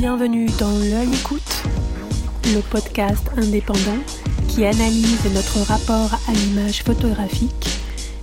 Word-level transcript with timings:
Bienvenue 0.00 0.46
dans 0.58 0.78
L'œil 0.78 1.12
écoute, 1.12 1.62
le 2.46 2.62
podcast 2.70 3.22
indépendant 3.36 3.98
qui 4.48 4.64
analyse 4.64 5.26
notre 5.34 5.58
rapport 5.68 6.18
à 6.26 6.32
l'image 6.32 6.82
photographique 6.82 7.68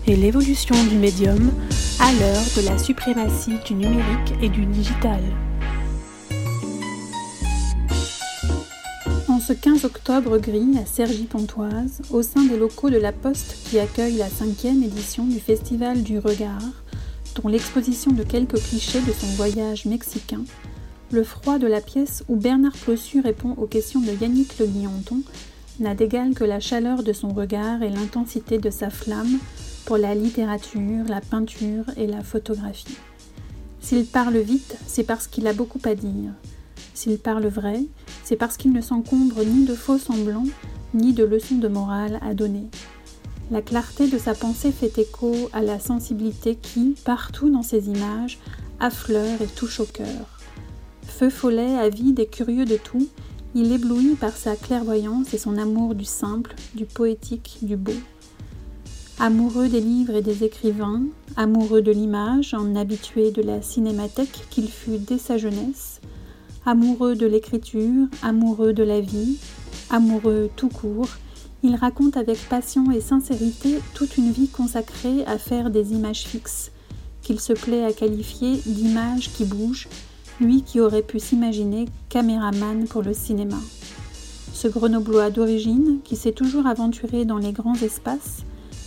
et 0.07 0.15
l'évolution 0.15 0.73
du 0.85 0.95
médium 0.95 1.51
à 1.99 2.11
l'heure 2.13 2.43
de 2.55 2.65
la 2.65 2.79
suprématie 2.79 3.59
du 3.63 3.75
numérique 3.75 4.33
et 4.41 4.49
du 4.49 4.65
digital. 4.65 5.21
En 9.27 9.39
ce 9.39 9.53
15 9.53 9.85
octobre 9.85 10.39
gris 10.39 10.79
à 10.81 10.85
Cergy-Pontoise, 10.87 12.01
au 12.09 12.23
sein 12.23 12.41
des 12.45 12.57
locaux 12.57 12.89
de 12.89 12.97
la 12.97 13.11
Poste 13.11 13.55
qui 13.69 13.77
accueille 13.77 14.17
la 14.17 14.29
cinquième 14.29 14.81
édition 14.81 15.25
du 15.25 15.39
Festival 15.39 16.01
du 16.01 16.17
Regard, 16.17 16.73
dont 17.35 17.49
l'exposition 17.49 18.13
de 18.13 18.23
quelques 18.23 18.59
clichés 18.63 19.01
de 19.01 19.11
son 19.11 19.27
voyage 19.35 19.85
mexicain, 19.85 20.41
le 21.11 21.23
froid 21.23 21.57
de 21.57 21.67
la 21.67 21.79
pièce 21.79 22.23
où 22.27 22.35
Bernard 22.35 22.73
Plossu 22.73 23.21
répond 23.21 23.53
aux 23.57 23.65
questions 23.65 24.01
de 24.01 24.11
Yannick 24.11 24.59
Le 24.59 24.65
Guillanton 24.65 25.21
n'a 25.79 25.95
d'égal 25.95 26.33
que 26.33 26.43
la 26.43 26.59
chaleur 26.59 27.03
de 27.03 27.13
son 27.13 27.29
regard 27.29 27.81
et 27.81 27.89
l'intensité 27.89 28.57
de 28.57 28.69
sa 28.69 28.89
flamme 28.89 29.39
pour 29.85 29.97
la 29.97 30.15
littérature, 30.15 31.05
la 31.07 31.21
peinture 31.21 31.85
et 31.95 32.07
la 32.07 32.23
photographie. 32.23 32.97
S'il 33.79 34.05
parle 34.05 34.37
vite, 34.37 34.75
c'est 34.85 35.03
parce 35.03 35.27
qu'il 35.27 35.47
a 35.47 35.53
beaucoup 35.53 35.79
à 35.85 35.95
dire. 35.95 36.31
S'il 36.93 37.19
parle 37.19 37.45
vrai, 37.45 37.83
c'est 38.23 38.35
parce 38.35 38.57
qu'il 38.57 38.73
ne 38.73 38.81
s'encombre 38.81 39.45
ni 39.45 39.65
de 39.65 39.75
faux 39.75 39.99
semblants, 39.99 40.47
ni 40.93 41.13
de 41.13 41.23
leçons 41.23 41.55
de 41.55 41.67
morale 41.67 42.19
à 42.21 42.33
donner. 42.33 42.67
La 43.49 43.61
clarté 43.61 44.09
de 44.09 44.17
sa 44.17 44.33
pensée 44.33 44.73
fait 44.73 44.97
écho 44.97 45.33
à 45.53 45.61
la 45.61 45.79
sensibilité 45.79 46.55
qui, 46.55 46.95
partout 47.05 47.49
dans 47.49 47.63
ses 47.63 47.87
images, 47.87 48.39
affleure 48.81 49.41
et 49.41 49.47
touche 49.47 49.79
au 49.79 49.85
cœur. 49.85 50.36
Feu 51.17 51.31
follet, 51.31 51.75
avide 51.79 52.19
et 52.19 52.27
curieux 52.27 52.65
de 52.65 52.77
tout, 52.77 53.07
il 53.55 53.71
éblouit 53.71 54.13
par 54.13 54.37
sa 54.37 54.55
clairvoyance 54.55 55.33
et 55.33 55.39
son 55.39 55.57
amour 55.57 55.95
du 55.95 56.05
simple, 56.05 56.53
du 56.75 56.85
poétique, 56.85 57.57
du 57.63 57.75
beau. 57.75 57.95
Amoureux 59.17 59.67
des 59.67 59.81
livres 59.81 60.13
et 60.13 60.21
des 60.21 60.43
écrivains, 60.43 61.01
amoureux 61.35 61.81
de 61.81 61.91
l'image, 61.91 62.53
en 62.53 62.75
habitué 62.75 63.31
de 63.31 63.41
la 63.41 63.63
cinémathèque 63.63 64.45
qu'il 64.51 64.69
fut 64.69 64.99
dès 64.99 65.17
sa 65.17 65.39
jeunesse, 65.39 66.01
amoureux 66.67 67.15
de 67.15 67.25
l'écriture, 67.25 68.05
amoureux 68.21 68.73
de 68.73 68.83
la 68.83 69.01
vie, 69.01 69.39
amoureux 69.89 70.51
tout 70.55 70.69
court, 70.69 71.09
il 71.63 71.73
raconte 71.73 72.15
avec 72.15 72.37
passion 72.47 72.91
et 72.91 73.01
sincérité 73.01 73.79
toute 73.95 74.17
une 74.17 74.31
vie 74.31 74.49
consacrée 74.49 75.25
à 75.25 75.39
faire 75.39 75.71
des 75.71 75.93
images 75.93 76.25
fixes, 76.25 76.71
qu'il 77.23 77.39
se 77.39 77.53
plaît 77.53 77.85
à 77.85 77.91
qualifier 77.91 78.61
d'images 78.67 79.31
qui 79.33 79.45
bougent, 79.45 79.87
lui 80.39 80.63
qui 80.63 80.79
aurait 80.79 81.01
pu 81.01 81.19
s'imaginer 81.19 81.85
caméraman 82.09 82.87
pour 82.87 83.01
le 83.01 83.13
cinéma. 83.13 83.57
Ce 84.53 84.67
grenoblois 84.67 85.29
d'origine, 85.29 85.99
qui 86.03 86.15
s'est 86.15 86.31
toujours 86.31 86.67
aventuré 86.67 87.25
dans 87.25 87.37
les 87.37 87.51
grands 87.51 87.75
espaces, 87.75 88.43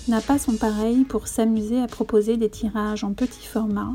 n'a 0.08 0.20
pas 0.20 0.38
son 0.38 0.56
pareil 0.56 1.04
pour 1.04 1.28
s'amuser 1.28 1.80
à 1.80 1.86
proposer 1.86 2.36
des 2.36 2.48
tirages 2.48 3.04
en 3.04 3.12
petit 3.12 3.46
format, 3.46 3.92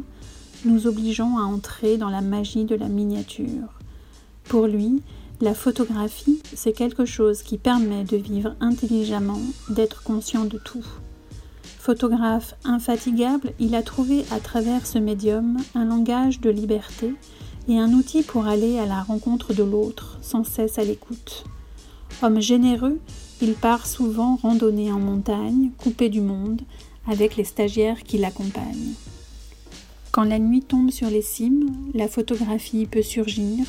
nous 0.63 0.87
obligeant 0.87 1.37
à 1.37 1.43
entrer 1.43 1.97
dans 1.97 2.09
la 2.09 2.21
magie 2.21 2.65
de 2.65 2.75
la 2.75 2.87
miniature. 2.87 3.79
Pour 4.45 4.67
lui, 4.67 5.01
la 5.41 5.53
photographie, 5.53 6.41
c'est 6.53 6.71
quelque 6.71 7.05
chose 7.05 7.41
qui 7.41 7.57
permet 7.57 8.03
de 8.03 8.15
vivre 8.15 8.55
intelligemment, 8.61 9.41
d'être 9.69 10.01
conscient 10.03 10.45
de 10.45 10.57
tout. 10.57 10.85
Photographe 11.79 12.55
infatigable, 12.63 13.51
il 13.59 13.75
a 13.75 13.83
trouvé 13.83 14.23
à 14.31 14.39
travers 14.39 14.87
ce 14.87 14.97
médium 14.97 15.57
un 15.75 15.85
langage 15.85 16.39
de 16.39 16.49
liberté 16.49 17.13
et 17.67 17.79
un 17.79 17.93
outil 17.93 18.23
pour 18.23 18.47
aller 18.47 18.79
à 18.79 18.85
la 18.85 19.01
rencontre 19.01 19.53
de 19.53 19.63
l'autre, 19.63 20.17
sans 20.21 20.43
cesse 20.43 20.77
à 20.79 20.83
l'écoute. 20.83 21.45
Homme 22.21 22.39
généreux, 22.39 22.99
il 23.41 23.53
part 23.53 23.87
souvent 23.87 24.37
randonner 24.37 24.91
en 24.91 24.99
montagne, 24.99 25.71
coupé 25.77 26.09
du 26.09 26.21
monde, 26.21 26.61
avec 27.07 27.35
les 27.35 27.43
stagiaires 27.43 28.03
qui 28.03 28.17
l'accompagnent. 28.17 28.93
Quand 30.11 30.23
la 30.23 30.39
nuit 30.39 30.61
tombe 30.61 30.91
sur 30.91 31.09
les 31.09 31.21
cimes, 31.21 31.69
la 31.93 32.07
photographie 32.07 32.85
peut 32.85 33.01
surgir, 33.01 33.65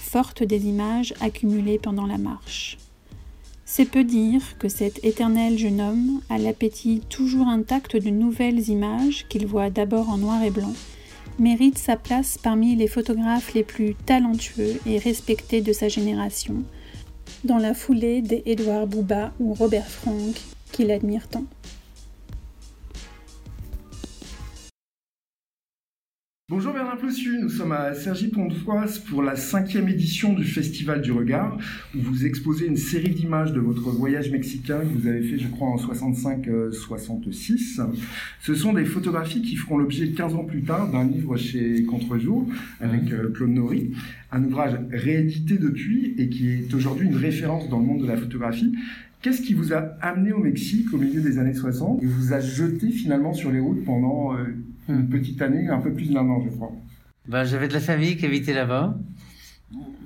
forte 0.00 0.42
des 0.42 0.66
images 0.66 1.14
accumulées 1.20 1.78
pendant 1.78 2.06
la 2.06 2.18
marche. 2.18 2.78
C'est 3.64 3.86
peu 3.86 4.04
dire 4.04 4.58
que 4.58 4.68
cet 4.68 5.04
éternel 5.04 5.58
jeune 5.58 5.80
homme 5.80 6.20
a 6.28 6.38
l'appétit 6.38 7.00
toujours 7.08 7.48
intact 7.48 7.96
de 7.96 8.10
nouvelles 8.10 8.68
images 8.68 9.26
qu'il 9.28 9.46
voit 9.46 9.70
d'abord 9.70 10.10
en 10.10 10.18
noir 10.18 10.42
et 10.42 10.50
blanc, 10.50 10.74
mérite 11.38 11.78
sa 11.78 11.96
place 11.96 12.38
parmi 12.38 12.76
les 12.76 12.86
photographes 12.86 13.54
les 13.54 13.64
plus 13.64 13.94
talentueux 13.94 14.80
et 14.86 14.98
respectés 14.98 15.60
de 15.60 15.72
sa 15.72 15.88
génération, 15.88 16.62
dans 17.44 17.58
la 17.58 17.74
foulée 17.74 18.22
des 18.22 18.42
Édouard 18.46 18.86
Bouba 18.86 19.32
ou 19.40 19.54
Robert 19.54 19.88
Frank 19.88 20.34
qu'il 20.72 20.90
admire 20.90 21.28
tant. 21.28 21.44
Bonjour 26.56 26.72
Bernard 26.72 26.98
Plossu, 26.98 27.40
nous 27.42 27.48
sommes 27.48 27.72
à 27.72 27.94
Cergy-Pontoise 27.94 29.00
pour 29.00 29.24
la 29.24 29.34
cinquième 29.34 29.88
édition 29.88 30.34
du 30.34 30.44
Festival 30.44 31.02
du 31.02 31.10
Regard, 31.10 31.58
où 31.96 31.98
vous 31.98 32.26
exposez 32.26 32.66
une 32.66 32.76
série 32.76 33.10
d'images 33.10 33.52
de 33.52 33.58
votre 33.58 33.90
voyage 33.90 34.30
mexicain 34.30 34.78
que 34.78 35.00
vous 35.00 35.08
avez 35.08 35.22
fait, 35.22 35.36
je 35.36 35.48
crois, 35.48 35.66
en 35.66 35.74
65-66. 35.74 37.80
Ce 38.40 38.54
sont 38.54 38.72
des 38.72 38.84
photographies 38.84 39.42
qui 39.42 39.56
feront 39.56 39.78
l'objet 39.78 40.10
15 40.10 40.36
ans 40.36 40.44
plus 40.44 40.62
tard 40.62 40.92
d'un 40.92 41.02
livre 41.02 41.36
chez 41.36 41.82
Contrejour 41.82 42.46
avec 42.78 43.10
euh, 43.10 43.32
Claude 43.34 43.50
Nori, 43.50 43.90
un 44.30 44.44
ouvrage 44.44 44.78
réédité 44.92 45.58
depuis 45.58 46.14
et 46.18 46.28
qui 46.28 46.50
est 46.50 46.72
aujourd'hui 46.72 47.08
une 47.08 47.16
référence 47.16 47.68
dans 47.68 47.80
le 47.80 47.84
monde 47.84 48.02
de 48.02 48.06
la 48.06 48.16
photographie. 48.16 48.72
Qu'est-ce 49.22 49.42
qui 49.42 49.54
vous 49.54 49.72
a 49.72 49.96
amené 50.00 50.30
au 50.30 50.38
Mexique 50.38 50.94
au 50.94 50.98
milieu 50.98 51.20
des 51.20 51.38
années 51.38 51.54
60 51.54 52.00
et 52.00 52.06
vous 52.06 52.32
a 52.32 52.38
jeté 52.38 52.90
finalement 52.90 53.34
sur 53.34 53.50
les 53.50 53.58
routes 53.58 53.84
pendant 53.84 54.36
euh, 54.36 54.54
une 54.88 55.08
petite 55.08 55.40
année, 55.42 55.68
un 55.68 55.80
peu 55.80 55.92
plus 55.92 56.10
d'un 56.10 56.28
an, 56.28 56.42
je 56.44 56.50
crois. 56.50 56.72
Ben, 57.28 57.44
j'avais 57.44 57.68
de 57.68 57.72
la 57.72 57.80
famille 57.80 58.16
qui 58.16 58.26
habitait 58.26 58.52
là-bas. 58.52 58.98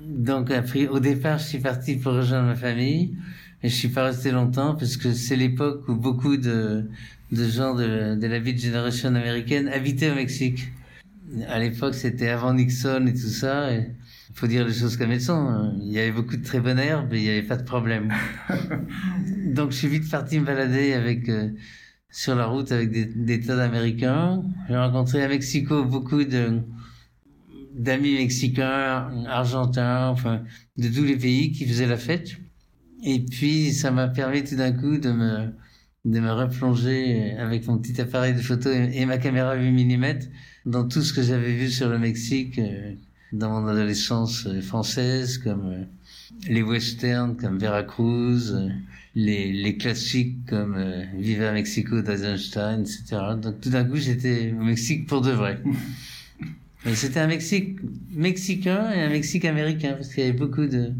Donc, 0.07 0.51
après, 0.51 0.87
au 0.87 0.99
départ, 0.99 1.37
je 1.37 1.45
suis 1.45 1.59
parti 1.59 1.95
pour 1.97 2.13
rejoindre 2.13 2.47
ma 2.47 2.55
famille. 2.55 3.15
Et 3.61 3.67
je 3.69 3.75
suis 3.75 3.89
pas 3.89 4.05
resté 4.05 4.31
longtemps 4.31 4.75
parce 4.75 4.95
que 4.95 5.11
c'est 5.11 5.35
l'époque 5.35 5.87
où 5.89 5.95
beaucoup 5.95 6.37
de, 6.37 6.85
de 7.31 7.43
gens 7.45 7.75
de, 7.75 8.15
de 8.15 8.27
la 8.27 8.39
vie 8.39 8.53
de 8.53 8.59
génération 8.59 9.09
américaine 9.09 9.67
habitaient 9.67 10.11
au 10.11 10.15
Mexique. 10.15 10.71
À 11.49 11.59
l'époque, 11.59 11.93
c'était 11.93 12.29
avant 12.29 12.53
Nixon 12.53 13.05
et 13.05 13.13
tout 13.13 13.27
ça. 13.27 13.71
Il 13.73 13.93
faut 14.33 14.47
dire 14.47 14.65
les 14.65 14.73
choses 14.73 14.95
comme 14.95 15.11
elles 15.11 15.21
sont. 15.21 15.73
Il 15.81 15.91
y 15.91 15.99
avait 15.99 16.13
beaucoup 16.13 16.37
de 16.37 16.43
très 16.43 16.61
bonne 16.61 16.79
herbe 16.79 17.13
et 17.13 17.17
il 17.17 17.23
n'y 17.23 17.29
avait 17.29 17.43
pas 17.43 17.57
de 17.57 17.63
problème. 17.63 18.13
Donc, 19.53 19.71
je 19.71 19.77
suis 19.77 19.89
vite 19.89 20.09
parti 20.09 20.39
me 20.39 20.45
balader 20.45 20.93
avec 20.93 21.27
euh, 21.27 21.49
sur 22.11 22.35
la 22.35 22.47
route 22.47 22.71
avec 22.71 22.91
des, 22.91 23.05
des 23.05 23.39
tas 23.39 23.55
d'Américains. 23.55 24.43
J'ai 24.67 24.77
rencontré 24.77 25.23
à 25.23 25.27
Mexico 25.27 25.83
beaucoup 25.83 26.23
de 26.23 26.59
d'amis 27.73 28.15
mexicains, 28.15 29.25
argentins, 29.27 30.09
enfin 30.09 30.43
de 30.77 30.89
tous 30.89 31.03
les 31.03 31.15
pays 31.15 31.51
qui 31.51 31.65
faisaient 31.65 31.87
la 31.87 31.97
fête. 31.97 32.37
Et 33.03 33.19
puis 33.19 33.71
ça 33.71 33.91
m'a 33.91 34.07
permis 34.07 34.43
tout 34.43 34.55
d'un 34.55 34.73
coup 34.73 34.97
de 34.97 35.11
me 35.11 35.53
de 36.05 36.19
me 36.19 36.31
replonger 36.31 37.33
avec 37.37 37.67
mon 37.67 37.77
petit 37.77 37.99
appareil 37.99 38.33
de 38.33 38.41
photo 38.41 38.69
et, 38.71 39.05
ma 39.05 39.17
caméra 39.17 39.55
8 39.55 39.71
mm 39.71 40.19
dans 40.65 40.87
tout 40.87 41.01
ce 41.01 41.13
que 41.13 41.21
j'avais 41.21 41.53
vu 41.53 41.69
sur 41.69 41.89
le 41.89 41.99
Mexique 41.99 42.57
euh, 42.57 42.93
dans 43.33 43.49
mon 43.49 43.67
adolescence 43.67 44.45
euh, 44.47 44.61
française, 44.61 45.37
comme 45.37 45.67
euh, 45.67 45.83
les 46.47 46.61
westerns, 46.61 47.35
comme 47.37 47.57
Veracruz, 47.57 48.55
les, 49.15 49.51
les 49.51 49.77
classiques 49.77 50.45
comme 50.47 50.75
euh, 50.77 51.03
Viva 51.17 51.51
Mexico 51.51 52.01
d'Eisenstein, 52.01 52.81
etc. 52.81 53.17
Donc 53.41 53.61
tout 53.61 53.69
d'un 53.69 53.83
coup, 53.83 53.97
j'étais 53.97 54.53
au 54.57 54.63
Mexique 54.63 55.07
pour 55.07 55.21
de 55.21 55.31
vrai. 55.31 55.61
C'était 56.93 57.19
un 57.19 57.27
Mexique 57.27 57.77
mexicain 58.11 58.91
et 58.93 59.01
un 59.01 59.09
Mexique 59.09 59.43
américain, 59.43 59.93
parce 59.93 60.13
qu'il 60.13 60.23
y 60.23 60.27
avait 60.27 60.37
beaucoup 60.37 60.65
de, 60.65 60.91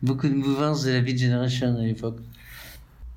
beaucoup 0.00 0.28
de 0.28 0.34
mouvances 0.34 0.84
de 0.84 0.92
la 0.92 1.00
Beat 1.00 1.18
Generation 1.18 1.76
à 1.76 1.82
l'époque. 1.82 2.20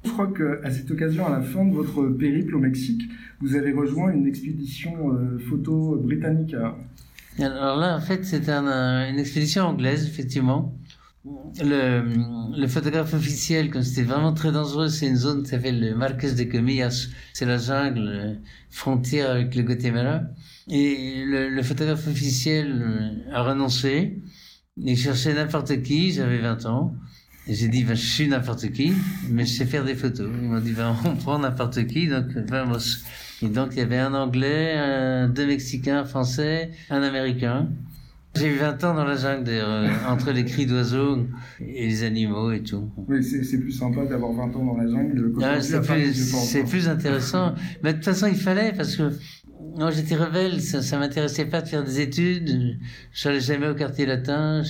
Je 0.04 0.10
crois 0.10 0.34
qu'à 0.34 0.72
cette 0.72 0.90
occasion, 0.90 1.28
à 1.28 1.30
la 1.30 1.42
fin 1.44 1.64
de 1.64 1.76
votre 1.76 2.08
périple 2.08 2.56
au 2.56 2.60
Mexique, 2.60 3.04
vous 3.40 3.56
avez 3.56 3.72
rejoint 3.72 4.12
une 4.12 4.26
expédition 4.26 5.14
euh, 5.14 5.38
photo 5.48 5.96
britannique. 6.04 6.56
Alors 7.38 7.78
là, 7.78 7.98
en 7.98 8.02
fait, 8.02 8.26
c'était 8.26 8.52
une 8.52 9.20
expédition 9.20 9.66
anglaise, 9.66 10.08
effectivement 10.08 10.74
le, 11.24 12.68
photographe 12.68 13.14
officiel, 13.14 13.70
comme 13.70 13.84
c'était 13.84 14.04
vraiment 14.04 14.34
très 14.34 14.52
dangereux, 14.52 14.90
c'est 14.90 15.08
une 15.08 15.16
zone 15.16 15.44
qui 15.44 15.50
s'appelle 15.50 15.80
le 15.80 15.96
Marquez 15.96 16.32
de 16.32 16.44
Comillas. 16.44 17.08
C'est 17.34 17.46
la 17.46 17.58
jungle 17.58 18.08
euh, 18.08 18.34
frontière 18.70 19.32
avec 19.32 19.56
le 19.56 19.64
Guatemala. 19.64 20.32
Et 20.70 21.24
le, 21.26 21.62
photographe 21.62 22.08
officiel 22.08 22.82
euh, 22.82 23.36
a 23.36 23.44
renoncé. 23.44 24.20
Il 24.78 24.98
cherchait 24.98 25.34
n'importe 25.34 25.84
qui, 25.84 26.12
j'avais 26.12 26.40
20 26.40 26.66
ans. 26.66 26.96
Et 27.48 27.54
j'ai 27.54 27.68
dit, 27.68 27.84
ben, 27.84 27.96
je 27.96 28.06
suis 28.06 28.28
n'importe 28.28 28.72
qui, 28.72 28.94
mais 29.30 29.46
je 29.46 29.52
sais 29.52 29.66
faire 29.66 29.84
des 29.84 29.96
photos. 29.96 30.30
Ils 30.42 30.48
m'ont 30.48 30.60
dit, 30.60 30.72
ben, 30.72 30.96
on 31.06 31.16
prend 31.16 31.38
n'importe 31.38 31.86
qui, 31.86 32.08
donc. 32.08 32.30
Et 33.44 33.48
donc, 33.48 33.70
il 33.74 33.80
y 33.80 33.82
avait 33.82 33.98
un 33.98 34.14
Anglais, 34.14 35.28
deux 35.30 35.48
Mexicains, 35.48 36.02
un 36.02 36.06
Français, 36.06 36.72
un 36.92 37.02
Américain. 37.02 37.68
J'ai 38.36 38.48
eu 38.48 38.58
20 38.58 38.84
ans 38.86 38.94
dans 38.94 39.04
la 39.04 39.18
jungle, 39.18 39.50
euh, 39.50 39.90
entre 40.08 40.32
les 40.32 40.46
cris 40.46 40.66
d'oiseaux 40.66 41.28
et 41.60 41.88
les 41.88 42.04
animaux 42.04 42.52
et 42.52 42.64
tout. 42.64 42.90
Oui, 43.10 43.24
c'est 43.24 43.60
plus 43.60 43.72
sympa 43.74 44.06
d'avoir 44.06 44.32
20 44.32 44.56
ans 44.56 44.66
dans 44.66 44.78
la 44.78 44.88
jungle. 44.88 45.34
Ah, 45.42 45.62
c'est 45.62 45.82
plus, 45.82 46.64
plus, 46.70 46.88
intéressant. 46.88 47.54
Mais 47.84 47.92
de 47.92 47.98
toute 47.98 48.06
façon, 48.06 48.28
il 48.28 48.38
fallait, 48.38 48.72
parce 48.72 48.96
que 48.96 49.12
moi, 49.78 49.92
j'étais 49.92 50.16
rebelle, 50.16 50.62
ça, 50.62 50.82
ça 50.82 50.98
m'intéressait 50.98 51.46
pas 51.46 51.62
de 51.62 51.68
faire 51.68 51.84
des 51.84 52.00
études. 52.00 52.80
Je 53.12 53.28
n'allais 53.28 53.42
jamais 53.42 53.68
au 53.68 53.76
quartier 53.76 54.06
latin, 54.06 54.64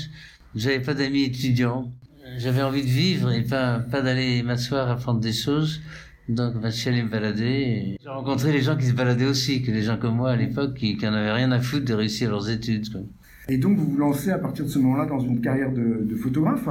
j'avais 0.56 0.80
pas 0.80 0.96
d'amis 0.96 1.24
étudiants. 1.24 1.92
J'avais 2.38 2.64
envie 2.64 2.81
de 2.81 2.88
vivre 2.88 3.31
et 3.31 3.42
pas, 3.42 3.80
pas 3.80 4.02
d'aller 4.02 4.42
m'asseoir 4.42 4.90
à 4.90 4.96
prendre 4.96 5.19
des 5.19 5.34
choses. 5.34 5.81
Donc, 6.30 6.60
bah, 6.62 6.69
je 6.69 6.78
suis 6.78 6.90
allé 6.90 7.04
me 7.04 7.10
balader. 7.10 7.98
J'ai 8.02 8.10
rencontré 8.10 8.54
les 8.54 8.62
gens 8.62 8.78
qui 8.78 8.86
se 8.86 8.94
baladaient 8.94 9.25
aussi, 9.25 9.62
que 9.62 9.72
les 9.72 9.81
gens 9.81 9.98
comme 9.98 10.16
moi 10.16 10.31
à 10.31 10.36
l'époque, 10.36 10.75
qui, 10.75 10.98
qui 10.98 11.07
en 11.07 11.14
avaient 11.14 11.31
rien 11.31 11.52
à 11.52 11.60
foutre 11.60 11.86
de 11.86 11.94
réussir 11.94 12.31
leurs 12.31 12.50
études. 12.50 12.90
Quoi. 12.92 13.02
Et 13.50 13.58
donc, 13.58 13.78
vous 13.78 13.86
vous 13.86 13.98
lancez 13.98 14.30
à 14.30 14.38
partir 14.38 14.66
de 14.66 14.70
ce 14.70 14.80
moment-là 14.80 15.06
dans 15.06 15.20
une 15.20 15.42
carrière 15.42 15.72
de, 15.74 16.06
de 16.06 16.16
photographe. 16.16 16.68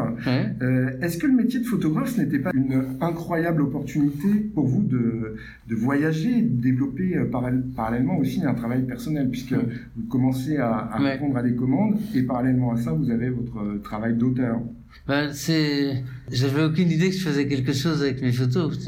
Euh, 0.63 0.91
Est-ce 1.03 1.19
que 1.19 1.27
le 1.27 1.35
métier 1.35 1.61
de 1.61 1.65
photographe, 1.67 2.15
ce 2.15 2.21
n'était 2.21 2.39
pas 2.39 2.53
une 2.55 2.85
incroyable 3.01 3.63
opportunité 3.63 4.29
pour 4.55 4.67
vous 4.67 4.83
de, 4.83 5.35
de 5.69 5.75
voyager, 5.75 6.43
de 6.43 6.63
développer 6.63 7.17
euh, 7.17 7.31
parallèlement 7.77 8.17
aussi 8.19 8.45
un 8.45 8.55
travail 8.55 8.83
personnel, 8.87 9.29
puisque 9.31 9.55
vous 9.55 10.07
commencez 10.09 10.57
à, 10.59 10.91
à 10.93 10.99
répondre 10.99 11.37
à 11.37 11.43
des 11.43 11.55
commandes 11.55 11.99
et 12.15 12.23
parallèlement 12.23 12.73
à 12.73 12.77
ça, 12.77 12.93
vous 12.93 13.11
avez 13.11 13.31
votre 13.31 13.83
travail 13.83 14.15
d'auteur? 14.15 14.61
Ben, 15.07 15.33
c'est, 15.33 16.03
j'avais 16.31 16.63
aucune 16.63 16.91
idée 16.91 17.11
que 17.11 17.17
je 17.17 17.29
faisais 17.29 17.47
quelque 17.47 17.73
chose 17.73 18.01
avec 18.03 18.23
mes 18.23 18.33
photos. 18.33 18.79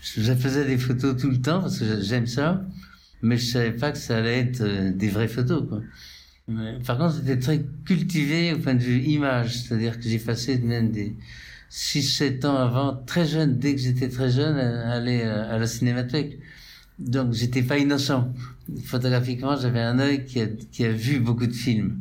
Je 0.00 0.32
faisais 0.32 0.64
des 0.64 0.78
photos 0.78 1.16
tout 1.16 1.30
le 1.30 1.38
temps 1.38 1.60
parce 1.60 1.80
que 1.80 2.00
j'aime 2.00 2.26
ça, 2.26 2.64
mais 3.20 3.36
je 3.36 3.46
savais 3.46 3.72
pas 3.72 3.90
que 3.92 3.98
ça 3.98 4.18
allait 4.18 4.38
être 4.38 4.60
euh, 4.62 4.92
des 4.92 5.08
vraies 5.08 5.28
photos, 5.28 5.64
quoi. 5.68 5.80
Par 6.84 6.98
contre, 6.98 7.16
j'étais 7.16 7.38
très 7.38 7.64
cultivé 7.84 8.52
au 8.52 8.58
point 8.58 8.74
de 8.74 8.82
vue 8.82 9.00
image, 9.00 9.56
c'est-à-dire 9.56 9.98
que 9.98 10.08
j'ai 10.08 10.18
passé 10.18 10.58
même 10.58 10.92
des 10.92 11.16
6-7 11.70 12.46
ans 12.46 12.56
avant, 12.56 12.94
très 12.94 13.26
jeune, 13.26 13.58
dès 13.58 13.74
que 13.74 13.80
j'étais 13.80 14.08
très 14.08 14.30
jeune, 14.30 14.56
à 14.56 14.92
aller 14.92 15.22
euh, 15.22 15.52
à 15.52 15.58
la 15.58 15.66
cinémathèque. 15.66 16.38
Donc, 16.98 17.32
j'étais 17.32 17.62
pas 17.62 17.78
innocent. 17.78 18.32
Photographiquement, 18.84 19.56
j'avais 19.56 19.80
un 19.80 19.98
œil 19.98 20.24
qui 20.24 20.40
a, 20.40 20.46
qui 20.46 20.84
a 20.84 20.92
vu 20.92 21.18
beaucoup 21.18 21.46
de 21.46 21.52
films. 21.52 22.00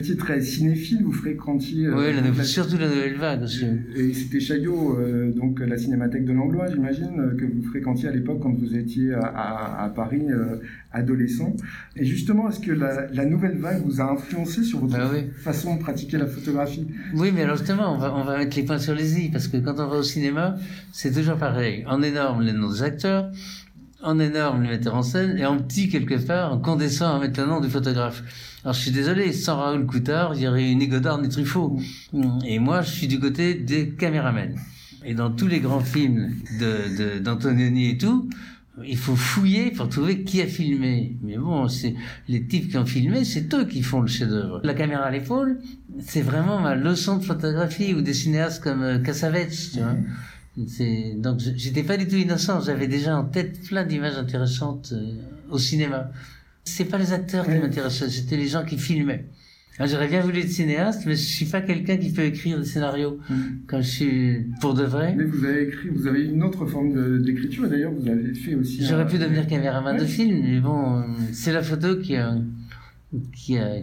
Étiez 0.00 0.16
très 0.16 0.40
cinéphile, 0.40 1.04
vous 1.04 1.12
fréquentiez... 1.12 1.86
Euh, 1.86 2.12
oui, 2.36 2.44
surtout 2.44 2.76
la 2.78 2.88
nouvelle 2.88 3.16
vague. 3.16 3.44
Et 3.94 4.12
c'était 4.12 4.40
Chaillot, 4.40 4.98
euh, 4.98 5.32
donc 5.32 5.60
la 5.60 5.78
Cinémathèque 5.78 6.24
de 6.24 6.32
Langlois, 6.32 6.66
j'imagine, 6.68 7.20
euh, 7.20 7.36
que 7.36 7.44
vous 7.44 7.62
fréquentiez 7.70 8.08
à 8.08 8.10
l'époque 8.10 8.40
quand 8.40 8.52
vous 8.52 8.74
étiez 8.74 9.14
à, 9.14 9.84
à, 9.84 9.88
Paris, 9.90 10.26
adolescent. 10.90 11.54
Et 11.94 12.04
justement, 12.04 12.48
est-ce 12.48 12.58
que 12.58 12.72
la, 12.72 13.06
la, 13.12 13.24
nouvelle 13.24 13.56
vague 13.58 13.82
vous 13.84 14.00
a 14.00 14.10
influencé 14.10 14.64
sur 14.64 14.80
votre 14.80 14.96
ah 14.98 15.10
façon 15.38 15.76
de 15.76 15.80
pratiquer 15.80 16.18
la 16.18 16.26
photographie? 16.26 16.88
Oui, 17.14 17.30
mais 17.32 17.42
alors 17.42 17.56
justement, 17.56 17.94
on 17.94 17.98
va, 17.98 18.14
on 18.16 18.24
va 18.24 18.38
mettre 18.38 18.56
les 18.56 18.64
points 18.64 18.78
sur 18.78 18.94
les 18.94 19.20
i, 19.20 19.30
parce 19.30 19.46
que 19.46 19.58
quand 19.58 19.78
on 19.78 19.86
va 19.86 19.98
au 19.98 20.02
cinéma, 20.02 20.56
c'est 20.92 21.12
toujours 21.12 21.36
pareil. 21.36 21.84
En 21.86 22.02
énorme, 22.02 22.42
les 22.42 22.52
noms 22.52 22.70
des 22.70 22.82
acteurs, 22.82 23.30
en 24.04 24.20
énorme 24.20 24.62
le 24.62 24.68
metteur 24.68 24.94
en 24.94 25.02
scène 25.02 25.38
et 25.38 25.46
en 25.46 25.58
petit 25.58 25.88
quelque 25.88 26.14
part 26.14 26.52
on 26.52 26.58
condescend 26.58 27.16
à 27.16 27.18
mettre 27.18 27.40
le 27.40 27.46
nom 27.46 27.60
du 27.60 27.68
photographe. 27.68 28.22
Alors 28.62 28.74
je 28.74 28.80
suis 28.80 28.90
désolé, 28.90 29.32
sans 29.32 29.56
Raoul 29.56 29.86
Coutard, 29.86 30.34
il 30.34 30.42
y 30.42 30.48
aurait 30.48 30.70
eu 30.70 30.74
ni 30.74 30.88
Godard 30.88 31.20
ni 31.20 31.28
Truffaut. 31.28 31.78
Et 32.46 32.58
moi 32.58 32.82
je 32.82 32.90
suis 32.90 33.08
du 33.08 33.18
côté 33.18 33.54
des 33.54 33.90
caméramens. 33.90 34.54
Et 35.04 35.14
dans 35.14 35.30
tous 35.30 35.48
les 35.48 35.60
grands 35.60 35.80
films 35.80 36.34
de 36.60 37.18
d'Antonioni 37.18 37.90
et 37.90 37.98
tout, 37.98 38.28
il 38.84 38.96
faut 38.96 39.16
fouiller 39.16 39.70
pour 39.70 39.88
trouver 39.88 40.24
qui 40.24 40.40
a 40.42 40.46
filmé. 40.46 41.16
Mais 41.22 41.36
bon, 41.36 41.68
c'est 41.68 41.94
les 42.28 42.46
types 42.46 42.70
qui 42.70 42.76
ont 42.78 42.86
filmé, 42.86 43.24
c'est 43.24 43.52
eux 43.54 43.66
qui 43.66 43.82
font 43.82 44.00
le 44.00 44.08
chef-d'œuvre. 44.08 44.60
La 44.64 44.74
caméra 44.74 45.04
à 45.04 45.10
l'épaule, 45.10 45.60
c'est 46.00 46.22
vraiment 46.22 46.60
ma 46.60 46.74
leçon 46.74 47.18
de 47.18 47.24
photographie 47.24 47.94
ou 47.94 48.00
des 48.00 48.14
cinéastes 48.14 48.62
comme 48.62 48.82
euh, 48.82 48.98
Cassavetes, 48.98 49.72
tu 49.74 49.78
vois. 49.78 49.94
Donc 50.56 51.40
j'étais 51.56 51.82
pas 51.82 51.96
du 51.96 52.06
tout 52.06 52.14
innocent, 52.14 52.60
j'avais 52.60 52.86
déjà 52.86 53.16
en 53.16 53.24
tête 53.24 53.60
plein 53.62 53.84
d'images 53.84 54.16
intéressantes 54.16 54.92
euh, 54.92 55.14
au 55.50 55.58
cinéma. 55.58 56.10
C'est 56.64 56.84
pas 56.84 56.98
les 56.98 57.12
acteurs 57.12 57.44
qui 57.44 57.58
m'intéressaient, 57.58 58.08
c'était 58.08 58.36
les 58.36 58.46
gens 58.46 58.64
qui 58.64 58.78
filmaient. 58.78 59.26
J'aurais 59.80 60.06
bien 60.06 60.20
voulu 60.20 60.38
être 60.38 60.48
cinéaste, 60.48 61.02
mais 61.04 61.16
je 61.16 61.22
suis 61.22 61.46
pas 61.46 61.60
quelqu'un 61.60 61.96
qui 61.96 62.12
peut 62.12 62.22
écrire 62.22 62.60
des 62.60 62.64
scénarios 62.64 63.18
mm. 63.28 63.34
quand 63.66 63.80
je 63.80 63.88
suis 63.88 64.46
pour 64.60 64.74
de 64.74 64.84
vrai. 64.84 65.16
Mais 65.16 65.24
vous 65.24 65.44
avez 65.44 65.64
écrit, 65.64 65.88
vous 65.88 66.06
avez 66.06 66.24
une 66.26 66.44
autre 66.44 66.64
forme 66.66 67.20
d'écriture, 67.20 67.68
d'ailleurs, 67.68 67.90
vous 67.90 68.08
avez 68.08 68.32
fait 68.34 68.54
aussi. 68.54 68.86
J'aurais 68.86 69.08
pu 69.08 69.18
devenir 69.18 69.48
caméraman 69.48 69.96
de 69.96 70.04
film, 70.04 70.40
mais 70.40 70.60
bon, 70.60 71.02
c'est 71.32 71.52
la 71.52 71.64
photo 71.64 71.96
qui 71.96 72.14
a, 72.14 72.36
qui 73.32 73.58
a, 73.58 73.78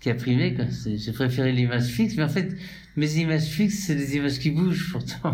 qui 0.00 0.10
a 0.10 0.14
primé. 0.16 0.56
J'ai 0.96 1.12
préféré 1.12 1.52
l'image 1.52 1.84
fixe, 1.84 2.16
mais 2.16 2.24
en 2.24 2.28
fait, 2.28 2.52
mes 2.96 3.18
images 3.18 3.46
fixes, 3.46 3.84
c'est 3.86 3.94
des 3.94 4.16
images 4.16 4.38
qui 4.38 4.50
bougent 4.50 4.92
pourtant. 4.92 5.32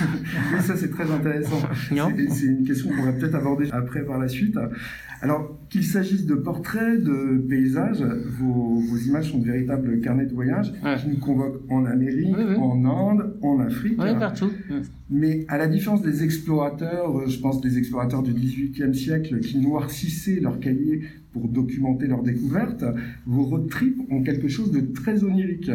oui, 0.00 0.60
ça 0.62 0.76
c'est 0.76 0.90
très 0.90 1.10
intéressant. 1.10 1.60
C'est 2.30 2.46
une 2.46 2.64
question 2.64 2.90
qu'on 2.90 3.02
va 3.02 3.12
peut-être 3.12 3.34
aborder 3.34 3.68
après 3.72 4.04
par 4.04 4.18
la 4.18 4.28
suite. 4.28 4.56
Alors, 5.22 5.58
qu'il 5.68 5.84
s'agisse 5.84 6.24
de 6.24 6.34
portraits, 6.34 7.02
de 7.02 7.44
paysages, 7.48 8.02
vos, 8.02 8.80
vos, 8.80 8.96
images 8.96 9.32
sont 9.32 9.38
de 9.38 9.46
véritables 9.46 10.00
carnets 10.00 10.26
de 10.26 10.34
voyage 10.34 10.72
qui 11.00 11.08
nous 11.08 11.18
convoquent 11.18 11.62
en 11.70 11.84
Amérique, 11.84 12.34
en 12.58 12.84
Inde, 12.84 13.36
en 13.42 13.60
Afrique. 13.60 13.98
Oui, 13.98 14.18
partout. 14.18 14.50
Mais 15.10 15.44
à 15.48 15.58
la 15.58 15.66
différence 15.66 16.02
des 16.02 16.22
explorateurs, 16.22 17.28
je 17.28 17.38
pense 17.40 17.60
des 17.60 17.78
explorateurs 17.78 18.22
du 18.22 18.32
XVIIIe 18.32 18.94
siècle 18.94 19.40
qui 19.40 19.58
noircissaient 19.58 20.38
leurs 20.40 20.60
cahiers 20.60 21.02
pour 21.32 21.48
documenter 21.48 22.06
leurs 22.06 22.22
découvertes, 22.22 22.84
vos 23.26 23.44
road 23.44 23.68
trips 23.68 23.98
ont 24.10 24.22
quelque 24.22 24.48
chose 24.48 24.70
de 24.70 24.80
très 24.80 25.22
onirique, 25.24 25.70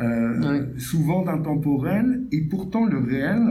euh, 0.00 0.66
souvent 0.78 1.24
d'intemporel, 1.24 2.22
et 2.32 2.40
pourtant 2.42 2.86
le 2.86 2.98
réel 2.98 3.42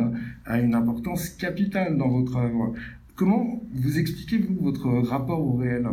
a 0.45 0.59
une 0.59 0.75
importance 0.75 1.29
capitale 1.29 1.97
dans 1.97 2.09
votre 2.09 2.37
œuvre. 2.37 2.73
Comment 3.15 3.61
vous 3.73 3.99
expliquez-vous 3.99 4.55
votre 4.61 4.89
rapport 4.89 5.39
au 5.39 5.53
réel? 5.53 5.87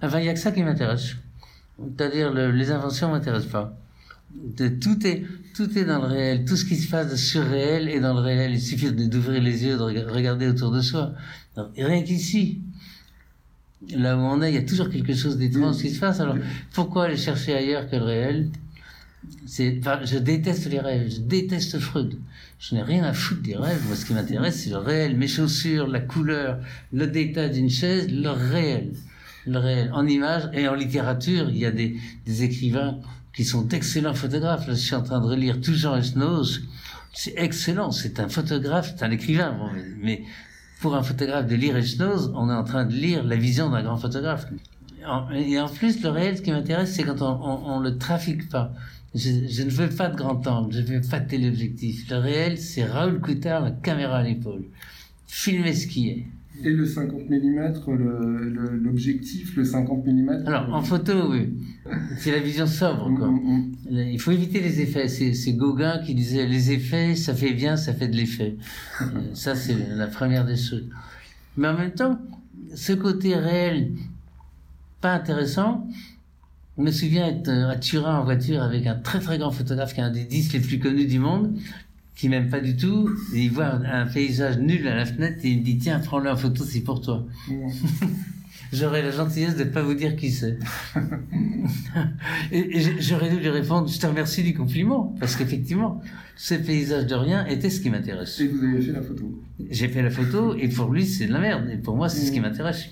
Enfin, 0.00 0.18
il 0.18 0.22
n'y 0.22 0.28
a 0.28 0.34
que 0.34 0.40
ça 0.40 0.52
qui 0.52 0.62
m'intéresse. 0.62 1.16
C'est-à-dire, 1.78 2.32
les 2.32 2.70
inventions 2.70 3.08
ne 3.08 3.12
m'intéressent 3.12 3.52
pas. 3.52 3.81
De, 4.34 4.68
tout, 4.68 5.06
est, 5.06 5.24
tout 5.54 5.78
est 5.78 5.84
dans 5.84 6.00
le 6.00 6.08
réel. 6.08 6.44
Tout 6.44 6.56
ce 6.56 6.64
qui 6.64 6.76
se 6.76 6.90
passe 6.90 7.10
de 7.10 7.16
surréel 7.16 7.88
est 7.88 8.00
dans 8.00 8.14
le 8.14 8.20
réel. 8.20 8.52
Il 8.52 8.60
suffit 8.60 8.92
d'ouvrir 8.92 9.42
les 9.42 9.64
yeux, 9.64 9.76
de 9.76 9.82
regarder 9.82 10.48
autour 10.48 10.70
de 10.70 10.80
soi. 10.80 11.12
rien 11.76 12.02
qu'ici, 12.02 12.60
là 13.90 14.16
où 14.16 14.20
on 14.20 14.42
est, 14.42 14.50
il 14.50 14.54
y 14.54 14.58
a 14.58 14.62
toujours 14.62 14.88
quelque 14.88 15.14
chose 15.14 15.36
d'étrange 15.36 15.78
qui 15.78 15.90
se 15.90 16.00
passe. 16.00 16.20
Alors, 16.20 16.36
pourquoi 16.72 17.04
aller 17.04 17.16
chercher 17.16 17.54
ailleurs 17.54 17.88
que 17.88 17.96
le 17.96 18.04
réel? 18.04 18.50
C'est, 19.46 19.78
enfin, 19.78 20.00
je 20.04 20.18
déteste 20.18 20.68
les 20.68 20.80
rêves, 20.80 21.10
je 21.10 21.20
déteste 21.20 21.78
Freud. 21.78 22.16
Je 22.58 22.74
n'ai 22.74 22.82
rien 22.82 23.04
à 23.04 23.12
foutre 23.12 23.42
des 23.42 23.56
rêves. 23.56 23.82
Moi, 23.86 23.96
ce 23.96 24.04
qui 24.04 24.14
m'intéresse, 24.14 24.62
c'est 24.62 24.70
le 24.70 24.78
réel. 24.78 25.16
Mes 25.16 25.28
chaussures, 25.28 25.86
la 25.86 26.00
couleur, 26.00 26.58
le 26.92 27.06
détail 27.06 27.50
d'une 27.50 27.70
chaise, 27.70 28.08
le 28.10 28.30
réel. 28.30 28.92
Le 29.46 29.58
réel. 29.58 29.90
En 29.92 30.06
image 30.06 30.48
et 30.52 30.68
en 30.68 30.74
littérature, 30.74 31.50
il 31.50 31.58
y 31.58 31.66
a 31.66 31.72
des, 31.72 31.96
des 32.24 32.44
écrivains 32.44 33.00
qui 33.34 33.44
sont 33.44 33.62
d'excellents 33.62 34.14
photographes. 34.14 34.66
Là, 34.66 34.74
je 34.74 34.80
suis 34.80 34.94
en 34.94 35.02
train 35.02 35.20
de 35.20 35.26
relire 35.26 35.60
tout 35.60 35.74
Jean. 35.74 36.00
C'est 37.14 37.34
excellent. 37.36 37.90
C'est 37.90 38.20
un 38.20 38.28
photographe, 38.28 38.94
c'est 38.96 39.04
un 39.04 39.10
écrivain. 39.10 39.56
Mais 40.00 40.22
pour 40.80 40.94
un 40.94 41.02
photographe 41.02 41.46
de 41.46 41.54
lire 41.54 41.76
Echnoz, 41.76 42.32
on 42.34 42.50
est 42.50 42.54
en 42.54 42.64
train 42.64 42.84
de 42.84 42.92
lire 42.92 43.24
la 43.24 43.36
vision 43.36 43.70
d'un 43.70 43.82
grand 43.82 43.96
photographe. 43.96 44.46
Et 45.34 45.58
en 45.58 45.68
plus, 45.68 46.02
le 46.02 46.10
réel, 46.10 46.36
ce 46.36 46.42
qui 46.42 46.52
m'intéresse, 46.52 46.92
c'est 46.94 47.02
quand 47.02 47.22
on, 47.22 47.74
on, 47.74 47.80
le 47.80 47.98
trafique 47.98 48.48
pas. 48.48 48.72
Je, 49.14 49.46
je, 49.48 49.62
ne 49.62 49.70
veux 49.70 49.88
pas 49.88 50.08
de 50.08 50.16
grand 50.16 50.46
angle, 50.46 50.74
je 50.74 50.80
veux 50.80 51.00
pas 51.00 51.20
de 51.20 51.28
téléobjectif. 51.28 52.08
Le 52.08 52.16
réel, 52.18 52.58
c'est 52.58 52.84
Raoul 52.84 53.20
Coutard, 53.20 53.62
la 53.62 53.72
caméra 53.72 54.18
à 54.18 54.22
l'épaule. 54.22 54.64
Filmer 55.26 55.74
ce 55.74 55.86
qui 55.86 56.08
est. 56.08 56.26
Et 56.64 56.70
le 56.70 56.86
50 56.86 57.28
mm, 57.28 57.72
l'objectif, 58.82 59.56
le, 59.56 59.64
50 59.64 60.06
mm 60.06 60.44
Alors, 60.46 60.74
en 60.74 60.82
photo, 60.82 61.30
oui. 61.30 61.54
C'est 62.18 62.30
la 62.30 62.40
vision 62.40 62.66
sobre, 62.66 63.12
quoi. 63.14 63.28
Mm, 63.28 63.40
mm, 63.40 63.72
mm. 63.90 63.98
Il 64.12 64.20
faut 64.20 64.30
éviter 64.30 64.60
les 64.60 64.80
effets. 64.80 65.08
C'est 65.08 65.52
Gauguin 65.54 65.98
qui 65.98 66.14
disait 66.14 66.46
les 66.46 66.70
effets, 66.72 67.16
ça 67.16 67.34
fait 67.34 67.52
bien, 67.52 67.76
ça 67.76 67.94
fait 67.94 68.08
de 68.08 68.16
l'effet. 68.16 68.56
Euh, 69.00 69.04
ça, 69.34 69.54
c'est 69.54 69.76
la 69.94 70.06
première 70.06 70.44
des 70.44 70.56
choses. 70.56 70.84
Mais 71.56 71.68
en 71.68 71.76
même 71.76 71.92
temps, 71.92 72.18
ce 72.74 72.92
côté 72.92 73.34
réel, 73.34 73.92
pas 75.00 75.14
intéressant, 75.14 75.86
je 76.78 76.82
me 76.82 76.90
souviens 76.90 77.28
être 77.28 77.50
à 77.50 77.76
Turin 77.76 78.20
en 78.20 78.24
voiture 78.24 78.62
avec 78.62 78.86
un 78.86 78.94
très 78.94 79.20
très 79.20 79.38
grand 79.38 79.50
photographe 79.50 79.94
qui 79.94 80.00
est 80.00 80.04
un 80.04 80.10
des 80.10 80.24
dix 80.24 80.52
les 80.52 80.60
plus 80.60 80.78
connus 80.78 81.06
du 81.06 81.18
monde 81.18 81.54
qui 82.14 82.28
m'aime 82.28 82.48
pas 82.48 82.60
du 82.60 82.76
tout, 82.76 83.10
il 83.34 83.50
voit 83.50 83.66
un, 83.66 84.06
paysage 84.06 84.58
nul 84.58 84.86
à 84.86 84.94
la 84.94 85.06
fenêtre 85.06 85.38
et 85.44 85.48
il 85.48 85.60
me 85.60 85.64
dit 85.64 85.78
tiens 85.78 85.98
prends-le 85.98 86.30
en 86.30 86.36
photo 86.36 86.64
c'est 86.64 86.82
pour 86.82 87.00
toi. 87.00 87.26
J'aurais 88.72 89.02
la 89.02 89.10
gentillesse 89.10 89.56
de 89.56 89.64
pas 89.64 89.82
vous 89.82 89.92
dire 89.92 90.16
qui 90.16 90.30
c'est. 90.30 90.58
et, 92.52 92.80
j'aurais 93.00 93.28
dû 93.28 93.36
lui 93.36 93.50
répondre 93.50 93.86
je 93.88 93.98
te 93.98 94.06
remercie 94.06 94.42
du 94.42 94.54
compliment 94.54 95.14
parce 95.20 95.36
qu'effectivement 95.36 96.00
ce 96.36 96.54
paysage 96.54 97.06
de 97.06 97.14
rien 97.14 97.46
était 97.46 97.70
ce 97.70 97.80
qui 97.80 97.90
m'intéresse. 97.90 98.40
Et 98.40 98.48
vous 98.48 98.64
avez 98.64 98.80
fait 98.80 98.92
la 98.92 99.02
photo. 99.02 99.42
J'ai 99.70 99.88
fait 99.88 100.02
la 100.02 100.10
photo 100.10 100.54
et 100.56 100.68
pour 100.68 100.90
lui 100.90 101.06
c'est 101.06 101.26
de 101.26 101.32
la 101.32 101.40
merde 101.40 101.68
et 101.70 101.76
pour 101.76 101.96
moi 101.96 102.08
c'est 102.08 102.24
ce 102.24 102.32
qui 102.32 102.40
m'intéresse. 102.40 102.88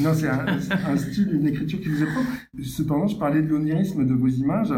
Non, 0.00 0.12
c'est 0.14 0.28
un, 0.28 0.96
style, 0.96 1.32
une 1.32 1.46
écriture 1.46 1.80
qui 1.80 1.88
vous 1.88 2.02
est 2.02 2.06
propre. 2.06 2.28
Cependant, 2.64 3.06
je 3.06 3.16
parlais 3.16 3.40
de 3.40 3.46
l'onirisme 3.46 4.04
de 4.04 4.14
vos 4.14 4.26
images. 4.26 4.72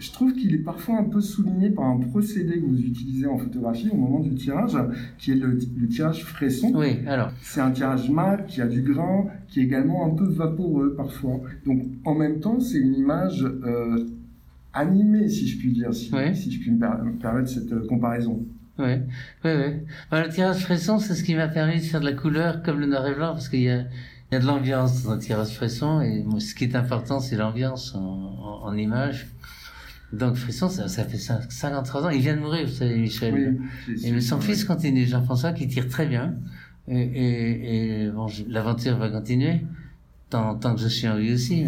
Je 0.00 0.10
trouve 0.12 0.32
qu'il 0.32 0.54
est 0.54 0.64
parfois 0.64 0.98
un 0.98 1.04
peu 1.04 1.20
souligné 1.20 1.68
par 1.68 1.84
un 1.84 1.98
procédé 1.98 2.58
que 2.58 2.64
vous 2.64 2.80
utilisez 2.80 3.26
en 3.26 3.36
photographie 3.36 3.90
au 3.92 3.96
moment 3.96 4.20
du 4.20 4.34
tirage, 4.34 4.72
qui 5.18 5.32
est 5.32 5.34
le, 5.34 5.58
tirage 5.88 6.24
fresson. 6.24 6.72
Oui, 6.74 6.98
alors. 7.06 7.30
C'est 7.42 7.60
un 7.60 7.70
tirage 7.70 8.08
mat, 8.08 8.38
qui 8.46 8.62
a 8.62 8.66
du 8.66 8.80
grain, 8.80 9.26
qui 9.48 9.60
est 9.60 9.64
également 9.64 10.06
un 10.06 10.16
peu 10.16 10.26
vaporeux 10.26 10.94
parfois. 10.96 11.40
Donc, 11.66 11.82
en 12.06 12.14
même 12.14 12.40
temps, 12.40 12.58
c'est 12.60 12.78
une 12.78 12.94
image 12.94 13.44
euh, 13.44 14.06
animée, 14.72 15.28
si 15.28 15.46
je 15.46 15.58
puis 15.58 15.72
dire, 15.72 15.92
si, 15.92 16.10
si 16.34 16.50
je 16.50 16.60
puis 16.60 16.70
me, 16.70 17.18
permettre 17.18 17.50
cette 17.50 17.72
euh, 17.72 17.86
comparaison. 17.86 18.42
Oui, 18.78 18.94
oui, 19.44 19.50
oui. 19.50 19.74
le 20.12 20.28
tirage 20.30 20.62
fresson, 20.62 20.98
c'est 20.98 21.14
ce 21.14 21.22
qui 21.22 21.34
m'a 21.34 21.48
permis 21.48 21.76
de 21.76 21.84
faire 21.84 22.00
de 22.00 22.06
la 22.06 22.14
couleur 22.14 22.62
comme 22.62 22.80
le 22.80 22.86
noir 22.86 23.06
et 23.06 23.14
blanc, 23.14 23.32
parce 23.32 23.50
qu'il 23.50 23.60
y 23.60 23.68
a 23.68 23.82
il 24.30 24.34
y 24.34 24.36
a 24.36 24.40
de 24.40 24.46
l'ambiance 24.46 25.02
dans 25.02 25.10
un 25.10 25.18
tirage 25.18 25.56
frisson 25.56 26.00
et 26.00 26.24
ce 26.38 26.54
qui 26.54 26.62
est 26.62 26.76
important, 26.76 27.18
c'est 27.18 27.36
l'ambiance 27.36 27.96
en, 27.96 28.60
en, 28.62 28.76
image. 28.76 29.26
Donc 30.12 30.34
Frisson, 30.34 30.68
ça, 30.68 30.88
ça 30.88 31.04
fait 31.04 31.18
53 31.18 32.06
ans. 32.06 32.10
Il 32.10 32.20
vient 32.20 32.36
de 32.36 32.40
mourir, 32.40 32.66
vous 32.66 32.74
savez, 32.74 32.96
Michel. 32.96 33.60
Oui, 33.88 33.94
et 34.04 34.12
mais 34.12 34.20
son 34.20 34.40
fils 34.40 34.64
continue, 34.64 35.06
Jean-François, 35.06 35.52
qui 35.52 35.68
tire 35.68 35.88
très 35.88 36.06
bien. 36.06 36.34
Et, 36.88 37.00
et, 37.00 38.04
et 38.04 38.10
bon, 38.10 38.26
l'aventure 38.48 38.96
va 38.96 39.08
continuer, 39.10 39.60
tant, 40.28 40.56
tant 40.56 40.74
que 40.74 40.80
je 40.80 40.88
suis 40.88 41.06
en 41.06 41.16
vie 41.16 41.32
aussi. 41.32 41.66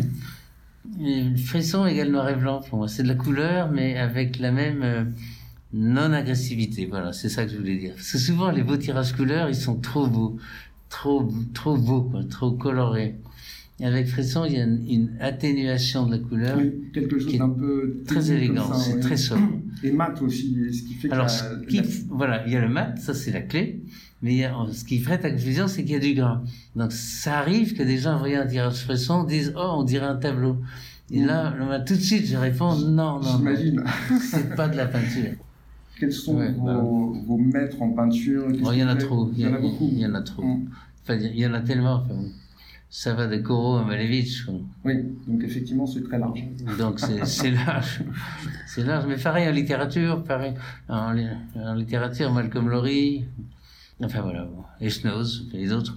Frisson 1.46 1.86
égale 1.86 2.10
noir 2.10 2.28
et 2.28 2.34
blanc 2.34 2.60
pour 2.68 2.78
moi. 2.78 2.88
C'est 2.88 3.04
de 3.04 3.08
la 3.08 3.14
couleur, 3.14 3.70
mais 3.70 3.96
avec 3.96 4.40
la 4.40 4.50
même 4.50 4.82
euh, 4.82 5.04
non-agressivité. 5.72 6.86
Voilà, 6.86 7.12
c'est 7.12 7.28
ça 7.28 7.44
que 7.44 7.52
je 7.52 7.56
voulais 7.58 7.76
dire. 7.76 7.94
Parce 7.94 8.10
que 8.10 8.18
souvent, 8.18 8.50
les 8.50 8.64
beaux 8.64 8.76
tirages 8.76 9.12
couleurs, 9.12 9.48
ils 9.48 9.54
sont 9.54 9.76
trop 9.76 10.08
beaux 10.08 10.36
trop, 10.92 11.32
trop 11.54 11.76
beau, 11.76 12.02
quoi, 12.02 12.22
trop 12.24 12.52
coloré. 12.52 13.16
Et 13.82 13.84
avec 13.84 14.06
Frisson, 14.06 14.44
il 14.44 14.52
y 14.52 14.60
a 14.60 14.62
une, 14.62 15.10
atténuation 15.18 16.06
de 16.06 16.12
la 16.12 16.18
couleur. 16.18 16.56
Oui, 16.56 16.72
quelque 16.94 17.18
chose 17.18 17.36
d'un 17.36 17.48
peu 17.48 18.00
très 18.06 18.30
élégant, 18.30 18.72
c'est 18.74 19.00
très 19.00 19.16
sobre. 19.16 19.42
Et 19.82 19.90
mat 19.90 20.22
aussi, 20.22 20.56
ce 20.72 20.82
qui 20.84 20.94
fait 20.94 21.10
Alors, 21.10 21.26
voilà, 22.08 22.46
il 22.46 22.52
y 22.52 22.56
a 22.56 22.60
le 22.60 22.68
mat, 22.68 22.96
ça 22.98 23.12
c'est 23.12 23.32
la 23.32 23.40
clé. 23.40 23.82
Mais 24.22 24.34
il 24.34 24.38
y 24.38 24.44
a, 24.44 24.54
ce 24.70 24.84
qui 24.84 25.00
ferait 25.00 25.18
ta 25.18 25.32
confusion, 25.32 25.66
c'est 25.66 25.82
qu'il 25.82 25.94
y 25.94 25.96
a 25.96 25.98
du 25.98 26.14
grain. 26.14 26.44
Donc, 26.76 26.92
ça 26.92 27.38
arrive 27.40 27.74
que 27.74 27.82
des 27.82 27.98
gens 27.98 28.16
voyant 28.18 28.42
un 28.42 28.46
tirage 28.46 28.84
Frisson 28.84 29.24
disent, 29.24 29.52
oh, 29.56 29.74
on 29.78 29.82
dirait 29.82 30.06
un 30.06 30.14
tableau. 30.14 30.58
Et 31.10 31.20
là, 31.20 31.52
tout 31.84 31.94
de 31.94 32.00
suite, 32.00 32.26
je 32.26 32.36
réponds, 32.36 32.76
non, 32.76 33.18
non, 33.18 33.38
J'imagine. 33.38 33.82
c'est 34.20 34.54
pas 34.54 34.68
de 34.68 34.76
la 34.76 34.86
peinture. 34.86 35.32
Quels 35.98 36.12
sont 36.12 36.34
vos, 36.52 37.14
vos, 37.26 37.36
maîtres 37.36 37.82
en 37.82 37.90
peinture? 37.90 38.46
Il 38.48 38.78
y 38.78 38.84
en 38.84 38.88
a 38.88 38.94
trop. 38.94 39.28
Il 39.36 39.40
y, 39.40 39.46
en 39.46 39.54
a 39.54 39.58
beaucoup. 39.58 39.88
Il 39.90 39.98
y 39.98 40.06
en 40.06 40.14
a 40.14 40.22
trop. 40.22 40.42
Mm. 40.42 40.68
Enfin, 41.02 41.14
il 41.16 41.36
y 41.36 41.46
en 41.46 41.54
a 41.54 41.60
tellement. 41.60 42.04
Ça 42.94 43.14
va 43.14 43.26
de 43.26 43.38
Corot 43.38 43.78
à 43.78 43.84
Malevich. 43.86 44.44
Oui, 44.84 44.94
donc 45.26 45.42
effectivement, 45.42 45.86
c'est 45.86 46.02
très 46.02 46.18
large. 46.18 46.44
Donc 46.78 47.00
c'est 47.24 47.50
large. 47.50 48.02
C'est 48.66 48.84
large. 48.84 49.06
Mais 49.08 49.16
pareil 49.16 49.48
en 49.48 49.52
littérature, 49.52 50.22
pareil. 50.22 50.52
En, 50.90 51.16
en 51.56 51.74
littérature, 51.74 52.30
Malcolm 52.30 52.68
Lowry. 52.68 53.24
Enfin 54.02 54.20
voilà. 54.20 54.46
Et 54.78 54.90
Schnoz, 54.90 55.48
et 55.54 55.56
les 55.56 55.72
autres. 55.72 55.96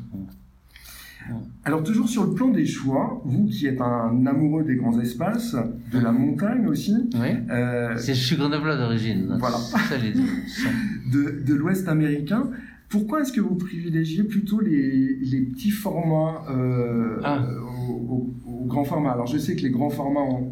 Alors 1.66 1.84
toujours 1.84 2.08
sur 2.08 2.24
le 2.24 2.34
plan 2.34 2.48
des 2.48 2.66
choix, 2.66 3.22
vous 3.26 3.48
qui 3.48 3.68
êtes 3.68 3.82
un 3.82 4.26
amoureux 4.26 4.64
des 4.64 4.76
grands 4.76 4.98
espaces, 5.02 5.54
de 5.92 6.00
la 6.00 6.14
montagne 6.14 6.66
aussi. 6.66 6.96
Oui. 7.16 7.28
Euh, 7.50 7.98
je 7.98 8.14
suis 8.14 8.38
grenoblois 8.38 8.78
d'origine. 8.78 9.36
Voilà. 9.38 9.58
Ça, 9.58 9.98
les 9.98 10.14
de, 11.12 11.44
de 11.46 11.54
l'Ouest 11.56 11.90
américain. 11.90 12.52
Pourquoi 12.90 13.22
est-ce 13.22 13.34
que 13.34 13.42
vous 13.42 13.56
privilégiez 13.56 14.24
plutôt 14.24 14.62
les, 14.62 15.16
les 15.16 15.42
petits 15.42 15.72
formats 15.72 16.46
euh, 16.50 17.20
ah. 17.24 17.44
au, 18.10 18.34
grand 18.68 18.84
format? 18.84 19.12
Alors 19.12 19.28
je 19.28 19.38
sais 19.38 19.56
que 19.56 19.62
les 19.62 19.72
grands 19.72 19.90
formats 19.90 20.22
ont, 20.22 20.52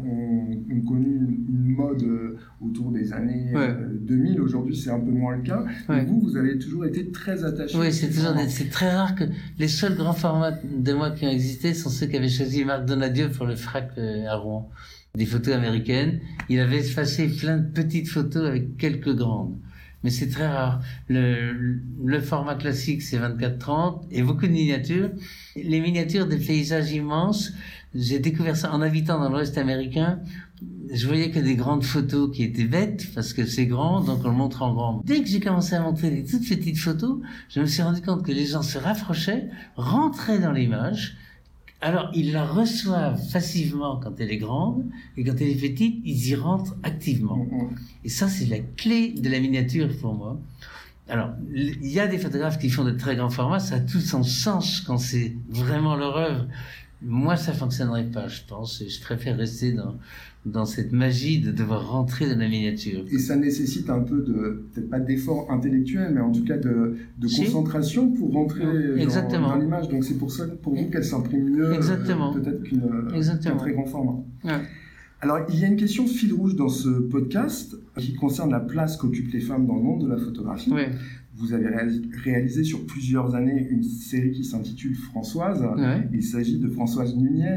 connu 0.86 1.06
une, 1.06 1.74
mode 1.74 2.02
euh, 2.02 2.36
autour 2.60 2.90
des 2.92 3.12
années 3.12 3.52
2000. 4.02 4.38
Euh, 4.38 4.42
Aujourd'hui, 4.42 4.76
c'est 4.76 4.90
un 4.90 5.00
peu 5.00 5.10
moins 5.10 5.36
le 5.36 5.42
cas. 5.42 5.64
Mais 5.88 6.04
vous, 6.04 6.20
vous 6.20 6.36
avez 6.36 6.58
toujours 6.58 6.84
été 6.84 7.10
très 7.10 7.42
attaché. 7.42 7.76
Oui, 7.76 7.92
c'est 7.92 8.10
toujours 8.10 8.34
c'est 8.48 8.70
très 8.70 8.94
rare 8.94 9.14
que 9.14 9.24
les 9.58 9.66
seuls 9.66 9.96
grands 9.96 10.12
formats 10.12 10.52
de 10.52 10.92
moi 10.92 11.10
qui 11.10 11.26
ont 11.26 11.30
existé 11.30 11.74
sont 11.74 11.88
ceux 11.88 12.06
qui 12.06 12.16
avaient 12.16 12.28
choisi 12.28 12.64
Marc 12.64 12.84
Donadieu 12.84 13.28
pour 13.30 13.46
le 13.46 13.56
frac 13.56 13.92
à 13.98 14.36
Rouen. 14.36 14.70
Des 15.16 15.26
photos 15.26 15.54
américaines. 15.54 16.20
Il 16.48 16.60
avait 16.60 16.80
effacé 16.80 17.28
plein 17.28 17.56
de 17.56 17.66
petites 17.66 18.08
photos 18.08 18.46
avec 18.46 18.76
quelques 18.76 19.14
grandes 19.14 19.56
mais 20.04 20.10
c'est 20.10 20.28
très 20.28 20.46
rare. 20.46 20.80
Le, 21.08 21.80
le 22.04 22.20
format 22.20 22.54
classique, 22.54 23.00
c'est 23.02 23.18
24-30 23.18 24.02
et 24.12 24.22
beaucoup 24.22 24.46
de 24.46 24.52
miniatures. 24.52 25.10
Les 25.56 25.80
miniatures 25.80 26.26
des 26.26 26.36
paysages 26.36 26.92
immenses, 26.92 27.52
j'ai 27.94 28.18
découvert 28.18 28.54
ça 28.54 28.72
en 28.72 28.82
habitant 28.82 29.18
dans 29.18 29.30
l'Ouest 29.30 29.56
américain. 29.56 30.20
Je 30.92 31.06
voyais 31.06 31.30
que 31.30 31.38
des 31.40 31.56
grandes 31.56 31.84
photos 31.84 32.30
qui 32.30 32.42
étaient 32.42 32.64
bêtes 32.64 33.06
parce 33.14 33.32
que 33.32 33.46
c'est 33.46 33.66
grand, 33.66 34.02
donc 34.02 34.20
on 34.24 34.28
le 34.28 34.34
montre 34.34 34.62
en 34.62 34.74
grand. 34.74 35.02
Dès 35.04 35.22
que 35.22 35.28
j'ai 35.28 35.40
commencé 35.40 35.74
à 35.74 35.80
montrer 35.80 36.10
des 36.10 36.24
toutes 36.24 36.46
petites 36.46 36.78
photos, 36.78 37.20
je 37.48 37.60
me 37.60 37.66
suis 37.66 37.82
rendu 37.82 38.02
compte 38.02 38.24
que 38.24 38.32
les 38.32 38.44
gens 38.44 38.62
se 38.62 38.76
rapprochaient, 38.76 39.48
rentraient 39.76 40.38
dans 40.38 40.52
l'image 40.52 41.16
alors, 41.84 42.10
ils 42.14 42.32
la 42.32 42.46
reçoivent 42.46 43.20
passivement 43.30 44.00
quand 44.02 44.18
elle 44.18 44.30
est 44.30 44.38
grande, 44.38 44.86
et 45.18 45.22
quand 45.22 45.34
elle 45.38 45.50
est 45.50 45.70
petite, 45.70 46.00
ils 46.02 46.28
y 46.28 46.34
rentrent 46.34 46.74
activement. 46.82 47.36
Mm-hmm. 47.36 47.68
Et 48.04 48.08
ça, 48.08 48.26
c'est 48.26 48.46
la 48.46 48.60
clé 48.60 49.12
de 49.12 49.28
la 49.28 49.38
miniature 49.38 49.90
pour 50.00 50.14
moi. 50.14 50.40
Alors, 51.10 51.32
il 51.54 51.86
y 51.86 52.00
a 52.00 52.06
des 52.06 52.16
photographes 52.16 52.58
qui 52.58 52.70
font 52.70 52.84
de 52.84 52.92
très 52.92 53.16
grands 53.16 53.28
formats, 53.28 53.60
ça 53.60 53.74
a 53.74 53.80
tout 53.80 54.00
son 54.00 54.22
sens 54.22 54.80
quand 54.80 54.96
c'est 54.96 55.36
vraiment 55.50 55.94
leur 55.94 56.16
œuvre. 56.16 56.46
Moi, 57.02 57.36
ça 57.36 57.52
fonctionnerait 57.52 58.10
pas, 58.10 58.28
je 58.28 58.40
pense, 58.48 58.80
et 58.80 58.88
je 58.88 59.02
préfère 59.02 59.36
rester 59.36 59.72
dans, 59.72 59.96
dans 60.44 60.66
cette 60.66 60.92
magie 60.92 61.40
de 61.40 61.50
devoir 61.50 61.90
rentrer 61.90 62.28
dans 62.28 62.38
la 62.38 62.48
miniature. 62.48 63.04
Et 63.10 63.18
ça 63.18 63.34
nécessite 63.36 63.88
un 63.88 64.00
peu 64.00 64.18
de, 64.20 64.66
peut-être 64.74 64.90
pas 64.90 65.00
d'effort 65.00 65.50
intellectuel, 65.50 66.12
mais 66.14 66.20
en 66.20 66.32
tout 66.32 66.44
cas 66.44 66.58
de, 66.58 66.96
de 67.18 67.28
concentration 67.44 68.10
pour 68.12 68.32
rentrer 68.32 68.64
dans, 68.64 69.40
dans 69.40 69.56
l'image. 69.56 69.88
Donc 69.88 70.04
c'est 70.04 70.18
pour 70.18 70.30
ça, 70.32 70.46
pour 70.62 70.74
vous, 70.74 70.90
qu'elle 70.90 71.04
s'imprime 71.04 71.48
mieux, 71.48 71.72
euh, 72.34 72.40
peut-être 72.40 72.62
qu'un 73.42 73.56
très 73.56 73.72
grand 73.72 73.86
format. 73.86 74.22
Alors, 75.20 75.38
il 75.48 75.58
y 75.58 75.64
a 75.64 75.68
une 75.68 75.76
question 75.76 76.06
fil 76.06 76.34
rouge 76.34 76.54
dans 76.54 76.68
ce 76.68 76.88
podcast 76.88 77.76
qui 77.98 78.14
concerne 78.14 78.50
la 78.50 78.60
place 78.60 78.96
qu'occupent 78.96 79.32
les 79.32 79.40
femmes 79.40 79.66
dans 79.66 79.76
le 79.76 79.82
monde 79.82 80.04
de 80.04 80.08
la 80.08 80.18
photographie. 80.18 80.70
Oui. 80.72 80.82
Vous 81.36 81.52
avez 81.52 81.66
réalisé 82.22 82.62
sur 82.62 82.86
plusieurs 82.86 83.34
années 83.34 83.66
une 83.68 83.82
série 83.82 84.30
qui 84.30 84.44
s'intitule 84.44 84.94
Françoise. 84.94 85.66
Il 86.12 86.22
s'agit 86.22 86.58
de 86.58 86.68
Françoise 86.68 87.16
Nunez, 87.16 87.56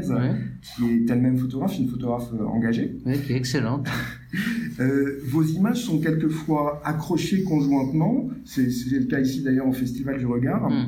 qui 0.62 0.84
est 0.84 1.10
elle-même 1.10 1.38
photographe, 1.38 1.78
une 1.78 1.88
photographe 1.88 2.32
euh, 2.34 2.44
engagée. 2.44 2.96
Oui, 3.06 3.20
qui 3.20 3.34
est 3.34 3.36
excellente. 3.36 3.86
euh, 4.80 5.20
vos 5.26 5.44
images 5.44 5.84
sont 5.84 6.00
quelquefois 6.00 6.80
accrochées 6.84 7.44
conjointement. 7.44 8.28
C'est 8.44 8.66
le 8.90 9.04
cas 9.04 9.20
ici 9.20 9.42
d'ailleurs 9.42 9.68
au 9.68 9.72
Festival 9.72 10.18
du 10.18 10.26
Regard. 10.26 10.68
Hmm. 10.70 10.86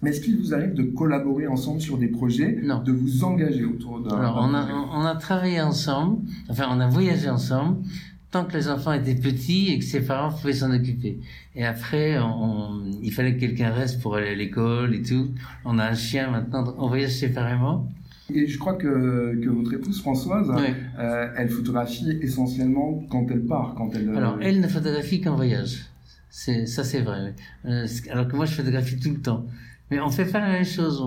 Mais 0.00 0.10
est-ce 0.10 0.20
qu'il 0.20 0.38
vous 0.38 0.54
arrive 0.54 0.74
de 0.74 0.84
collaborer 0.84 1.48
ensemble 1.48 1.80
sur 1.80 1.98
des 1.98 2.06
projets, 2.06 2.60
non. 2.62 2.82
de 2.82 2.92
vous 2.92 3.24
engager 3.24 3.64
autour 3.64 4.00
d'un 4.00 4.16
Alors, 4.16 4.38
on 4.40 4.54
a, 4.54 4.68
on 4.92 5.04
a 5.04 5.16
travaillé 5.16 5.60
ensemble, 5.60 6.22
enfin, 6.48 6.68
on 6.70 6.78
a 6.78 6.86
voyagé 6.86 7.28
ensemble, 7.28 7.78
tant 8.30 8.44
que 8.44 8.52
les 8.56 8.68
enfants 8.68 8.92
étaient 8.92 9.14
petits 9.14 9.72
et 9.72 9.78
que 9.78 9.84
ses 9.84 10.00
parents 10.00 10.30
pouvaient 10.30 10.52
s'en 10.52 10.72
occuper. 10.72 11.18
Et 11.56 11.64
après, 11.64 12.18
on, 12.18 12.80
il 13.02 13.12
fallait 13.12 13.34
que 13.34 13.40
quelqu'un 13.40 13.70
reste 13.70 14.00
pour 14.00 14.16
aller 14.16 14.28
à 14.28 14.34
l'école 14.34 14.94
et 14.94 15.02
tout. 15.02 15.30
On 15.64 15.78
a 15.78 15.86
un 15.86 15.94
chien 15.94 16.30
maintenant, 16.30 16.74
on 16.78 16.88
voyage 16.88 17.16
séparément. 17.16 17.88
Et 18.32 18.46
je 18.46 18.58
crois 18.58 18.74
que, 18.74 19.40
que 19.42 19.48
votre 19.48 19.72
épouse 19.72 20.00
Françoise, 20.00 20.52
euh, 20.98 21.28
elle 21.36 21.48
photographie 21.48 22.18
essentiellement 22.20 23.02
quand 23.10 23.26
elle 23.30 23.46
part, 23.46 23.74
quand 23.76 23.90
elle. 23.94 24.10
Alors, 24.14 24.38
elle 24.42 24.60
ne 24.60 24.68
photographie 24.68 25.22
qu'en 25.22 25.34
voyage. 25.34 25.86
C'est 26.28 26.66
ça, 26.66 26.84
c'est 26.84 27.00
vrai. 27.00 27.34
Euh, 27.64 27.86
alors 28.10 28.28
que 28.28 28.36
moi, 28.36 28.44
je 28.44 28.52
photographie 28.52 28.98
tout 29.00 29.10
le 29.10 29.20
temps. 29.20 29.46
Mais 29.90 30.00
on 30.00 30.10
fait 30.10 30.26
pas 30.26 30.40
la 30.40 30.52
même 30.52 30.64
chose. 30.64 31.02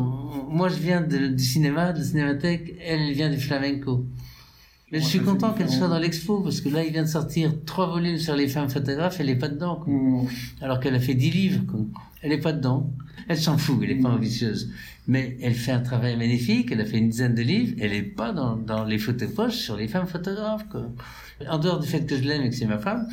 moi, 0.50 0.70
je 0.70 0.76
viens 0.76 1.02
de, 1.02 1.28
du 1.28 1.44
cinéma, 1.44 1.94
de 1.94 2.00
la 2.00 2.04
cinémathèque. 2.04 2.76
Elle 2.84 3.12
vient 3.14 3.30
du 3.30 3.40
flamenco. 3.40 4.06
Mais 4.92 5.00
je 5.00 5.06
suis 5.06 5.20
content 5.20 5.54
qu'elle 5.54 5.70
soit 5.70 5.88
dans 5.88 6.00
l'expo 6.00 6.42
parce 6.42 6.60
que 6.60 6.68
là, 6.68 6.84
il 6.84 6.92
vient 6.92 7.04
de 7.04 7.08
sortir 7.08 7.54
trois 7.66 7.88
volumes 7.88 8.18
sur 8.18 8.36
les 8.36 8.50
femmes 8.50 8.70
photographes. 8.70 9.22
Elle 9.22 9.30
est 9.30 9.38
pas 9.38 9.48
dedans. 9.48 9.78
Quoi. 9.78 9.94
Mmh. 9.94 10.28
Alors 10.62 10.80
qu'elle 10.82 10.96
a 10.96 11.00
fait 11.00 11.14
dix 11.14 11.32
livres. 11.32 11.64
Quoi. 11.66 11.80
Elle 12.22 12.34
est 12.34 12.42
pas 12.42 12.52
dedans. 12.52 12.92
Elle 13.30 13.38
s'en 13.38 13.58
fout. 13.58 13.80
Elle 13.84 13.92
est 13.92 14.02
pas 14.02 14.10
mmh. 14.10 14.16
ambitieuse. 14.16 14.72
Mais 15.08 15.38
elle 15.42 15.54
fait 15.54 15.72
un 15.72 15.80
travail 15.80 16.18
magnifique. 16.18 16.72
Elle 16.74 16.82
a 16.82 16.86
fait 16.86 16.98
une 16.98 17.10
dizaine 17.10 17.36
de 17.36 17.42
livres. 17.42 17.74
Elle 17.80 17.94
est 17.94 18.02
pas 18.02 18.34
dans, 18.34 18.58
dans 18.58 18.84
les 18.84 18.98
photos 18.98 19.32
poches 19.32 19.56
sur 19.56 19.78
les 19.78 19.88
femmes 19.88 20.08
photographes. 20.08 20.68
Quoi. 20.70 20.92
En 21.50 21.58
dehors 21.58 21.80
du 21.80 21.88
fait 21.88 22.06
que 22.06 22.18
je 22.18 22.24
l'aime 22.24 22.44
et 22.44 22.50
que 22.50 22.56
c'est 22.56 22.66
ma 22.66 22.78
femme, 22.78 23.08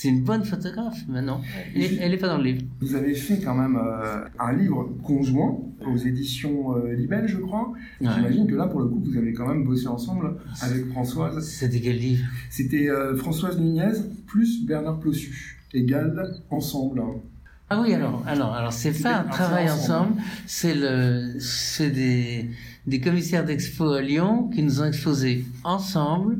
c'est 0.00 0.08
une 0.08 0.22
bonne 0.22 0.44
photographe, 0.44 1.04
mais 1.10 1.20
non, 1.20 1.42
elle 1.74 2.10
n'est 2.10 2.16
pas 2.16 2.28
dans 2.28 2.38
le 2.38 2.44
livre. 2.44 2.62
Vous 2.80 2.94
avez 2.94 3.14
fait 3.14 3.38
quand 3.38 3.54
même 3.54 3.76
euh, 3.76 4.24
un 4.38 4.52
livre 4.54 4.88
conjoint 5.02 5.58
aux 5.86 5.98
éditions 5.98 6.74
euh, 6.74 6.94
Libelle, 6.94 7.28
je 7.28 7.36
crois. 7.36 7.74
J'imagine 8.00 8.46
que 8.46 8.54
là, 8.54 8.66
pour 8.66 8.80
le 8.80 8.86
coup, 8.86 9.02
vous 9.04 9.18
avez 9.18 9.34
quand 9.34 9.46
même 9.46 9.62
bossé 9.62 9.88
ensemble 9.88 10.36
avec 10.62 10.88
Françoise. 10.88 11.46
C'était 11.46 11.80
quel 11.80 11.98
livre? 11.98 12.24
C'était 12.48 12.88
euh, 12.88 13.14
Françoise 13.14 13.60
Nunez 13.60 13.92
plus 14.26 14.64
Bernard 14.64 15.00
Plossu, 15.00 15.58
égal 15.74 16.40
ensemble. 16.48 17.02
Ah 17.68 17.82
oui, 17.82 17.92
alors, 17.92 18.22
alors, 18.26 18.54
alors 18.54 18.72
c'est 18.72 19.02
pas 19.02 19.18
un 19.18 19.24
travail 19.24 19.70
ensemble, 19.70 20.14
c'est 20.46 20.74
le, 20.74 21.38
c'est 21.40 21.90
des, 21.90 22.48
des 22.86 23.00
commissaires 23.00 23.44
d'expo 23.44 23.90
à 23.90 24.00
Lyon 24.00 24.48
qui 24.48 24.62
nous 24.62 24.80
ont 24.80 24.86
exposé 24.86 25.44
ensemble 25.62 26.38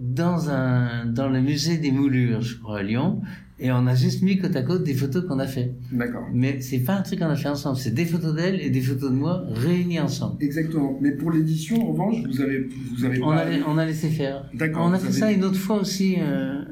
dans 0.00 0.48
un, 0.50 1.04
dans 1.06 1.28
le 1.28 1.40
musée 1.40 1.76
des 1.78 1.92
moulures, 1.92 2.40
je 2.40 2.56
crois, 2.56 2.78
à 2.78 2.82
Lyon. 2.82 3.20
Et 3.62 3.70
on 3.70 3.86
a 3.86 3.94
juste 3.94 4.22
mis 4.22 4.38
côte 4.38 4.56
à 4.56 4.62
côte 4.62 4.84
des 4.84 4.94
photos 4.94 5.26
qu'on 5.26 5.38
a 5.38 5.46
fait. 5.46 5.74
D'accord. 5.92 6.24
Mais 6.32 6.62
c'est 6.62 6.78
pas 6.78 6.94
un 6.94 7.02
truc 7.02 7.18
qu'on 7.18 7.26
a 7.26 7.36
fait 7.36 7.50
ensemble. 7.50 7.76
C'est 7.76 7.90
des 7.92 8.06
photos 8.06 8.34
d'elle 8.34 8.58
et 8.58 8.70
des 8.70 8.80
photos 8.80 9.10
de 9.10 9.16
moi 9.16 9.44
réunies 9.52 10.00
ensemble. 10.00 10.42
Exactement. 10.42 10.96
Mais 11.02 11.10
pour 11.10 11.30
l'édition, 11.30 11.76
en 11.86 11.92
revanche, 11.92 12.16
vous 12.26 12.40
avez, 12.40 12.66
vous 12.96 13.04
avez 13.04 13.22
on 13.22 13.26
pas... 13.26 13.40
A, 13.40 13.46
on 13.68 13.76
a 13.76 13.84
laissé 13.84 14.08
faire. 14.08 14.48
D'accord. 14.54 14.86
On 14.86 14.92
a 14.94 14.98
fait 14.98 15.08
avez- 15.08 15.18
ça 15.18 15.30
une 15.30 15.44
autre 15.44 15.58
fois 15.58 15.76
aussi, 15.78 16.16
euh, 16.18 16.62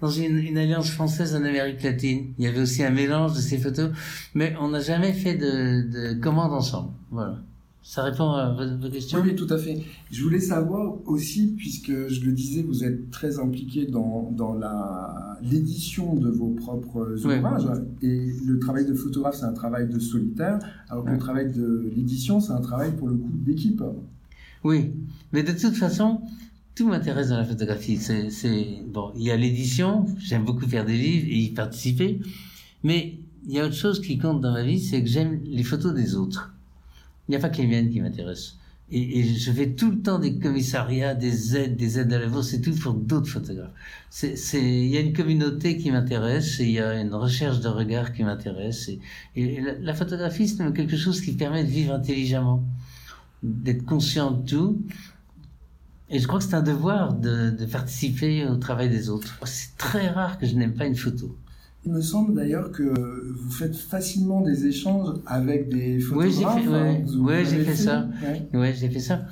dans 0.00 0.10
une, 0.10 0.36
une 0.38 0.58
alliance 0.58 0.90
française 0.90 1.36
en 1.36 1.44
Amérique 1.44 1.80
latine. 1.84 2.32
Il 2.36 2.44
y 2.44 2.48
avait 2.48 2.60
aussi 2.60 2.82
un 2.82 2.90
mélange 2.90 3.34
de 3.34 3.40
ces 3.40 3.58
photos. 3.58 3.90
Mais 4.34 4.54
on 4.60 4.70
n'a 4.70 4.80
jamais 4.80 5.12
fait 5.12 5.36
de, 5.36 6.14
de 6.14 6.20
commande 6.20 6.52
ensemble. 6.52 6.90
Voilà. 7.12 7.38
Ça 7.84 8.04
répond 8.04 8.30
à 8.30 8.50
votre, 8.52 8.88
question? 8.90 9.20
Oui, 9.20 9.30
oui, 9.30 9.36
tout 9.36 9.52
à 9.52 9.58
fait. 9.58 9.82
Je 10.10 10.22
voulais 10.22 10.40
savoir 10.40 10.96
aussi, 11.04 11.54
puisque 11.56 12.08
je 12.08 12.24
le 12.24 12.32
disais, 12.32 12.62
vous 12.62 12.84
êtes 12.84 13.10
très 13.10 13.40
impliqué 13.40 13.86
dans, 13.86 14.30
dans 14.30 14.54
la, 14.54 15.38
l'édition 15.42 16.14
de 16.14 16.28
vos 16.28 16.50
propres 16.50 17.16
ouvrages. 17.24 17.66
Et 18.00 18.32
le 18.46 18.58
travail 18.60 18.86
de 18.86 18.94
photographe, 18.94 19.34
c'est 19.34 19.46
un 19.46 19.52
travail 19.52 19.88
de 19.88 19.98
solitaire, 19.98 20.60
alors 20.88 21.04
que 21.04 21.10
le 21.10 21.18
travail 21.18 21.50
de 21.50 21.90
l'édition, 21.94 22.40
c'est 22.40 22.52
un 22.52 22.60
travail 22.60 22.92
pour 22.96 23.08
le 23.08 23.16
coup 23.16 23.32
d'équipe. 23.32 23.82
Oui, 24.62 24.92
mais 25.32 25.42
de 25.42 25.50
toute 25.50 25.74
façon, 25.74 26.20
tout 26.76 26.86
m'intéresse 26.86 27.30
dans 27.30 27.38
la 27.38 27.44
photographie. 27.44 27.96
C'est 27.96 28.84
bon, 28.86 29.10
il 29.16 29.22
y 29.22 29.32
a 29.32 29.36
l'édition. 29.36 30.06
J'aime 30.18 30.44
beaucoup 30.44 30.66
faire 30.68 30.84
des 30.84 30.96
livres 30.96 31.26
et 31.28 31.36
y 31.36 31.50
participer, 31.50 32.20
mais 32.84 33.18
il 33.46 33.54
y 33.54 33.58
a 33.58 33.66
autre 33.66 33.74
chose 33.74 34.00
qui 34.00 34.18
compte 34.18 34.40
dans 34.40 34.52
ma 34.52 34.62
vie, 34.62 34.80
c'est 34.80 35.02
que 35.02 35.08
j'aime 35.08 35.40
les 35.44 35.64
photos 35.64 35.92
des 35.92 36.14
autres. 36.14 36.54
Il 37.28 37.32
n'y 37.32 37.36
a 37.36 37.40
pas 37.40 37.48
que 37.48 37.58
les 37.58 37.66
miennes 37.66 37.90
qui 37.90 38.00
m'intéressent. 38.00 38.56
Et, 38.94 39.24
je 39.24 39.50
fais 39.52 39.70
tout 39.70 39.90
le 39.90 40.02
temps 40.02 40.18
des 40.18 40.38
commissariats, 40.38 41.14
des 41.14 41.56
aides, 41.56 41.76
des 41.76 41.98
aides 41.98 42.12
à 42.12 42.18
la 42.18 42.26
bourse, 42.26 42.48
c'est 42.48 42.60
tout 42.60 42.74
pour 42.74 42.92
d'autres 42.92 43.28
photographes. 43.28 43.72
Il 44.22 44.86
y 44.86 44.98
a 44.98 45.00
une 45.00 45.14
communauté 45.14 45.78
qui 45.78 45.90
m'intéresse, 45.90 46.58
il 46.58 46.72
y 46.72 46.78
a 46.78 47.00
une 47.00 47.14
recherche 47.14 47.60
de 47.60 47.68
regard 47.68 48.12
qui 48.12 48.22
m'intéresse, 48.22 48.90
et, 49.34 49.60
la, 49.80 49.94
photographie, 49.94 50.46
c'est 50.46 50.72
quelque 50.74 50.98
chose 50.98 51.22
qui 51.22 51.32
permet 51.32 51.64
de 51.64 51.70
vivre 51.70 51.94
intelligemment, 51.94 52.62
d'être 53.42 53.86
conscient 53.86 54.30
de 54.32 54.46
tout. 54.46 54.82
Et 56.10 56.18
je 56.18 56.26
crois 56.26 56.40
que 56.40 56.44
c'est 56.44 56.54
un 56.54 56.62
devoir 56.62 57.14
de, 57.14 57.48
de 57.48 57.64
participer 57.64 58.44
au 58.46 58.56
travail 58.56 58.90
des 58.90 59.08
autres. 59.08 59.38
C'est 59.44 59.74
très 59.78 60.08
rare 60.08 60.38
que 60.38 60.46
je 60.46 60.54
n'aime 60.54 60.74
pas 60.74 60.84
une 60.84 60.96
photo. 60.96 61.34
Il 61.84 61.92
me 61.92 62.00
semble 62.00 62.34
d'ailleurs 62.34 62.70
que 62.70 62.82
vous 63.36 63.50
faites 63.50 63.74
facilement 63.76 64.40
des 64.40 64.66
échanges 64.66 65.16
avec 65.26 65.68
des 65.68 65.96
Oui, 66.12 66.26
j'ai 66.30 66.30
photographes. 66.44 66.62
fait- 66.62 66.68
ouais. 66.68 67.04
hein. 67.08 67.18
Ouais, 67.20 67.44
j'ai 67.44 67.64
fait 67.64 67.74
ça. 67.74 68.08
Ouais. 68.22 68.58
Ouais, 68.58 68.74
j'ai 68.78 68.88
fait 68.88 69.00
ça. 69.00 69.26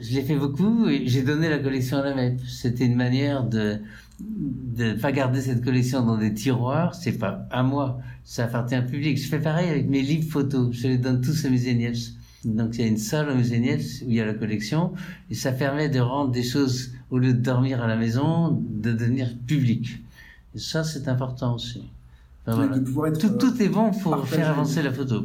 Je 0.00 0.14
l'ai 0.14 0.22
fait 0.22 0.36
beaucoup 0.36 0.86
et 0.88 1.06
j'ai 1.06 1.22
donné 1.22 1.48
la 1.48 1.58
collection 1.58 1.98
à 1.98 2.02
la 2.02 2.14
MEP. 2.14 2.40
C'était 2.48 2.84
une 2.86 2.96
manière 2.96 3.44
de 3.44 3.78
de 4.20 4.94
pas 4.94 5.12
garder 5.12 5.40
cette 5.40 5.64
collection 5.64 6.04
dans 6.04 6.18
des 6.18 6.34
tiroirs. 6.34 6.94
C'est 6.96 7.12
pas 7.18 7.46
à 7.52 7.62
moi, 7.62 8.00
ça 8.24 8.44
appartient 8.46 8.76
au 8.76 8.82
public. 8.82 9.16
Je 9.16 9.28
fais 9.28 9.38
pareil 9.38 9.68
avec 9.70 9.88
mes 9.88 10.02
livres 10.02 10.28
photos. 10.28 10.70
Je 10.72 10.88
les 10.88 10.98
donne 10.98 11.20
tous 11.20 11.44
au 11.44 11.50
musée 11.50 11.74
Niepce. 11.74 12.14
Donc 12.44 12.74
il 12.76 12.80
y 12.80 12.84
a 12.84 12.86
une 12.88 12.96
salle 12.98 13.28
au 13.30 13.36
musée 13.36 13.60
Niepce 13.60 14.02
où 14.02 14.06
il 14.10 14.14
y 14.16 14.20
a 14.20 14.26
la 14.26 14.34
collection 14.34 14.92
et 15.30 15.34
ça 15.34 15.52
permet 15.52 15.88
de 15.88 16.00
rendre 16.00 16.32
des 16.32 16.42
choses 16.42 16.90
au 17.10 17.18
lieu 17.18 17.32
de 17.32 17.40
dormir 17.40 17.80
à 17.80 17.86
la 17.86 17.96
maison, 17.96 18.60
de 18.68 18.90
devenir 18.92 19.36
public. 19.46 20.00
Et 20.58 20.60
ça 20.60 20.82
c'est 20.82 21.06
important 21.06 21.54
aussi. 21.54 21.84
Enfin, 22.44 22.56
De- 22.58 22.62
voilà. 22.66 22.78
de 22.80 22.84
pouvoir 22.84 23.06
être, 23.06 23.20
Tout, 23.20 23.28
euh, 23.28 23.38
tout 23.38 23.62
est 23.62 23.68
bon 23.68 23.92
pour 23.92 24.26
faire 24.26 24.50
avancer 24.50 24.82
la 24.82 24.92
photo. 24.92 25.24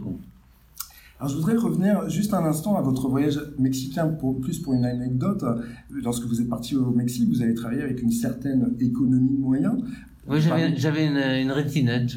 Alors 1.19 1.31
je 1.31 1.35
voudrais 1.37 1.55
revenir 1.55 2.07
juste 2.07 2.35
un 2.35 2.45
instant 2.45 2.75
à 2.77 2.81
votre 2.83 3.08
voyage 3.10 3.39
mexicain, 3.58 4.08
pour, 4.10 4.39
plus 4.39 4.60
pour 4.60 4.73
une 4.75 4.86
anecdote. 4.86 5.43
Lorsque 5.89 6.25
vous 6.25 6.39
êtes 6.39 6.49
parti 6.49 6.75
au 6.75 6.91
Mexique, 6.91 7.29
vous 7.29 7.41
avez 7.41 7.55
travaillé 7.55 7.81
avec 7.81 7.99
une 8.03 8.12
certaine 8.12 8.75
économie 8.79 9.31
de 9.34 9.39
moyens. 9.41 9.73
Oui, 10.27 10.38
j'avais, 10.39 11.08
une, 11.08 11.17
une 11.17 11.51
rétinette. 11.51 12.12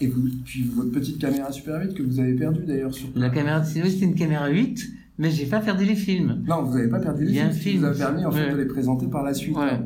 Et 0.00 0.06
vous, 0.06 0.22
puis 0.46 0.62
votre 0.74 0.90
petite 0.90 1.18
caméra 1.18 1.52
Super 1.52 1.82
8 1.82 1.92
que 1.94 2.02
vous 2.02 2.18
avez 2.18 2.32
perdue 2.34 2.64
d'ailleurs 2.64 2.94
sur 2.94 3.08
La 3.14 3.28
caméra 3.28 3.60
de 3.60 3.66
cinéma, 3.66 3.90
c'était 3.90 4.06
une 4.06 4.14
caméra 4.14 4.48
8, 4.48 4.80
mais 5.18 5.30
j'ai 5.30 5.44
pas 5.46 5.60
perdu 5.60 5.84
les 5.84 5.96
films. 5.96 6.42
Non, 6.48 6.62
vous 6.62 6.74
n'avez 6.78 6.88
pas 6.88 6.98
perdu 7.00 7.24
les 7.26 7.30
Il 7.32 7.36
y 7.36 7.40
a 7.40 7.50
films, 7.50 7.50
un 7.50 7.52
ce 7.52 7.58
qui 7.58 7.70
film. 7.70 7.80
vous 7.82 7.86
a 7.86 7.92
permis 8.06 8.24
en 8.24 8.30
fait 8.32 8.50
de 8.52 8.56
les 8.56 8.64
présenter 8.66 9.06
par 9.08 9.22
la 9.22 9.34
suite. 9.34 9.54
Ouais, 9.56 9.64
ouais. 9.64 9.78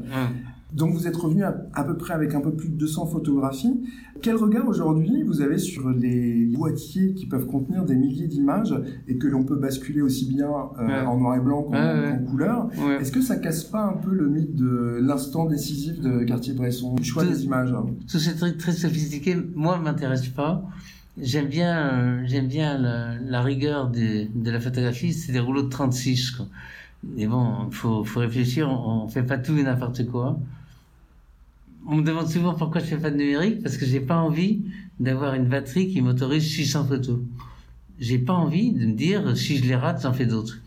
Donc 0.73 0.93
vous 0.93 1.07
êtes 1.07 1.17
revenu 1.17 1.45
à, 1.45 1.57
à 1.73 1.83
peu 1.83 1.97
près 1.97 2.13
avec 2.13 2.35
un 2.35 2.41
peu 2.43 2.53
plus 2.53 2.69
de 2.69 2.75
200 2.77 3.07
photographies. 3.07 3.81
Quel 4.21 4.37
regard 4.37 4.69
aujourd'hui 4.69 5.23
vous 5.23 5.41
avez 5.41 5.57
sur 5.57 5.89
les 5.89 6.45
boîtiers 6.45 7.15
qui 7.15 7.25
peuvent 7.27 7.47
contenir 7.47 7.85
des 7.87 7.97
milliers 7.97 8.27
d'images 8.27 8.75
et 9.07 9.17
que 9.17 9.27
l'on 9.29 9.45
peut 9.45 9.57
basculer 9.57 10.03
aussi 10.03 10.27
bien 10.29 10.49
euh, 10.79 10.87
Ouais. 10.87 11.01
en 11.07 11.17
noir 11.19 11.37
et 11.37 11.41
blanc 11.41 11.63
qu'en 11.63 11.73
Ouais, 11.73 11.79
ouais. 12.01 12.19
qu'en 12.19 12.31
couleur? 12.31 12.69
Est-ce 13.01 13.13
que 13.13 13.23
ça 13.23 13.37
casse 13.37 13.65
pas 13.65 13.83
un 13.83 13.95
peu 13.95 14.11
le 14.13 14.29
mythe 14.29 14.55
de 14.57 14.99
l'instant 15.01 15.47
décisif 15.47 16.01
de 16.01 16.25
Cartier-Bresson, 16.25 16.97
du 16.97 17.05
choix 17.05 17.25
Tout- 17.25 17.31
des 17.31 17.45
images? 17.45 17.75
Tous 18.11 18.19
ces 18.19 18.37
trucs 18.37 18.59
très 18.59 18.73
sophistiqués, 18.73 19.37
moi, 19.55 19.79
m'intéressent 19.79 20.29
pas. 20.35 20.65
J'aime 21.21 21.47
bien, 21.49 21.79
euh, 21.95 22.23
j'aime 22.27 22.47
bien 22.47 22.77
la, 22.79 23.15
la 23.19 23.41
rigueur 23.43 23.89
de, 23.89 24.27
de 24.35 24.51
la 24.51 24.61
photographie. 24.61 25.13
C'est 25.15 25.33
des 25.33 25.41
rouleaux 25.41 25.63
de 25.63 25.69
36, 25.71 26.33
quoi. 26.33 26.47
Et 27.17 27.27
bon, 27.27 27.71
faut, 27.71 28.05
faut 28.05 28.21
réfléchir. 28.21 28.69
On, 28.69 29.05
on 29.05 29.09
fait 29.09 29.23
pas 29.23 29.39
tout 29.39 29.57
et 29.57 29.63
n'importe 29.63 30.07
quoi. 30.07 30.39
On 31.91 31.97
me 31.97 32.03
demande 32.03 32.29
souvent 32.29 32.53
pourquoi 32.53 32.83
je 32.83 32.87
fais 32.87 32.99
pas 32.99 33.11
de 33.11 33.17
numérique, 33.17 33.63
parce 33.63 33.79
que 33.79 33.87
j'ai 33.87 34.01
pas 34.01 34.19
envie 34.19 34.61
d'avoir 35.01 35.35
une 35.35 35.47
batterie 35.47 35.89
qui 35.89 36.03
m'autorise 36.03 36.47
600 36.47 36.85
photos. 36.85 37.21
J'ai 37.99 38.19
pas 38.19 38.35
envie 38.35 38.73
de 38.73 38.85
me 38.85 38.93
dire, 38.93 39.35
si 39.35 39.57
je 39.57 39.65
les 39.65 39.75
rate, 39.75 40.03
j'en 40.03 40.13
fais 40.13 40.27
d'autres. 40.27 40.59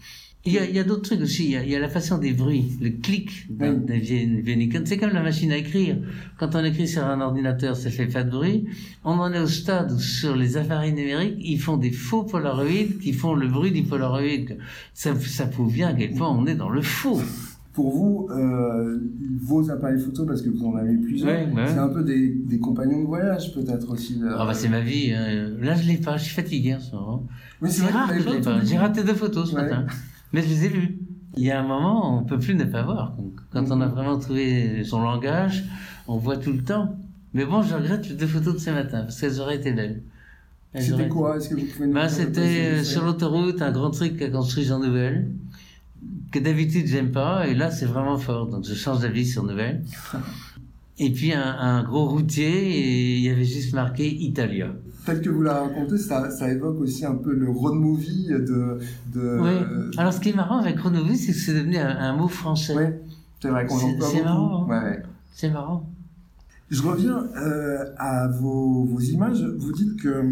Il 0.44 0.54
y 0.54 0.58
a, 0.58 0.66
il 0.66 0.76
y 0.76 0.80
a 0.80 0.84
d'autres 0.84 1.04
trucs 1.04 1.22
aussi. 1.22 1.46
Il 1.46 1.52
y 1.52 1.56
a, 1.58 1.64
il 1.64 1.70
y 1.70 1.76
a 1.76 1.80
la 1.80 1.90
façon 1.90 2.18
des 2.18 2.34
bruits, 2.34 2.72
le 2.82 2.90
clic 2.90 3.46
d'un 3.52 3.80
Oui. 3.88 4.70
C'est 4.86 4.98
comme 4.98 5.14
la 5.14 5.22
machine 5.22 5.52
à 5.52 5.58
écrire. 5.58 5.98
Quand 6.40 6.56
on 6.56 6.66
écrit 6.66 6.88
sur 6.88 7.06
un 7.06 7.22
ordinateur, 7.22 7.78
ça 7.78 7.92
fait 7.92 8.08
pas 8.08 8.24
de 8.24 8.32
bruit. 8.32 8.66
On 9.04 9.20
en 9.20 9.32
est 9.32 9.40
au 9.40 9.48
stade 9.48 9.92
où 9.92 10.00
sur 10.00 10.36
les 10.36 10.58
appareils 10.58 10.94
numériques, 10.94 11.38
ils 11.40 11.60
font 11.60 11.78
des 11.78 11.92
faux 11.92 12.24
Polaroid 12.24 12.98
qui 13.00 13.14
font 13.14 13.36
le 13.36 13.48
bruit 13.48 13.72
du 13.72 13.84
Polaroid. 13.84 14.56
Ça, 14.96 15.14
ça 15.20 15.46
prouve 15.46 15.72
bien 15.72 15.90
à 15.90 15.94
quel 15.94 16.16
point 16.16 16.30
on 16.30 16.48
est 16.48 16.56
dans 16.56 16.70
le 16.70 16.82
faux. 16.82 17.22
Pour 17.74 17.92
vous, 17.96 18.28
euh, 18.32 19.00
vos 19.42 19.70
appareils 19.72 20.00
photo, 20.00 20.26
parce 20.26 20.42
que 20.42 20.50
vous 20.50 20.66
en 20.66 20.76
avez 20.76 20.96
plusieurs, 20.98 21.30
Ouais, 21.30 21.48
ouais. 21.56 21.68
c'est 21.68 21.78
un 21.78 21.88
peu 21.88 22.04
des, 22.04 22.30
des 22.30 22.60
compagnons 22.60 23.02
de 23.02 23.08
voyage 23.08 23.54
peut-être 23.54 23.90
aussi. 23.92 24.20
Ah 24.38 24.46
bah 24.46 24.54
c'est 24.54 24.68
ma 24.68 24.82
vie. 24.82 25.14
hein. 25.14 25.52
Là, 25.62 25.76
je 25.76 25.88
l'ai 25.88 25.98
pas. 25.98 26.18
Je 26.18 26.24
suis 26.26 26.36
fatigué 26.36 26.76
en 26.76 26.80
ce 26.82 26.94
moment. 26.94 27.24
Oui, 27.62 27.72
C'est 27.72 27.86
rare 27.88 28.10
que 28.12 28.20
je 28.22 28.30
l'ai 28.30 28.42
pas 28.42 28.60
J'ai 28.64 28.78
raté 28.78 29.04
deux 29.04 29.14
photos 29.14 29.50
ce 29.52 29.56
Ouais. 29.56 29.62
matin. 29.64 29.86
Mais 30.34 30.42
je 30.42 30.50
les 30.50 30.66
ai 30.66 30.68
vues. 30.68 30.98
Il 31.38 31.44
y 31.44 31.52
a 31.52 31.62
un 31.62 31.68
moment, 31.68 32.20
on 32.20 32.24
peut 32.26 32.40
plus 32.40 32.56
ne 32.56 32.66
pas 32.66 32.84
voir. 32.84 33.16
Quand 33.54 33.64
on 33.72 33.80
a 33.80 33.86
Mhm. 33.88 33.92
vraiment 33.94 34.20
trouvé 34.20 34.84
son 34.84 35.02
langage, 35.02 35.64
on 36.10 36.18
voit 36.18 36.36
tout 36.36 36.52
le 36.52 36.62
temps. 36.64 36.94
Mais 37.34 37.46
bon, 37.46 37.62
je 37.62 37.74
regrette 37.74 38.10
les 38.10 38.16
deux 38.16 38.28
photos 38.28 38.56
de 38.56 38.60
ce 38.60 38.70
matin, 38.72 39.04
parce 39.04 39.22
qu'elles 39.22 39.40
auraient 39.40 39.56
été 39.56 39.72
belles. 39.72 40.02
Elles 40.74 40.84
C'était 40.84 41.08
quoi? 41.08 41.38
Est-ce 41.38 41.48
que 41.50 41.56
vous 41.56 41.66
pouvez 41.74 41.88
nous 41.88 41.94
Ben, 41.94 42.08
dire 42.08 42.20
un 42.20 42.26
peu 42.26 42.34
c'était 42.34 42.72
euh, 42.80 42.84
sur 42.84 43.06
l'autoroute, 43.06 43.62
un 43.62 43.72
grand 43.72 43.92
truc 43.92 44.18
qu'a 44.18 44.30
construit 44.30 44.66
Jean 44.66 44.80
Nouvel, 44.80 45.30
que 46.32 46.40
d'habitude 46.40 46.88
j'aime 46.88 47.12
pas, 47.12 47.48
et 47.48 47.54
là 47.54 47.72
c'est 47.72 47.86
vraiment 47.86 48.18
fort, 48.18 48.48
donc 48.48 48.64
je 48.66 48.74
change 48.74 49.02
d'avis 49.02 49.26
sur 49.28 49.44
Nouvel. 49.44 49.84
Et 51.04 51.10
puis 51.12 51.34
un, 51.34 51.42
un 51.42 51.84
gros 51.84 52.08
routier, 52.10 52.48
et 52.78 53.16
il 53.18 53.24
y 53.24 53.30
avait 53.30 53.44
juste 53.46 53.74
marqué 53.74 54.08
Italia. 54.08 54.68
Tel 55.04 55.20
que 55.22 55.30
vous 55.32 55.42
l'avez 55.42 55.62
raconté, 55.62 55.98
ça, 55.98 56.30
ça 56.30 56.52
évoque 56.52 56.80
aussi 56.80 57.04
un 57.08 57.16
peu 57.16 57.34
le 57.34 57.50
road 57.50 57.74
movie 57.74 58.28
de. 58.28 58.78
de 59.12 59.40
Oui. 59.42 59.94
Alors 59.98 60.14
ce 60.14 60.20
qui 60.20 60.30
est 60.30 60.36
marrant 60.36 60.60
avec 60.60 60.80
Renovie, 60.80 61.18
c'est 61.18 61.32
que 61.32 61.40
c'est 61.40 61.56
devenu 61.56 61.78
un, 61.78 61.88
un 61.98 62.16
mot 62.16 62.28
français. 62.28 62.76
Ouais, 62.76 63.02
c'est 63.42 63.48
vrai 63.50 63.66
qu'on 63.66 63.80
C'est- 63.80 64.22
marrant, 64.24 64.68
hein. 64.70 64.84
Ouais. 64.84 65.02
C'est 65.34 65.50
marrant. 65.50 65.90
Je 66.70 66.84
reviens 66.84 67.26
euh, 67.36 67.84
à 67.98 68.28
vos, 68.28 68.84
vos 68.84 69.00
images. 69.00 69.44
Vous 69.58 69.72
dites 69.72 69.96
que 70.00 70.24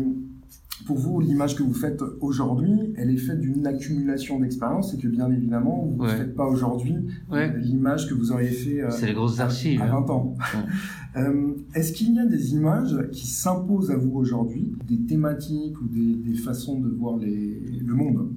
pour 0.90 0.98
vous, 0.98 1.20
l'image 1.20 1.56
que 1.56 1.62
vous 1.62 1.76
faites 1.76 2.02
aujourd'hui, 2.20 2.96
elle 2.98 3.12
est 3.12 3.18
faite 3.18 3.40
d'une 3.42 3.68
accumulation 3.68 4.40
d'expérience 4.40 4.92
et 4.96 4.98
que 4.98 5.08
bien 5.08 5.30
évidemment, 5.32 5.86
vous 5.86 6.04
ne 6.04 6.10
Ouais. 6.10 6.18
faites 6.18 6.34
pas 6.36 6.48
aujourd'hui 6.48 6.96
Ouais. 7.32 7.52
euh, 7.54 7.58
l'image 7.60 8.10
que 8.10 8.16
vous 8.16 8.32
auriez 8.32 8.50
fait 8.50 8.82
euh, 8.82 8.90
C'est 8.90 9.06
les 9.06 9.14
grosses 9.14 9.40
à, 9.40 9.44
archives. 9.44 9.80
à 9.80 9.86
hein. 9.86 10.02
20 10.02 10.10
ans. 10.10 10.34
Euh, 11.18 11.54
Est-ce 11.76 11.92
qu'il 11.94 12.14
y 12.14 12.20
a 12.20 12.26
des 12.26 12.54
images 12.54 12.96
qui 13.12 13.26
s'imposent 13.28 13.90
à 13.92 13.98
vous 13.98 14.16
aujourd'hui, 14.16 14.74
des 14.88 15.00
thématiques 15.08 15.80
ou 15.82 15.88
des, 15.88 16.14
des 16.16 16.36
façons 16.36 16.80
de 16.80 16.88
voir 16.90 17.18
les, 17.18 17.60
le 17.84 17.94
monde 17.96 18.32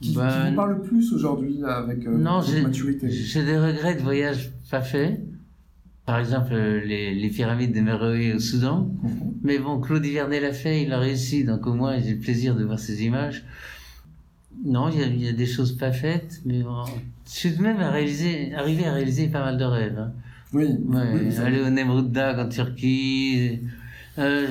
qui, 0.00 0.14
Ben, 0.14 0.28
qui 0.28 0.50
vous 0.50 0.56
parlent 0.56 0.82
plus 0.82 1.12
aujourd'hui 1.12 1.62
avec 1.64 2.04
euh, 2.06 2.16
Non, 2.18 2.40
votre 2.40 2.62
maturité? 2.62 3.08
j'ai 3.10 3.44
des 3.44 3.56
regrets 3.58 3.94
de 3.96 4.02
voyages 4.02 4.52
pas 4.70 4.80
faits. 4.80 5.24
Par 6.06 6.18
exemple, 6.20 6.52
euh, 6.52 6.80
les, 6.84 7.14
les 7.14 7.28
pyramides 7.30 7.74
de 7.74 7.80
Meroé 7.80 8.32
au 8.32 8.38
Soudan. 8.38 8.88
Mhm. 9.02 9.10
Mais 9.42 9.58
bon, 9.58 9.80
Claude 9.80 10.04
Hivernet 10.06 10.40
l'a 10.40 10.52
fait, 10.52 10.82
il 10.84 10.92
a 10.92 10.98
réussi, 11.00 11.44
donc 11.44 11.66
au 11.66 11.74
moins 11.74 11.98
j'ai 12.00 12.12
le 12.14 12.20
plaisir 12.20 12.54
de 12.54 12.64
voir 12.64 12.78
ces 12.78 13.04
images. 13.04 13.44
Non, 14.64 14.88
il 14.88 14.98
y 15.00 15.02
a, 15.02 15.06
il 15.06 15.22
y 15.22 15.28
a 15.28 15.32
des 15.32 15.46
choses 15.46 15.76
pas 15.76 15.92
faites, 15.92 16.40
mais 16.46 16.62
bon, 16.62 16.84
je 17.26 17.30
suis 17.30 17.58
même 17.58 17.78
à 17.80 17.90
réaliser, 17.90 18.54
arrivé 18.54 18.86
à 18.86 18.94
réaliser 18.94 19.26
pas 19.28 19.40
mal 19.44 19.58
de 19.58 19.64
rêves. 19.64 19.98
hein. 19.98 20.12
Oui, 20.52 20.64
Ouais, 20.86 21.02
oui, 21.24 21.32
ça- 21.32 21.44
aller 21.46 21.60
au 21.60 21.68
Nemrut 21.70 22.10
Dag 22.10 22.38
en 22.38 22.48
Turquie. 22.48 23.58
Euh, 24.18 24.46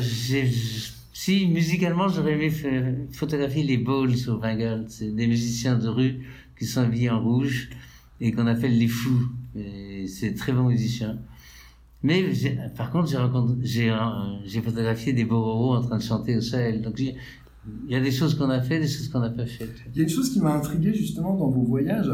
Si, 1.13 1.47
musicalement, 1.47 2.09
j'aurais 2.09 2.33
aimé 2.33 2.51
photographier 3.13 3.63
les 3.63 3.77
Balls 3.77 4.13
au 4.27 4.37
Bengale. 4.37 4.85
C'est 4.89 5.15
des 5.15 5.25
musiciens 5.27 5.75
de 5.77 5.87
rue 5.87 6.19
qui 6.59 6.65
sont 6.65 6.81
habillés 6.81 7.09
en 7.09 7.21
rouge 7.23 7.69
et 8.21 8.31
qu'on 8.33 8.45
appelle 8.47 8.77
les 8.77 8.89
fous. 8.89 9.29
C'est 10.07 10.35
très 10.35 10.51
bons 10.51 10.67
musiciens. 10.69 11.17
Mais 12.05 12.23
par 12.77 12.91
contre, 12.91 13.07
j'ai 13.63 13.91
j'ai 14.45 14.61
photographié 14.61 15.11
des 15.11 15.25
Bororo 15.25 15.75
en 15.75 15.81
train 15.81 15.97
de 15.97 16.03
chanter 16.03 16.37
au 16.37 16.41
Sahel. 16.41 16.83
Donc 16.83 16.99
il 16.99 17.15
y 17.89 17.95
a 17.95 17.99
des 17.99 18.11
choses 18.11 18.35
qu'on 18.35 18.51
a 18.51 18.61
fait, 18.61 18.79
des 18.79 18.87
choses 18.87 19.09
qu'on 19.09 19.21
n'a 19.21 19.31
pas 19.31 19.47
faites. 19.47 19.73
Il 19.91 19.97
y 19.97 19.99
a 20.01 20.03
une 20.03 20.09
chose 20.09 20.31
qui 20.31 20.39
m'a 20.39 20.53
intrigué 20.53 20.93
justement 20.93 21.35
dans 21.35 21.47
vos 21.47 21.63
voyages, 21.63 22.11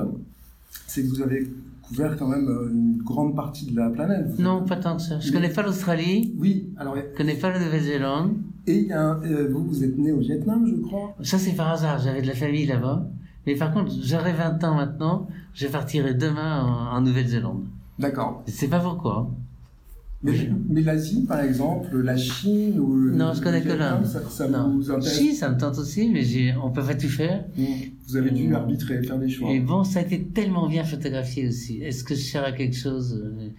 c'est 0.88 1.04
que 1.04 1.10
vous 1.10 1.21
avez 1.21 1.45
couvert 1.82 2.15
quand 2.15 2.27
même 2.27 2.47
euh, 2.47 2.71
une 2.71 3.01
grande 3.04 3.36
partie 3.36 3.65
de 3.65 3.75
la 3.75 3.89
planète. 3.89 4.39
Non, 4.39 4.63
pas 4.63 4.77
tant 4.77 4.95
que 4.95 5.01
ça. 5.01 5.19
Je 5.19 5.27
ne 5.27 5.34
connais 5.34 5.49
pas 5.49 5.62
l'Australie. 5.62 6.34
Oui, 6.38 6.69
alors. 6.77 6.95
Je 6.95 7.17
connais 7.17 7.36
pas 7.36 7.51
la 7.51 7.60
Nouvelle-Zélande. 7.60 8.38
Et 8.67 8.77
il 8.77 8.88
y 8.88 8.93
a 8.93 9.19
euh, 9.25 9.49
vous, 9.51 9.65
vous 9.65 9.84
êtes 9.84 9.97
né 9.97 10.13
au 10.13 10.19
Vietnam, 10.19 10.65
je 10.65 10.75
crois. 10.88 11.15
Ça, 11.21 11.38
c'est 11.38 11.51
par 11.51 11.69
hasard. 11.69 11.99
J'avais 11.99 12.21
de 12.21 12.27
la 12.27 12.36
famille 12.36 12.65
là-bas. 12.65 13.10
Mais 13.45 13.56
par 13.56 13.73
contre, 13.73 13.91
j'aurai 14.01 14.32
20 14.32 14.63
ans 14.63 14.75
maintenant. 14.75 15.27
Je 15.54 15.67
partirai 15.67 16.13
demain 16.13 16.89
en, 16.93 17.01
Nouvelle-Zélande. 17.01 17.65
D'accord. 17.99 18.43
Je 18.47 18.51
sais 18.51 18.69
pas 18.69 18.80
pourquoi. 18.80 19.30
Mais, 20.23 20.81
l'Asie, 20.81 21.25
par 21.27 21.41
exemple, 21.41 21.99
la 21.99 22.15
Chine 22.15 22.79
ou 22.79 23.12
non, 23.12 23.34
je 23.34 23.41
connais 23.41 23.62
que 23.62 23.69
l'Inde. 23.69 24.05
Ça, 24.05 24.21
ça 24.29 24.47
vous 24.47 24.91
intéresse 24.91 25.17
Si, 25.17 25.36
ça 25.36 25.49
me 25.49 25.57
tente 25.57 25.77
aussi, 25.79 26.10
mais 26.10 26.23
on 26.63 26.69
peut 26.69 26.84
pas 26.84 26.93
tout 26.93 27.07
faire. 27.07 27.43
Mmh. 27.57 27.63
Vous 28.07 28.17
avez 28.17 28.31
dû 28.31 28.53
arbitrer, 28.53 29.01
faire 29.01 29.17
des 29.17 29.29
choix. 29.29 29.51
Et 29.51 29.60
bon, 29.60 29.84
ça 29.84 29.99
a 29.99 30.01
été 30.03 30.23
tellement 30.23 30.67
bien 30.67 30.84
photographié 30.84 31.47
aussi. 31.47 31.81
Est-ce 31.81 32.03
que 32.03 32.13
je 32.13 32.21
sers 32.21 32.43
à 32.43 32.51
quelque 32.51 32.75
chose 32.75 33.19
euh, 33.23 33.49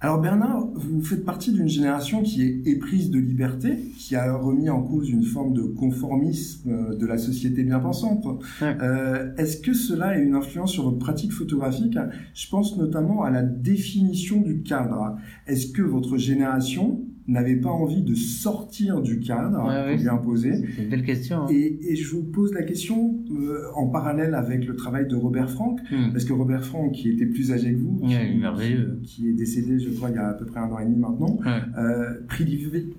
alors 0.00 0.20
Bernard, 0.20 0.68
vous 0.74 1.02
faites 1.02 1.24
partie 1.24 1.50
d'une 1.50 1.66
génération 1.66 2.22
qui 2.22 2.42
est 2.44 2.62
éprise 2.66 3.10
de 3.10 3.18
liberté, 3.18 3.78
qui 3.98 4.14
a 4.14 4.32
remis 4.36 4.70
en 4.70 4.80
cause 4.80 5.10
une 5.10 5.24
forme 5.24 5.54
de 5.54 5.62
conformisme 5.62 6.70
euh, 6.70 6.94
de 6.94 7.04
la 7.04 7.18
société 7.18 7.64
bien 7.64 7.80
pensante. 7.80 8.24
Euh, 8.62 9.34
Est-ce 9.38 9.56
que 9.56 9.72
cela 9.74 10.10
a 10.10 10.18
une 10.18 10.36
influence 10.36 10.70
sur 10.70 10.84
votre 10.84 10.98
pratique 11.00 11.32
photographique? 11.32 11.98
Je 12.32 12.48
pense 12.48 12.76
notamment 12.78 13.24
à 13.24 13.30
la 13.30 13.42
définition 13.42 14.40
du 14.40 14.62
cadre. 14.62 15.16
Est-ce 15.48 15.72
que 15.72 15.82
votre 15.82 16.16
génération 16.16 17.00
n'avait 17.28 17.56
pas 17.56 17.68
envie 17.68 18.02
de 18.02 18.14
sortir 18.14 19.02
du 19.02 19.20
cadre 19.20 19.66
ouais, 19.66 19.96
qu'on 19.96 20.02
lui 20.02 20.08
imposait. 20.08 20.62
C'est 20.74 20.82
une 20.82 20.88
belle 20.88 21.04
question. 21.04 21.42
Hein. 21.42 21.46
Et, 21.50 21.78
et, 21.92 21.96
je 21.96 22.10
vous 22.10 22.22
pose 22.22 22.54
la 22.54 22.62
question 22.62 23.16
euh, 23.30 23.64
en 23.74 23.86
parallèle 23.86 24.34
avec 24.34 24.66
le 24.66 24.74
travail 24.74 25.06
de 25.06 25.14
Robert 25.14 25.50
Frank, 25.50 25.78
hmm. 25.90 26.12
parce 26.12 26.24
que 26.24 26.32
Robert 26.32 26.64
Frank, 26.64 26.92
qui 26.92 27.10
était 27.10 27.26
plus 27.26 27.52
âgé 27.52 27.74
que 27.74 27.78
vous, 27.78 28.00
qui, 29.02 29.28
est 29.28 29.32
décédé, 29.32 29.78
je 29.78 29.90
crois, 29.90 30.08
il 30.08 30.16
y 30.16 30.18
a 30.18 30.28
à 30.28 30.32
peu 30.32 30.46
près 30.46 30.60
un 30.60 30.70
an 30.70 30.78
et 30.78 30.84
demi 30.86 30.96
maintenant, 30.96 31.38
euh, 31.78 32.14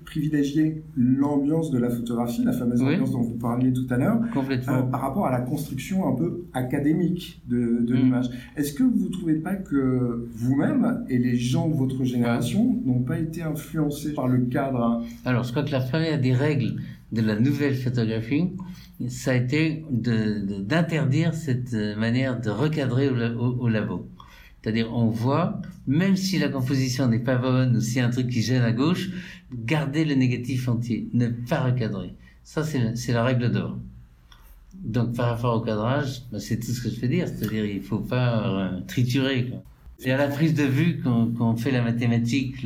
privilégiait 0.04 0.82
l'ambiance 0.96 1.70
de 1.72 1.78
la 1.78 1.90
photographie, 1.90 2.44
la 2.44 2.52
fameuse 2.52 2.82
ambiance 2.82 3.10
dont 3.10 3.22
vous 3.22 3.36
parliez 3.36 3.72
tout 3.72 3.86
à 3.90 3.96
l'heure, 3.96 4.20
euh, 4.36 4.82
par 4.82 5.00
rapport 5.00 5.26
à 5.26 5.32
la 5.32 5.40
construction 5.40 6.06
un 6.08 6.14
peu 6.14 6.44
académique 6.52 7.42
de, 7.48 7.80
de 7.82 7.94
hmm. 7.94 7.96
l'image. 7.96 8.30
Est-ce 8.56 8.72
que 8.72 8.84
vous 8.84 9.06
ne 9.06 9.10
trouvez 9.10 9.34
pas 9.34 9.56
que 9.56 10.28
vous-même 10.32 11.04
et 11.08 11.18
les 11.18 11.36
gens 11.36 11.68
de 11.68 11.74
votre 11.74 12.04
génération 12.04 12.80
n'ont 12.84 13.02
pas 13.02 13.18
été 13.18 13.42
influencés 13.42 14.14
le 14.26 14.46
cadre. 14.46 15.02
Alors, 15.24 15.44
je 15.44 15.50
crois 15.50 15.62
que 15.62 15.70
la 15.70 15.80
première 15.80 16.20
des 16.20 16.34
règles 16.34 16.80
de 17.12 17.22
la 17.22 17.38
nouvelle 17.38 17.74
photographie, 17.74 18.50
ça 19.08 19.32
a 19.32 19.34
été 19.34 19.84
d'interdire 19.90 21.34
cette 21.34 21.72
manière 21.96 22.40
de 22.40 22.50
recadrer 22.50 23.08
au, 23.08 23.68
labo. 23.68 24.08
C'est-à-dire, 24.62 24.92
on 24.92 25.06
voit, 25.06 25.60
même 25.86 26.16
si 26.16 26.38
la 26.38 26.48
composition 26.48 27.08
n'est 27.08 27.18
pas 27.18 27.36
bonne 27.36 27.76
ou 27.76 27.98
a 27.98 28.02
un 28.04 28.10
truc 28.10 28.28
qui 28.28 28.42
gêne 28.42 28.62
à 28.62 28.72
gauche, 28.72 29.10
garder 29.52 30.04
le 30.04 30.14
négatif 30.14 30.68
entier, 30.68 31.08
ne 31.14 31.28
pas 31.28 31.60
recadrer. 31.60 32.14
Ça, 32.44 32.62
c'est 32.64 33.12
la 33.12 33.24
règle 33.24 33.50
d'or. 33.50 33.78
Donc, 34.74 35.14
par 35.14 35.30
rapport 35.30 35.56
au 35.56 35.60
cadrage, 35.60 36.22
bah, 36.30 36.38
c'est 36.40 36.58
tout 36.58 36.72
ce 36.72 36.82
que 36.82 36.90
je 36.90 37.00
peux 37.00 37.08
dire. 37.08 37.26
C'est-à-dire, 37.28 37.64
il 37.64 37.82
faut 37.82 37.98
pas 37.98 38.46
euh, 38.46 38.80
triturer. 38.86 39.52
C'est 39.98 40.10
à 40.10 40.16
la 40.16 40.28
prise 40.28 40.54
de 40.54 40.64
vue 40.64 41.02
qu'on 41.02 41.56
fait 41.56 41.70
la 41.70 41.82
mathématique, 41.82 42.62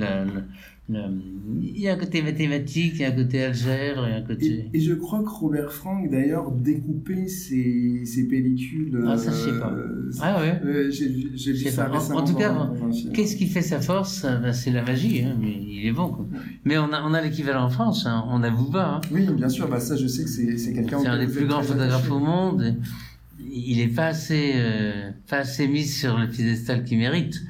il 0.90 1.80
y 1.80 1.88
a 1.88 1.94
un 1.94 1.96
côté 1.96 2.20
mathématique, 2.20 2.92
il 2.96 3.00
y 3.00 3.04
a 3.04 3.08
un 3.08 3.12
côté 3.12 3.42
algèbre, 3.42 4.06
il 4.06 4.10
y 4.10 4.14
a 4.14 4.18
un 4.18 4.22
côté... 4.22 4.68
Et, 4.74 4.80
je 4.80 4.92
crois 4.92 5.22
que 5.22 5.28
Robert 5.28 5.72
Frank, 5.72 6.10
d'ailleurs, 6.10 6.50
découpait 6.50 7.26
ses, 7.26 8.04
ses 8.04 8.28
pellicules... 8.28 9.02
Ah, 9.06 9.16
ça, 9.16 9.30
je 9.30 9.36
sais 9.36 9.58
pas. 9.58 9.72
Euh, 9.72 10.12
ah 10.20 10.40
ouais 10.40 10.60
euh, 10.62 10.90
J'ai 10.90 11.08
vu 11.08 11.70
ça 11.70 11.86
récemment. 11.86 12.20
En, 12.20 12.24
tout 12.24 12.34
cas, 12.34 12.70
qu'est-ce 13.14 13.36
qui 13.36 13.46
fait 13.46 13.62
sa 13.62 13.80
force 13.80 14.24
ben, 14.24 14.52
C'est 14.52 14.72
la 14.72 14.82
magie, 14.82 15.22
hein, 15.22 15.36
mais 15.40 15.52
il 15.52 15.86
est 15.86 15.92
bon. 15.92 16.08
Quoi. 16.08 16.26
Mais 16.66 16.76
on 16.76 16.92
a, 16.92 17.02
on 17.02 17.14
a 17.14 17.22
l'équivalent 17.22 17.64
en 17.64 17.70
France, 17.70 18.04
hein, 18.04 18.22
on 18.28 18.42
a 18.42 18.50
Bouba. 18.50 18.96
Hein. 18.96 19.00
Oui, 19.10 19.26
bien 19.34 19.48
sûr, 19.48 19.68
bah, 19.68 19.80
ça 19.80 19.96
je 19.96 20.06
sais 20.06 20.24
que 20.24 20.30
c'est 20.30 20.74
quelqu'un... 20.74 20.98
C'est 21.00 21.08
un 21.08 21.18
des 21.18 21.32
plus 21.32 21.46
grands 21.46 21.62
photographes 21.62 22.10
au 22.10 22.18
monde. 22.18 22.76
Il 23.40 23.80
est 23.80 23.88
pas 23.88 24.08
assez, 24.08 24.52
euh, 24.56 25.12
pas 25.30 25.38
assez 25.38 25.66
mis 25.66 25.84
sur 25.84 26.18
le 26.18 26.28
piédestal 26.28 26.84
qu'il 26.84 26.98
mérite 26.98 27.42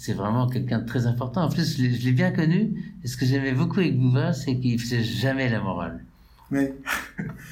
c'est 0.00 0.14
vraiment 0.14 0.48
quelqu'un 0.48 0.78
de 0.78 0.86
très 0.86 1.06
important. 1.06 1.42
En 1.42 1.50
plus, 1.50 1.76
je 1.76 1.82
l'ai 1.82 2.12
bien 2.12 2.30
connu. 2.30 2.72
Et 3.04 3.06
ce 3.06 3.18
que 3.18 3.26
j'aimais 3.26 3.52
beaucoup 3.52 3.80
avec 3.80 3.98
Bouva, 3.98 4.32
c'est 4.32 4.56
qu'il 4.56 4.80
faisait 4.80 5.02
jamais 5.02 5.50
la 5.50 5.60
morale. 5.60 6.02
Mais... 6.50 6.72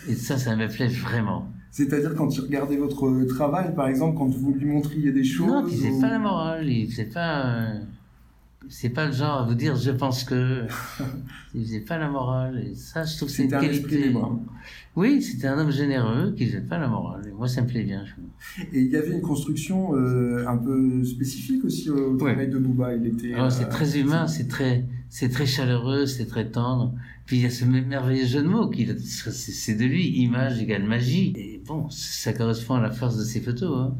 et 0.08 0.14
ça, 0.14 0.38
ça 0.38 0.56
me 0.56 0.66
plaît 0.66 0.88
vraiment. 0.88 1.46
C'est-à-dire 1.70 2.14
quand 2.14 2.34
il 2.34 2.40
regardait 2.40 2.78
votre 2.78 3.22
travail, 3.26 3.74
par 3.74 3.86
exemple, 3.88 4.16
quand 4.16 4.28
vous 4.28 4.54
lui 4.54 4.64
montriez 4.64 5.12
des 5.12 5.24
choses. 5.24 5.46
Non, 5.46 5.66
il 5.68 5.76
faisait 5.76 6.00
pas 6.00 6.08
la 6.08 6.18
morale. 6.18 6.66
Il 6.66 6.90
faisait 6.90 7.04
pas. 7.04 7.66
C'est 8.68 8.90
pas 8.90 9.06
le 9.06 9.12
genre 9.12 9.42
à 9.42 9.46
vous 9.46 9.54
dire 9.54 9.76
je 9.76 9.90
pense 9.90 10.24
que. 10.24 10.66
il 11.54 11.64
faisait 11.64 11.80
pas 11.80 11.96
la 11.96 12.10
morale. 12.10 12.66
Et 12.66 12.74
ça, 12.74 13.04
je 13.04 13.16
trouve 13.16 13.28
que 13.28 13.34
c'est 13.34 13.44
une 13.44 13.50
qualité. 13.50 14.12
Oui, 14.96 15.22
c'était 15.22 15.46
un 15.46 15.58
homme 15.58 15.70
généreux 15.70 16.34
qui 16.36 16.46
faisait 16.46 16.60
pas 16.60 16.78
la 16.78 16.88
morale. 16.88 17.22
Et 17.28 17.30
moi, 17.30 17.46
ça 17.46 17.62
me 17.62 17.68
plaît 17.68 17.84
bien. 17.84 18.04
Et 18.72 18.80
il 18.80 18.90
y 18.90 18.96
avait 18.96 19.12
une 19.12 19.20
construction 19.20 19.94
euh, 19.94 20.44
un 20.46 20.56
peu 20.56 21.04
spécifique 21.04 21.64
aussi 21.64 21.88
au 21.88 22.16
travail 22.16 22.48
de 22.48 22.58
Bouba. 22.58 22.94
Il 22.96 23.06
était. 23.06 23.34
Oh, 23.38 23.48
c'est 23.48 23.64
euh, 23.64 23.68
très 23.68 23.96
humain, 23.98 24.26
c'est 24.26 24.48
très, 24.48 24.84
c'est 25.08 25.28
très 25.28 25.46
chaleureux, 25.46 26.06
c'est 26.06 26.26
très 26.26 26.50
tendre. 26.50 26.94
Puis 27.26 27.36
il 27.36 27.42
y 27.42 27.46
a 27.46 27.50
ce 27.50 27.64
merveilleux 27.64 28.26
jeu 28.26 28.42
de 28.42 28.48
mots 28.48 28.68
qui, 28.68 28.88
c'est 28.98 29.74
de 29.74 29.84
lui, 29.84 30.08
image 30.20 30.60
égale 30.60 30.82
magie. 30.82 31.32
Et 31.36 31.62
bon, 31.64 31.88
ça 31.90 32.32
correspond 32.32 32.74
à 32.74 32.80
la 32.80 32.90
force 32.90 33.16
de 33.18 33.24
ses 33.24 33.40
photos. 33.40 33.78
Hein. 33.78 33.94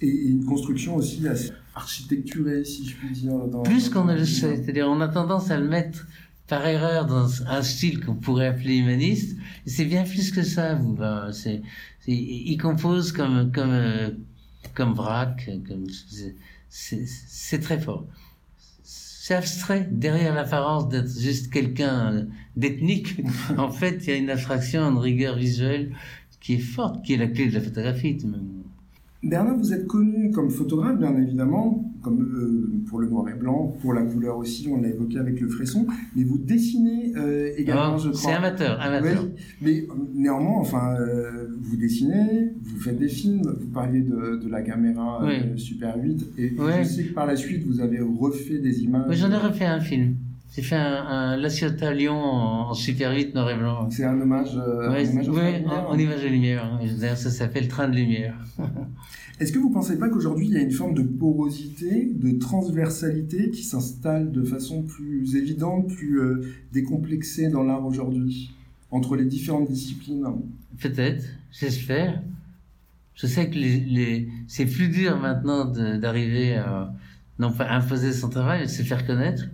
Et 0.00 0.28
une 0.28 0.44
construction 0.44 0.96
aussi 0.96 1.26
assez 1.28 1.50
architecturée, 1.74 2.64
si 2.64 2.88
je 2.88 2.96
puis 2.96 3.10
dire. 3.10 3.32
Plus 3.64 3.88
qu'on 3.88 4.04
ne 4.04 4.14
le 4.14 4.24
sait. 4.24 4.56
C'est-à-dire, 4.56 4.88
on 4.88 5.00
a 5.00 5.08
tendance 5.08 5.50
à 5.50 5.58
le 5.58 5.68
mettre 5.68 6.06
par 6.48 6.66
erreur 6.66 7.06
dans 7.06 7.42
un 7.46 7.62
style 7.62 8.04
qu'on 8.04 8.14
pourrait 8.14 8.48
appeler 8.48 8.76
humaniste. 8.76 9.36
C'est 9.66 9.84
bien 9.84 10.04
plus 10.04 10.30
que 10.30 10.42
ça. 10.42 10.74
Vous, 10.74 10.98
c'est, 11.32 11.62
il 12.06 12.56
compose 12.58 13.12
comme 13.12 13.50
comme 13.52 13.70
euh, 13.70 14.10
comme 14.74 14.92
vrac, 14.94 15.50
comme 15.66 15.86
c'est 16.68 17.60
très 17.60 17.80
fort. 17.80 18.06
C'est 18.82 19.34
abstrait 19.34 19.88
derrière 19.90 20.34
l'apparence 20.34 20.88
d'être 20.88 21.08
juste 21.18 21.52
quelqu'un 21.52 22.26
d'ethnique. 22.56 23.16
en 23.56 23.70
fait, 23.70 24.00
il 24.02 24.10
y 24.10 24.12
a 24.12 24.16
une 24.16 24.30
abstraction, 24.30 24.90
une 24.90 24.98
rigueur 24.98 25.36
visuelle 25.36 25.94
qui 26.40 26.54
est 26.54 26.58
forte, 26.58 27.04
qui 27.04 27.14
est 27.14 27.18
la 27.18 27.28
clé 27.28 27.46
de 27.46 27.54
la 27.54 27.60
photographie. 27.60 28.18
Bernard, 29.22 29.56
vous 29.56 29.72
êtes 29.72 29.86
connu 29.86 30.32
comme 30.32 30.50
photographe, 30.50 30.98
bien 30.98 31.16
évidemment, 31.16 31.92
comme 32.02 32.22
euh, 32.22 32.82
pour 32.88 32.98
le 32.98 33.08
noir 33.08 33.28
et 33.28 33.34
blanc, 33.34 33.72
pour 33.80 33.94
la 33.94 34.02
couleur 34.02 34.36
aussi, 34.36 34.66
on 34.68 34.80
l'a 34.80 34.88
évoqué 34.88 35.18
avec 35.18 35.40
le 35.40 35.48
fresson, 35.48 35.86
mais 36.16 36.24
vous 36.24 36.38
dessinez 36.38 37.12
euh, 37.16 37.52
également, 37.56 37.98
je 37.98 38.08
crois. 38.08 38.20
C'est 38.20 38.32
amateur, 38.32 38.80
amateur. 38.80 39.28
mais 39.60 39.82
euh, 39.82 39.94
néanmoins, 40.14 40.58
enfin, 40.58 40.96
vous 41.60 41.76
dessinez, 41.76 42.52
vous 42.62 42.80
faites 42.80 42.98
des 42.98 43.08
films, 43.08 43.42
vous 43.60 43.68
parliez 43.68 44.00
de, 44.00 44.40
de 44.42 44.48
la 44.48 44.62
caméra 44.62 45.24
Super 45.56 45.96
8, 46.02 46.26
et 46.38 46.56
je 46.56 46.82
sais 46.84 47.04
que 47.04 47.14
par 47.14 47.26
la 47.26 47.36
suite, 47.36 47.64
vous 47.64 47.80
avez 47.80 48.00
refait 48.00 48.58
des 48.58 48.82
images. 48.82 49.06
Oui, 49.08 49.16
j'en 49.16 49.30
ai 49.30 49.36
refait 49.36 49.66
un 49.66 49.80
film. 49.80 50.16
J'ai 50.54 50.60
fait 50.60 50.76
un, 50.76 51.06
un 51.06 51.36
La 51.38 51.48
Ciotat 51.48 51.94
Lyon 51.94 52.14
en, 52.14 52.74
Super 52.74 53.14
8 53.14 53.34
noir 53.34 53.50
et 53.50 53.56
blanc. 53.56 53.88
C'est 53.90 54.04
un 54.04 54.20
hommage, 54.20 54.54
euh, 54.54 54.90
un 54.90 55.08
hommage 55.08 55.28
oui, 55.30 55.66
en, 55.66 55.98
image 55.98 56.22
de 56.22 56.28
lumière. 56.28 56.78
D'ailleurs, 57.00 57.16
ça 57.16 57.30
s'appelle 57.30 57.68
Train 57.68 57.88
de 57.88 57.96
lumière. 57.96 58.36
Est-ce 59.40 59.50
que 59.50 59.58
vous 59.58 59.70
ne 59.70 59.74
pensez 59.74 59.98
pas 59.98 60.10
qu'aujourd'hui, 60.10 60.48
il 60.48 60.52
y 60.52 60.58
a 60.58 60.60
une 60.60 60.70
forme 60.70 60.92
de 60.92 61.02
porosité, 61.02 62.10
de 62.14 62.38
transversalité 62.38 63.50
qui 63.50 63.62
s'installe 63.62 64.30
de 64.30 64.42
façon 64.42 64.82
plus 64.82 65.36
évidente, 65.36 65.88
plus 65.88 66.20
euh, 66.20 66.42
décomplexée 66.70 67.48
dans 67.48 67.62
l'art 67.62 67.86
aujourd'hui, 67.86 68.54
entre 68.90 69.16
les 69.16 69.24
différentes 69.24 69.70
disciplines? 69.70 70.26
Peut-être, 70.78 71.24
j'espère. 71.50 72.22
Je 73.14 73.26
sais 73.26 73.48
que 73.48 73.54
les, 73.54 73.80
les... 73.80 74.28
c'est 74.48 74.66
plus 74.66 74.88
dur 74.88 75.18
maintenant 75.18 75.64
d'arriver 75.64 76.56
à 76.56 76.92
non 77.38 77.52
pas 77.52 77.70
imposer 77.70 78.12
son 78.12 78.28
travail, 78.28 78.60
mais 78.60 78.66
de 78.66 78.70
se 78.70 78.82
faire 78.82 79.06
connaître. 79.06 79.44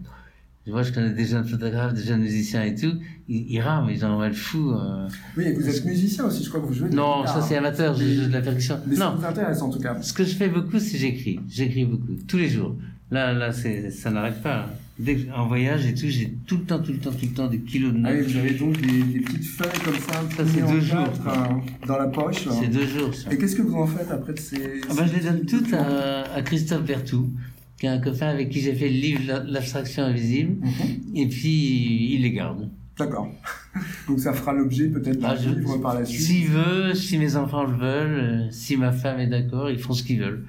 Je 0.69 0.73
vois, 0.75 0.83
je 0.83 0.93
connais 0.93 1.15
des 1.15 1.25
jeunes 1.25 1.47
photographes, 1.47 1.95
des 1.95 2.03
jeunes 2.03 2.21
musiciens 2.21 2.63
et 2.63 2.75
tout. 2.75 2.93
Ils, 3.27 3.47
ils 3.53 3.61
rament, 3.63 3.89
ils 3.89 4.05
en 4.05 4.17
ont 4.17 4.19
mal 4.19 4.35
fou. 4.35 4.71
Euh. 4.73 5.09
Oui, 5.35 5.47
vous 5.55 5.67
êtes 5.67 5.83
musicien 5.87 6.27
aussi, 6.27 6.45
je 6.45 6.51
crois 6.51 6.61
que 6.61 6.67
vous 6.67 6.75
jouez 6.75 6.91
de 6.91 6.95
Non, 6.95 7.25
ça 7.27 7.41
c'est 7.41 7.57
amateur, 7.57 7.95
je 7.95 8.05
joue 8.05 8.27
de 8.29 8.33
la 8.35 8.43
percussion. 8.43 8.79
Mais 8.87 8.95
non. 8.97 9.13
ça 9.13 9.17
vous 9.17 9.25
intéresse 9.25 9.63
en 9.63 9.71
tout 9.71 9.79
cas. 9.81 9.97
Ce 10.03 10.13
que 10.13 10.25
je 10.25 10.35
fais 10.37 10.49
beaucoup, 10.51 10.79
c'est 10.79 10.99
j'écris. 10.99 11.41
J'écris 11.49 11.87
beaucoup, 11.87 12.13
tous 12.29 12.37
les 12.37 12.51
jours. 12.51 12.77
Là, 13.11 13.33
là, 13.33 13.51
ça 13.53 14.11
n'arrête 14.11 14.43
pas. 14.43 14.67
Dès 14.99 15.17
que- 15.17 15.33
en 15.33 15.47
voyage 15.47 15.87
et 15.87 15.95
tout, 15.95 16.09
j'ai 16.09 16.37
tout 16.47 16.59
le 16.59 16.65
temps, 16.65 16.81
tout 16.81 16.93
le 16.93 16.99
temps, 16.99 17.13
tout 17.13 17.25
le 17.25 17.35
temps 17.35 17.47
des 17.47 17.61
kilos 17.61 17.95
de 17.95 18.01
Ah 18.05 18.11
oui, 18.13 18.19
notes. 18.19 18.27
vous 18.27 18.37
avez 18.37 18.51
donc 18.51 18.79
des, 18.79 19.03
des 19.05 19.21
petites 19.21 19.45
feuilles 19.47 19.81
comme 19.83 19.95
ça, 19.95 20.21
Ça, 20.37 20.45
c'est 20.45 20.61
deux 20.71 20.81
jours. 20.81 21.09
euh, 21.27 21.87
dans 21.87 21.97
la 21.97 22.09
poche. 22.09 22.47
C'est 22.61 22.67
deux 22.69 22.87
jours, 22.87 23.15
ça. 23.15 23.33
Et 23.33 23.39
qu'est-ce 23.39 23.57
que 23.57 23.63
vous 23.63 23.77
en 23.77 23.87
faites 23.87 24.11
après 24.11 24.35
de 24.35 24.39
ces... 24.39 24.57
Ah 24.91 24.93
ben, 24.95 25.07
je 25.07 25.15
les 25.17 25.23
donne 25.25 25.47
toutes 25.47 25.73
à, 25.73 26.25
à 26.35 26.43
Christophe 26.43 26.85
Bertou, 26.85 27.31
qui 27.79 27.87
est 27.87 27.91
un 27.91 27.99
copain 28.01 28.27
avec 28.29 28.51
qui 28.51 28.61
j'ai 28.61 28.75
fait 28.75 28.89
le 28.89 28.95
livre 28.97 29.23
La- 29.27 29.45
L'abstraction 29.45 30.03
invisible, 30.05 30.57
Mhm. 30.61 31.17
et 31.17 31.27
puis 31.29 32.15
il 32.15 32.23
les 32.23 32.33
garde. 32.33 32.69
D'accord. 32.99 33.29
Donc 34.09 34.19
ça 34.19 34.33
fera 34.33 34.53
l'objet 34.53 34.89
peut-être 34.89 35.21
d'un 35.21 35.29
Ah, 35.29 35.35
livre 35.37 35.79
par 35.79 35.95
la 35.95 36.05
suite. 36.05 36.21
S'il 36.21 36.49
veut, 36.49 36.95
si 36.95 37.17
mes 37.19 37.37
enfants 37.37 37.65
le 37.65 37.77
veulent, 37.77 38.21
euh, 38.21 38.49
si 38.51 38.77
ma 38.77 38.91
femme 38.91 39.21
est 39.21 39.29
d'accord, 39.29 39.71
ils 39.71 39.79
font 39.79 39.93
ce 39.93 40.03
qu'ils 40.03 40.19
veulent. 40.21 40.45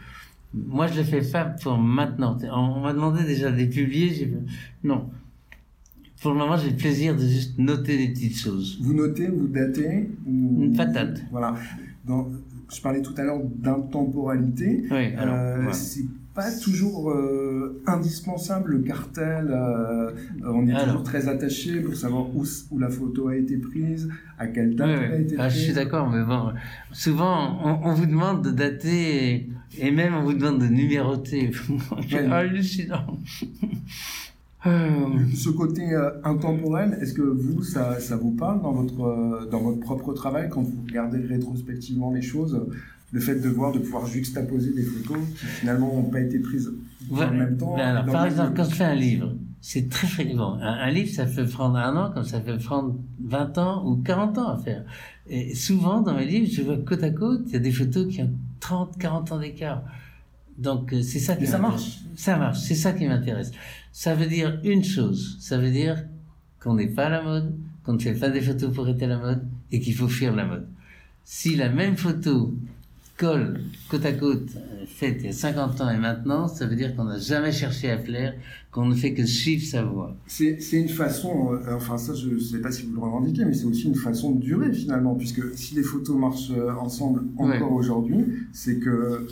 Moi, 0.56 0.88
je 0.88 0.98
le 0.98 1.04
fais 1.04 1.22
pas 1.22 1.46
pour 1.46 1.78
maintenant. 1.78 2.36
On, 2.52 2.80
m'a 2.82 2.92
demandé 2.94 3.24
déjà 3.24 3.52
de 3.52 3.58
les 3.58 3.68
publier. 3.68 4.34
Non. 4.84 5.08
Pour 6.24 6.32
le 6.32 6.38
moment, 6.40 6.58
j'ai 6.58 6.72
le 6.72 6.76
plaisir 6.76 7.16
de 7.16 7.22
juste 7.22 7.60
noter 7.60 7.98
des 7.98 8.08
petites 8.14 8.36
choses. 8.36 8.80
Vous 8.82 8.94
notez, 8.96 9.28
vous 9.28 9.48
datez 9.48 10.10
ou... 10.26 10.64
Une 10.64 10.76
patate. 10.76 11.22
Voilà. 11.32 11.56
Dans... 12.04 12.28
Je 12.74 12.82
parlais 12.82 13.02
tout 13.02 13.14
à 13.18 13.24
l'heure 13.24 13.40
d'intemporalité. 13.44 14.84
Oui. 14.92 15.14
Euh. 15.18 15.72
C'est 15.72 16.06
pas 16.36 16.52
toujours 16.52 17.12
euh, 17.12 17.82
indispensable 17.88 18.72
le 18.74 18.80
cartel. 18.80 19.48
euh, 19.52 20.12
on 20.46 20.68
est 20.68 20.72
Alors. 20.74 20.86
toujours 20.86 21.04
très 21.04 21.28
attaché 21.28 21.82
pour 21.82 21.96
savoir 21.96 22.28
où, 22.36 22.46
la 22.78 22.90
photo 22.90 23.28
a 23.30 23.36
été 23.36 23.58
prise, 23.58 24.08
à 24.38 24.48
quelle 24.48 24.76
date 24.76 24.88
Oui, 24.88 25.04
elle 25.06 25.12
a 25.12 25.20
été 25.20 25.36
Ah, 25.40 25.50
je 25.50 25.56
prise. 25.56 25.64
suis 25.66 25.74
d'accord, 25.74 26.10
mais 26.10 26.24
bon, 26.24 26.54
souvent, 26.94 27.60
on, 27.66 27.90
on 27.90 27.94
vous 27.94 28.06
demande 28.06 28.44
de 28.44 28.52
dater 28.52 29.34
et, 29.34 29.50
et 29.80 29.92
même 29.92 30.14
on 30.14 30.24
vous 30.24 30.34
demande 30.34 30.60
de 30.62 30.68
numéroter. 30.68 31.52
Ouais. 32.12 32.26
hallucinant. 32.32 33.18
Euh, 34.66 35.26
Ce 35.36 35.50
côté 35.50 35.94
euh, 35.94 36.12
intemporel, 36.24 36.98
est-ce 37.02 37.14
que 37.14 37.22
vous, 37.22 37.64
ça, 37.64 38.00
ça 38.00 38.18
vous 38.18 38.32
parle 38.32 38.62
dans 38.62 38.74
votre, 38.74 39.02
euh, 39.02 39.46
dans 39.50 39.62
votre 39.62 39.80
propre 39.80 40.14
travail 40.14 40.50
quand 40.50 40.62
vous 40.62 40.84
regardez 40.88 41.20
rétrospectivement 41.20 42.12
les 42.12 42.22
choses 42.22 42.60
Le 43.14 43.20
fait 43.22 43.36
de 43.36 43.48
voir, 43.50 43.72
de 43.72 43.80
pouvoir 43.80 44.06
juxtaposer 44.06 44.74
des 44.74 44.84
photos 44.84 45.18
qui 45.38 45.46
finalement 45.46 45.94
n'ont 45.96 46.10
pas 46.10 46.20
été 46.20 46.40
prises 46.40 46.72
le 47.10 47.32
même 47.32 47.58
temps. 47.58 47.76
Ben 47.78 47.88
alors, 47.96 48.06
par 48.06 48.24
le 48.26 48.32
exemple, 48.32 48.54
quand 48.58 48.66
je 48.66 48.76
fais 48.76 48.84
un 48.84 48.96
livre, 48.96 49.34
c'est 49.62 49.90
très 49.90 50.08
fréquent. 50.08 50.56
Un, 50.62 50.74
un 50.74 50.92
livre, 50.92 51.10
ça 51.10 51.26
peut 51.26 51.46
prendre 51.46 51.78
un 51.78 51.96
an, 51.96 52.12
comme 52.14 52.26
ça 52.26 52.40
peut 52.42 52.58
prendre 52.58 52.96
20 53.24 53.58
ans 53.58 53.88
ou 53.88 53.96
40 53.98 54.38
ans 54.40 54.50
à 54.50 54.58
faire. 54.58 54.84
Et 55.30 55.56
souvent, 55.56 56.02
dans 56.02 56.16
mes 56.16 56.26
livres, 56.26 56.50
je 56.52 56.62
vois 56.64 56.78
côte 56.78 57.04
à 57.04 57.12
côte, 57.12 57.44
il 57.48 57.54
y 57.54 57.56
a 57.56 57.60
des 57.60 57.72
photos 57.72 58.08
qui 58.08 58.22
ont 58.22 58.32
30, 58.60 58.98
40 58.98 59.32
ans 59.32 59.40
d'écart. 59.40 59.84
Donc, 60.58 60.90
c'est 61.04 61.20
ça 61.20 61.36
qui 61.38 61.46
Et 61.46 61.48
ça 61.48 61.58
m'intéresse. 61.58 61.82
marche. 61.82 62.00
Ça 62.16 62.38
marche, 62.38 62.60
c'est 62.60 62.76
ça 62.76 62.92
qui 62.92 63.08
m'intéresse. 63.08 63.52
Ça 63.92 64.16
veut 64.16 64.28
dire 64.28 64.60
une 64.64 64.84
chose, 64.84 65.38
ça 65.40 65.58
veut 65.58 65.72
dire 65.72 66.06
qu'on 66.60 66.76
n'est 66.76 66.88
pas 66.88 67.06
à 67.06 67.10
la 67.10 67.22
mode, 67.22 67.56
qu'on 67.84 67.94
ne 67.94 68.00
fait 68.00 68.14
pas 68.14 68.30
des 68.30 68.42
photos 68.42 68.74
pour 68.74 68.88
être 68.88 69.02
à 69.04 69.08
la 69.08 69.18
mode 69.18 69.48
et 69.72 69.80
qu'il 69.80 69.96
faut 69.96 70.08
fuir 70.08 70.36
la 70.36 70.46
mode. 70.46 70.68
Si 71.24 71.56
la 71.56 71.70
même 71.70 71.98
photo 71.98 72.56
colle 73.20 73.60
côte 73.90 74.06
à 74.06 74.14
côte, 74.14 74.50
euh, 74.56 74.86
faite 74.88 75.18
il 75.20 75.26
y 75.26 75.30
a 75.30 75.34
50 75.34 75.82
ans 75.82 75.90
et 75.90 75.98
maintenant, 75.98 76.48
ça 76.48 76.66
veut 76.66 76.76
dire 76.76 76.96
qu'on 76.96 77.04
n'a 77.04 77.20
jamais 77.20 77.52
cherché 77.52 77.92
à 77.92 77.98
plaire, 77.98 78.34
qu'on 78.72 78.86
ne 78.86 78.96
fait 78.96 79.14
que 79.14 79.26
suivre 79.26 79.66
sa 79.66 79.84
voie. 79.84 80.16
C'est 80.28 80.58
une 80.74 80.88
façon, 80.90 81.52
euh, 81.54 81.76
enfin 81.76 81.98
ça 81.98 82.14
je 82.14 82.30
ne 82.30 82.40
sais 82.40 82.60
pas 82.60 82.72
si 82.72 82.84
vous 82.86 82.94
le 82.94 83.02
revendiquez, 83.02 83.44
mais 83.46 83.54
c'est 83.54 83.66
aussi 83.66 83.88
une 83.88 83.96
façon 83.96 84.36
de 84.36 84.40
durer 84.42 84.72
finalement, 84.72 85.16
puisque 85.16 85.42
si 85.58 85.76
les 85.76 85.84
photos 85.84 86.16
marchent 86.18 86.52
euh, 86.52 86.72
ensemble 86.80 87.24
encore 87.38 87.74
aujourd'hui, 87.74 88.24
c'est 88.54 88.80
que 88.80 89.28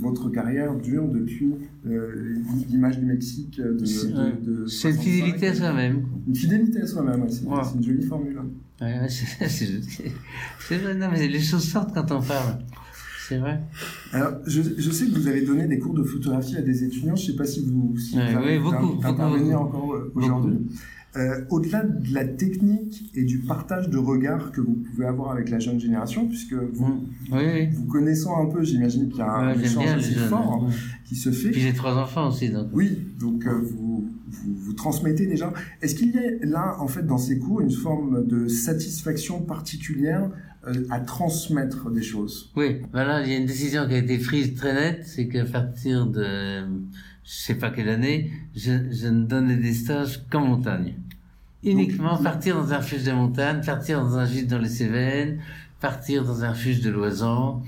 votre 0.00 0.28
carrière 0.28 0.74
dure 0.76 1.08
depuis 1.08 1.52
euh, 1.86 2.36
l'image 2.68 2.98
du 2.98 3.06
Mexique 3.06 3.56
de, 3.58 3.72
de, 3.72 3.78
de 3.80 4.66
C'est 4.66 4.90
une 4.90 4.94
65. 4.96 5.00
fidélité 5.02 5.46
à 5.48 5.54
soi-même. 5.54 6.06
Une 6.28 6.34
fidélité 6.36 6.80
à 6.82 6.86
soi-même, 6.86 7.24
c'est 7.30 7.44
Ouais. 7.46 7.58
une 7.76 7.82
jolie 7.84 8.04
formule. 8.04 8.40
Ouais, 8.80 9.06
c'est 9.08 10.76
vrai, 10.78 10.94
non, 10.96 11.08
mais 11.12 11.28
les 11.28 11.40
choses 11.40 11.64
sortent 11.68 11.94
quand 11.94 12.10
on 12.10 12.20
parle. 12.20 12.58
C'est 13.28 13.38
vrai. 13.38 13.60
Alors, 14.12 14.32
je, 14.46 14.62
je 14.78 14.90
sais 14.90 15.06
que 15.06 15.14
vous 15.14 15.28
avez 15.28 15.42
donné 15.42 15.66
des 15.66 15.78
cours 15.78 15.94
de 15.94 16.02
photographie 16.02 16.56
à 16.56 16.62
des 16.62 16.84
étudiants, 16.84 17.16
je 17.16 17.22
ne 17.22 17.26
sais 17.32 17.36
pas 17.36 17.44
si 17.46 17.64
vous, 17.64 17.96
si 17.96 18.16
Ouais, 18.16 18.32
vous 18.32 18.38
avez 18.38 18.58
oui, 18.58 18.62
beaucoup, 18.62 18.94
d'in- 19.00 19.10
d'intervenir 19.10 19.60
beaucoup, 19.60 19.76
encore 19.76 19.94
euh, 19.94 20.12
aujourd'hui. 20.14 20.58
Euh, 21.14 21.44
Au-delà 21.50 21.82
de 21.84 22.14
la 22.14 22.24
technique 22.24 23.10
et 23.14 23.24
du 23.24 23.38
partage 23.40 23.90
de 23.90 23.98
regards 23.98 24.50
que 24.50 24.62
vous 24.62 24.72
pouvez 24.90 25.04
avoir 25.04 25.30
avec 25.32 25.50
la 25.50 25.58
jeune 25.58 25.78
génération, 25.78 26.26
puisque 26.26 26.54
vous, 26.54 26.86
Mm. 26.86 27.00
Oui, 27.32 27.42
oui. 27.54 27.68
vous 27.70 27.84
connaissant 27.84 28.42
un 28.42 28.46
peu, 28.50 28.64
j'imagine 28.64 29.08
qu'il 29.10 29.18
y 29.18 29.20
a 29.22 29.30
un 29.30 29.54
Ouais, 29.54 29.62
échange 29.62 29.88
assez 29.88 30.14
fort 30.14 30.68
qui 31.04 31.14
se 31.16 31.30
fait. 31.30 31.50
Puis 31.50 31.60
j'ai 31.60 31.74
trois 31.74 31.94
enfants 31.96 32.28
aussi, 32.28 32.48
donc. 32.48 32.68
Oui, 32.72 32.98
donc 33.20 33.46
euh, 33.46 33.52
vous, 33.60 34.08
vous, 34.26 34.54
vous 34.56 34.72
transmettez 34.72 35.26
déjà. 35.26 35.52
Est-ce 35.82 35.94
qu'il 35.94 36.12
y 36.12 36.18
a 36.18 36.46
là, 36.46 36.76
en 36.80 36.88
fait, 36.88 37.06
dans 37.06 37.18
ces 37.18 37.38
cours, 37.38 37.60
une 37.60 37.70
forme 37.70 38.26
de 38.26 38.48
satisfaction 38.48 39.42
particulière 39.42 40.30
à 40.90 41.00
transmettre 41.00 41.90
des 41.90 42.02
choses 42.02 42.50
Oui, 42.56 42.82
voilà, 42.92 43.22
il 43.22 43.32
y 43.32 43.34
a 43.34 43.38
une 43.38 43.46
décision 43.46 43.86
qui 43.88 43.94
a 43.94 43.98
été 43.98 44.18
prise 44.18 44.54
très 44.54 44.72
nette, 44.72 45.06
c'est 45.06 45.26
qu'à 45.28 45.44
partir 45.44 46.06
de, 46.06 46.62
je 47.24 47.32
sais 47.32 47.56
pas 47.56 47.70
quelle 47.70 47.88
année, 47.88 48.30
je, 48.54 48.72
je 48.90 49.08
ne 49.08 49.24
donnais 49.24 49.56
des 49.56 49.74
stages 49.74 50.22
qu'en 50.30 50.40
montagne. 50.46 50.94
Uniquement 51.64 52.14
Donc, 52.14 52.24
partir 52.24 52.56
dans 52.56 52.72
un 52.72 52.78
refuge 52.78 53.04
de 53.04 53.12
montagne, 53.12 53.60
partir 53.64 54.00
dans 54.02 54.16
un 54.18 54.26
gîte 54.26 54.48
dans 54.48 54.58
les 54.58 54.68
Cévennes, 54.68 55.40
partir 55.80 56.24
dans 56.24 56.44
un 56.44 56.50
refuge 56.50 56.80
de 56.80 56.90
Loisan, 56.90 57.62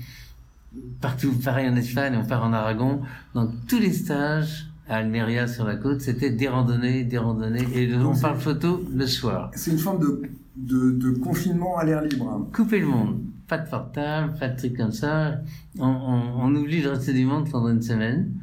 partout, 1.01 1.33
pareil 1.33 1.69
en 1.69 1.75
Espagne, 1.75 2.17
on 2.21 2.25
part 2.25 2.43
en 2.43 2.53
Aragon. 2.53 3.01
Donc 3.33 3.51
tous 3.67 3.79
les 3.79 3.93
stages 3.93 4.67
à 4.87 4.97
Almeria 4.97 5.47
sur 5.47 5.65
la 5.65 5.75
côte, 5.75 6.01
c'était 6.01 6.29
des 6.29 6.47
randonnées, 6.47 7.03
des 7.03 7.17
randonnées, 7.17 7.67
et 7.73 7.93
on 7.95 8.17
parle 8.19 8.39
photo 8.39 8.83
le 8.93 9.07
soir. 9.07 9.51
C'est 9.55 9.71
une 9.71 9.79
forme 9.79 9.99
de, 9.99 10.21
de, 10.55 11.11
confinement 11.19 11.77
à 11.77 11.83
l'air 11.83 12.01
libre. 12.01 12.49
couper 12.53 12.79
le 12.79 12.87
monde. 12.87 13.21
Pas 13.47 13.59
de 13.59 13.69
portable, 13.69 14.33
pas 14.39 14.47
de 14.47 14.57
trucs 14.57 14.75
comme 14.75 14.91
ça. 14.91 15.39
On 15.79 16.55
oublie 16.55 16.81
le 16.81 16.91
reste 16.91 17.09
du 17.11 17.25
monde 17.25 17.49
pendant 17.49 17.69
une 17.69 17.81
semaine. 17.81 18.33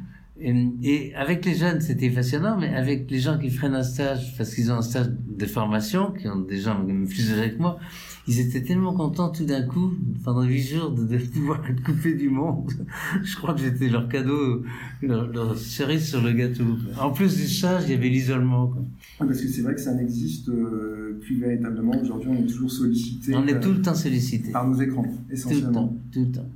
Et, 0.45 0.53
et 0.83 1.15
avec 1.15 1.45
les 1.45 1.55
jeunes, 1.55 1.79
c'était 1.79 2.09
passionnant, 2.09 2.57
mais 2.59 2.67
avec 2.75 3.09
les 3.09 3.19
gens 3.19 3.37
qui 3.39 3.49
prennent 3.49 3.75
un 3.75 3.83
stage, 3.83 4.35
parce 4.37 4.53
qu'ils 4.53 4.69
ont 4.71 4.75
un 4.75 4.81
stage 4.81 5.07
de 5.09 5.45
formation, 5.45 6.11
qui 6.11 6.27
ont 6.27 6.41
des 6.41 6.59
gens 6.59 6.83
même 6.83 7.07
plus 7.07 7.31
âgés 7.31 7.53
que 7.53 7.59
moi, 7.59 7.79
ils 8.27 8.39
étaient 8.41 8.61
tellement 8.61 8.93
contents 8.93 9.29
tout 9.29 9.45
d'un 9.45 9.61
coup, 9.63 9.93
pendant 10.23 10.43
huit 10.43 10.61
jours, 10.63 10.91
de, 10.91 11.05
de 11.05 11.17
pouvoir 11.17 11.61
être 11.69 11.81
coupés 11.81 12.13
du 12.15 12.29
monde. 12.29 12.69
Je 13.23 13.35
crois 13.37 13.53
que 13.53 13.61
j'étais 13.61 13.87
leur 13.87 14.09
cadeau, 14.09 14.63
leur, 15.01 15.27
leur 15.27 15.57
cerise 15.57 16.09
sur 16.09 16.21
le 16.21 16.33
gâteau. 16.33 16.65
En 16.99 17.11
plus 17.11 17.35
du 17.37 17.47
stage, 17.47 17.83
il 17.85 17.91
y 17.91 17.93
avait 17.95 18.09
l'isolement. 18.09 18.67
quoi. 18.67 18.81
Ah, 19.21 19.25
Parce 19.25 19.39
que 19.41 19.47
c'est 19.47 19.61
vrai 19.61 19.75
que 19.75 19.81
ça 19.81 19.93
n'existe 19.93 20.49
euh, 20.49 21.19
plus 21.21 21.37
véritablement. 21.39 21.93
Aujourd'hui, 22.01 22.29
on 22.31 22.43
est 22.43 22.47
toujours 22.47 22.69
sollicité 22.71 23.33
On 23.33 23.47
est 23.47 23.53
euh, 23.55 23.59
tout 23.61 23.71
le 23.71 23.81
temps 23.81 23.95
sollicité. 23.95 24.51
par 24.51 24.67
nos 24.67 24.79
écrans, 24.81 25.03
Tout 25.03 25.09
le 25.29 25.33
essentiellement. 25.33 25.71
temps, 25.87 25.97
tout 26.11 26.19
le 26.25 26.31
temps. 26.31 26.49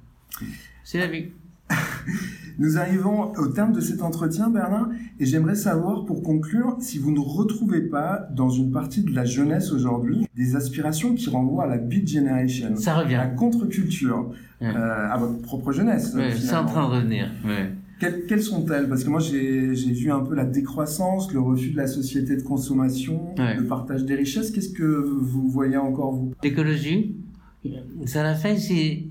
C'est 0.84 1.00
la 1.00 1.08
vie. 1.08 1.26
Nous 2.60 2.78
arrivons 2.78 3.32
au 3.38 3.48
terme 3.48 3.72
de 3.72 3.82
cet 3.82 4.02
entretien, 4.02 4.50
Bernard, 4.50 4.90
et 5.20 5.26
j'aimerais 5.26 5.56
savoir, 5.56 6.06
pour 6.06 6.24
conclure, 6.24 6.78
si 6.80 6.98
vous 6.98 7.12
ne 7.12 7.20
retrouvez 7.20 7.82
pas, 7.82 8.28
dans 8.36 8.50
une 8.50 8.72
partie 8.72 9.02
de 9.04 9.14
la 9.14 9.26
jeunesse 9.26 9.72
aujourd'hui, 9.72 10.26
des 10.36 10.56
aspirations 10.56 11.14
qui 11.14 11.30
renvoient 11.30 11.66
à 11.66 11.68
la 11.68 11.78
Beat 11.78 12.08
Generation, 12.08 12.76
Ça 12.76 12.94
à 12.94 12.98
la 12.98 13.04
revient. 13.04 13.36
contre-culture, 13.36 14.32
Ouais. 14.60 14.68
euh, 14.76 15.12
à 15.12 15.18
votre 15.18 15.40
propre 15.44 15.72
jeunesse. 15.72 16.14
Ouais, 16.16 16.32
c'est 16.36 16.56
en 16.56 16.66
train 16.66 16.88
de 16.90 16.96
revenir. 16.96 17.30
Ouais. 17.46 17.70
Quelles, 18.00 18.42
sont-elles? 18.44 18.88
Parce 18.90 19.04
que 19.04 19.10
moi, 19.10 19.20
j'ai 19.20 19.74
j'ai 19.76 19.92
vu 19.92 20.12
un 20.12 20.20
peu 20.20 20.36
la 20.36 20.46
décroissance, 20.46 21.32
le 21.34 21.40
refus 21.40 21.72
de 21.72 21.78
la 21.78 21.88
société 21.88 22.36
de 22.38 22.44
consommation, 22.44 23.34
Ouais. 23.38 23.56
le 23.56 23.66
partage 23.66 24.04
des 24.06 24.14
richesses. 24.16 24.52
Qu'est-ce 24.52 24.70
que 24.70 24.84
vous 24.84 25.50
voyez 25.50 25.78
encore, 25.78 26.14
vous? 26.14 26.32
L'écologie, 26.44 27.16
ça 28.06 28.22
l'a 28.24 28.36
fait, 28.36 28.58
c'est 28.58 29.04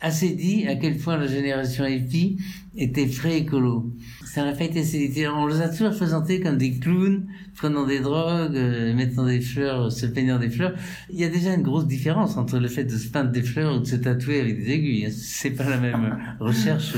assez 0.00 0.30
dit 0.30 0.66
à 0.68 0.76
quel 0.76 0.96
point 0.98 1.16
la 1.16 1.26
génération 1.26 1.86
hippie 1.86 2.38
était 2.76 3.08
très 3.08 3.38
écolo. 3.38 3.90
Ça 4.26 4.44
n'a 4.44 4.52
pas 4.52 4.64
été 4.64 4.80
assez 4.80 5.08
dit. 5.08 5.26
On 5.26 5.46
les 5.46 5.62
a 5.62 5.68
toujours 5.70 5.90
présentés 5.96 6.40
comme 6.40 6.58
des 6.58 6.72
clowns, 6.72 7.26
prenant 7.56 7.86
des 7.86 8.00
drogues, 8.00 8.54
euh, 8.54 8.94
mettant 8.94 9.24
des 9.24 9.40
fleurs, 9.40 9.90
se 9.90 10.04
peignant 10.04 10.38
des 10.38 10.50
fleurs. 10.50 10.74
Il 11.10 11.18
y 11.18 11.24
a 11.24 11.28
déjà 11.30 11.54
une 11.54 11.62
grosse 11.62 11.86
différence 11.86 12.36
entre 12.36 12.58
le 12.58 12.68
fait 12.68 12.84
de 12.84 12.96
se 12.96 13.08
peindre 13.08 13.30
des 13.30 13.42
fleurs 13.42 13.76
ou 13.76 13.78
de 13.80 13.86
se 13.86 13.96
tatouer 13.96 14.40
avec 14.40 14.62
des 14.62 14.72
aiguilles. 14.72 15.10
C'est 15.10 15.50
pas 15.52 15.68
la 15.70 15.78
même 15.78 16.18
recherche. 16.40 16.94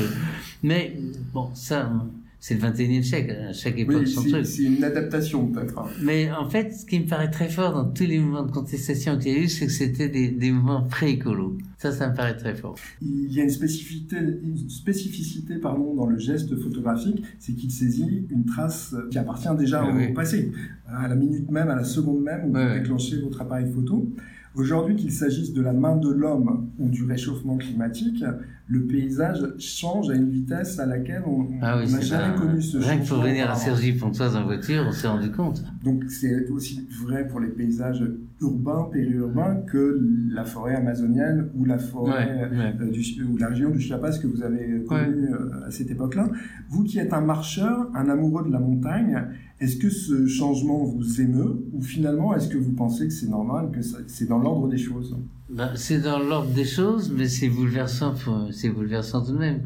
Mais 0.64 0.96
bon, 1.32 1.50
ça, 1.54 1.92
c'est 2.40 2.54
le 2.60 2.60
21e 2.68 3.02
siècle. 3.04 3.36
À 3.48 3.52
chaque 3.52 3.78
époque, 3.78 4.02
Oui, 4.04 4.10
son 4.10 4.22
c'est 4.22 4.30
truc. 4.30 4.46
c'est 4.46 4.64
une 4.64 4.82
adaptation, 4.82 5.46
peut-être. 5.46 5.78
hein. 5.78 5.86
Mais 6.02 6.32
en 6.32 6.50
fait, 6.50 6.72
ce 6.74 6.84
qui 6.84 6.98
me 6.98 7.06
paraît 7.06 7.30
très 7.30 7.48
fort 7.48 7.72
dans 7.72 7.84
tous 7.88 8.04
les 8.06 8.18
mouvements 8.18 8.44
de 8.44 8.50
contestation 8.50 9.16
qu'il 9.16 9.32
y 9.32 9.36
a 9.36 9.38
eu, 9.38 9.48
c'est 9.48 9.66
que 9.66 9.72
c'était 9.72 10.08
des, 10.08 10.26
des 10.28 10.50
mouvements 10.50 10.82
pré-écolos. 10.82 11.56
Ça, 11.78 11.92
ça 11.92 12.08
me 12.10 12.14
paraît 12.14 12.36
très 12.36 12.54
fort. 12.56 12.74
Il 13.00 13.32
y 13.32 13.40
a 13.40 13.44
une 13.44 13.50
spécificité, 13.50 14.16
une 14.42 14.68
spécificité 14.68 15.58
pardon, 15.58 15.94
dans 15.94 16.06
le 16.06 16.18
geste 16.18 16.56
photographique, 16.56 17.22
c'est 17.38 17.52
qu'il 17.52 17.70
saisit 17.70 18.26
une 18.30 18.44
trace 18.44 18.94
qui 19.12 19.18
appartient 19.18 19.54
déjà 19.56 19.84
au 19.84 19.94
oui. 19.94 20.12
passé, 20.12 20.50
à 20.88 21.06
la 21.06 21.14
minute 21.14 21.48
même, 21.50 21.68
à 21.68 21.76
la 21.76 21.84
seconde 21.84 22.22
même 22.22 22.50
où 22.50 22.52
Ouais, 22.52 22.66
vous 22.68 22.80
déclenchez 22.80 23.20
votre 23.20 23.40
appareil 23.42 23.70
photo. 23.72 24.08
Aujourd'hui, 24.56 24.96
qu'il 24.96 25.12
s'agisse 25.12 25.52
de 25.52 25.60
la 25.62 25.72
main 25.72 25.94
de 25.96 26.08
l'homme 26.10 26.68
ou 26.80 26.88
du 26.88 27.04
réchauffement 27.04 27.58
climatique, 27.58 28.24
le 28.66 28.82
paysage 28.86 29.38
change 29.58 30.10
à 30.10 30.14
une 30.14 30.30
vitesse 30.30 30.80
à 30.80 30.86
laquelle 30.86 31.22
on 31.26 31.46
Ah 31.62 31.78
oui, 31.78 31.90
n'a 31.92 32.00
jamais 32.00 32.34
connu 32.36 32.60
ce 32.60 32.78
Rien 32.78 32.94
que 32.94 32.98
pour 33.00 33.08
changement 33.08 33.24
venir 33.24 33.44
à 33.44 33.52
apparemment. 33.52 33.76
Cergy-Pontoise 33.76 34.36
en 34.36 34.44
voiture, 34.44 34.84
on 34.88 34.90
s'est 34.92 35.06
rendu 35.06 35.30
compte. 35.30 35.62
Donc 35.84 36.02
c'est 36.08 36.48
aussi 36.48 36.88
vrai 37.04 37.28
pour 37.28 37.38
les 37.40 37.48
paysages 37.50 38.02
urbains, 38.40 38.88
périurbains, 38.92 39.56
que 39.66 40.00
la 40.32 40.44
forêt 40.44 40.74
amazonienne 40.74 41.50
ou 41.54 41.64
la 41.68 41.78
forêt 41.78 42.48
Ouais, 42.50 42.58
ouais. 42.58 42.74
euh, 42.80 42.90
du, 42.90 43.22
ou 43.24 43.36
la 43.36 43.48
région 43.48 43.70
du 43.70 43.80
Chiapas 43.80 44.18
que 44.18 44.26
vous 44.26 44.42
avez 44.42 44.84
connue 44.88 45.32
euh, 45.32 45.66
à 45.66 45.70
cette 45.70 45.90
époque-là. 45.90 46.28
Vous 46.68 46.84
qui 46.84 46.98
êtes 46.98 47.12
un 47.12 47.20
marcheur, 47.20 47.88
un 47.94 48.08
amoureux 48.08 48.44
de 48.46 48.52
la 48.52 48.58
montagne, 48.58 49.22
est-ce 49.60 49.76
que 49.76 49.90
ce 49.90 50.26
changement 50.26 50.84
vous 50.84 51.20
émeut 51.20 51.64
ou 51.72 51.82
finalement 51.82 52.34
est-ce 52.34 52.48
que 52.48 52.58
vous 52.58 52.72
pensez 52.72 53.06
que 53.06 53.12
c'est 53.12 53.28
normal, 53.28 53.70
que 53.72 53.80
c'est 54.06 54.28
dans 54.28 54.38
l'ordre 54.38 54.68
des 54.68 54.78
choses? 54.78 55.16
Ben, 55.50 55.70
c'est 55.76 56.00
dans 56.00 56.18
l'ordre 56.18 56.50
des 56.50 56.64
choses, 56.64 57.12
mais 57.16 57.26
c'est 57.28 57.48
bouleversant, 57.48 58.14
c'est 58.52 58.68
bouleversant 58.70 59.24
tout 59.24 59.32
de 59.32 59.38
même. 59.38 59.60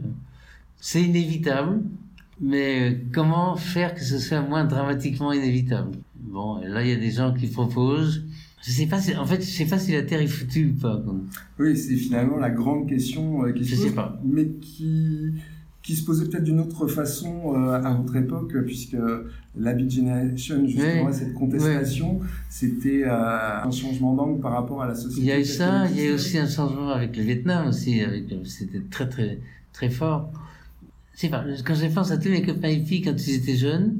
C'est 0.80 1.02
inévitable, 1.02 1.80
mais 2.40 2.92
euh, 2.92 2.94
comment 3.12 3.56
faire 3.56 3.94
que 3.94 4.02
ce 4.02 4.18
soit 4.18 4.40
moins 4.42 4.64
dramatiquement 4.64 5.32
inévitable? 5.32 5.90
Bon, 6.16 6.60
et 6.62 6.68
là, 6.68 6.82
il 6.82 6.88
y 6.90 6.92
a 6.92 6.96
des 6.96 7.10
gens 7.10 7.34
qui 7.34 7.46
proposent. 7.48 8.24
Je 8.64 8.70
sais 8.70 8.86
pas 8.86 9.00
si, 9.00 9.16
en 9.16 9.26
fait, 9.26 9.40
je 9.40 9.46
sais 9.50 9.66
pas 9.66 9.78
si 9.78 9.92
la 9.92 10.02
Terre 10.02 10.20
est 10.20 10.26
foutue 10.28 10.66
ou 10.76 10.80
pas. 10.80 11.00
quoi. 11.04 11.14
Oui, 11.58 11.76
c'est 11.76 11.96
finalement 11.96 12.36
la 12.36 12.50
grande 12.50 12.88
question 12.88 13.44
euh, 13.44 13.52
qui 13.52 13.64
se 13.64 13.70
Je 13.70 13.74
sais 13.76 13.86
pose, 13.86 13.94
pas. 13.94 14.20
mais 14.24 14.46
qui 14.60 15.32
qui 15.82 15.96
se 15.96 16.04
posait 16.04 16.26
peut-être 16.26 16.44
d'une 16.44 16.60
autre 16.60 16.86
façon 16.86 17.56
euh, 17.56 17.72
à 17.72 17.92
votre 17.94 18.14
époque, 18.14 18.54
puisque 18.64 18.96
la 19.58 19.72
Beat 19.72 19.90
Generation, 19.90 20.64
justement, 20.64 21.12
cette 21.12 21.34
contestation, 21.34 22.20
c'était 22.48 23.02
euh, 23.04 23.62
un 23.64 23.70
changement 23.72 24.14
d'angle 24.14 24.40
par 24.40 24.52
rapport 24.52 24.80
à 24.80 24.86
la 24.86 24.94
société. 24.94 25.22
Il 25.22 25.26
y 25.26 25.32
a 25.32 25.40
eu 25.40 25.44
ça, 25.44 25.88
il 25.90 25.96
y 25.96 26.00
a 26.02 26.10
eu 26.10 26.12
aussi 26.12 26.38
un 26.38 26.46
changement 26.48 26.90
avec 26.90 27.16
le 27.16 27.24
Vietnam 27.24 27.66
aussi, 27.66 28.00
c'était 28.44 28.80
très 28.92 29.08
très 29.08 29.40
très 29.72 29.90
fort. 29.90 30.30
Sais 31.14 31.28
pas, 31.28 31.44
quand 31.66 31.74
je 31.74 31.86
pense 31.92 32.12
à 32.12 32.16
tous 32.16 32.28
mes 32.28 32.42
copains 32.42 32.68
hippies 32.68 33.02
quand 33.02 33.16
ils 33.26 33.34
étaient 33.34 33.56
jeunes, 33.56 33.96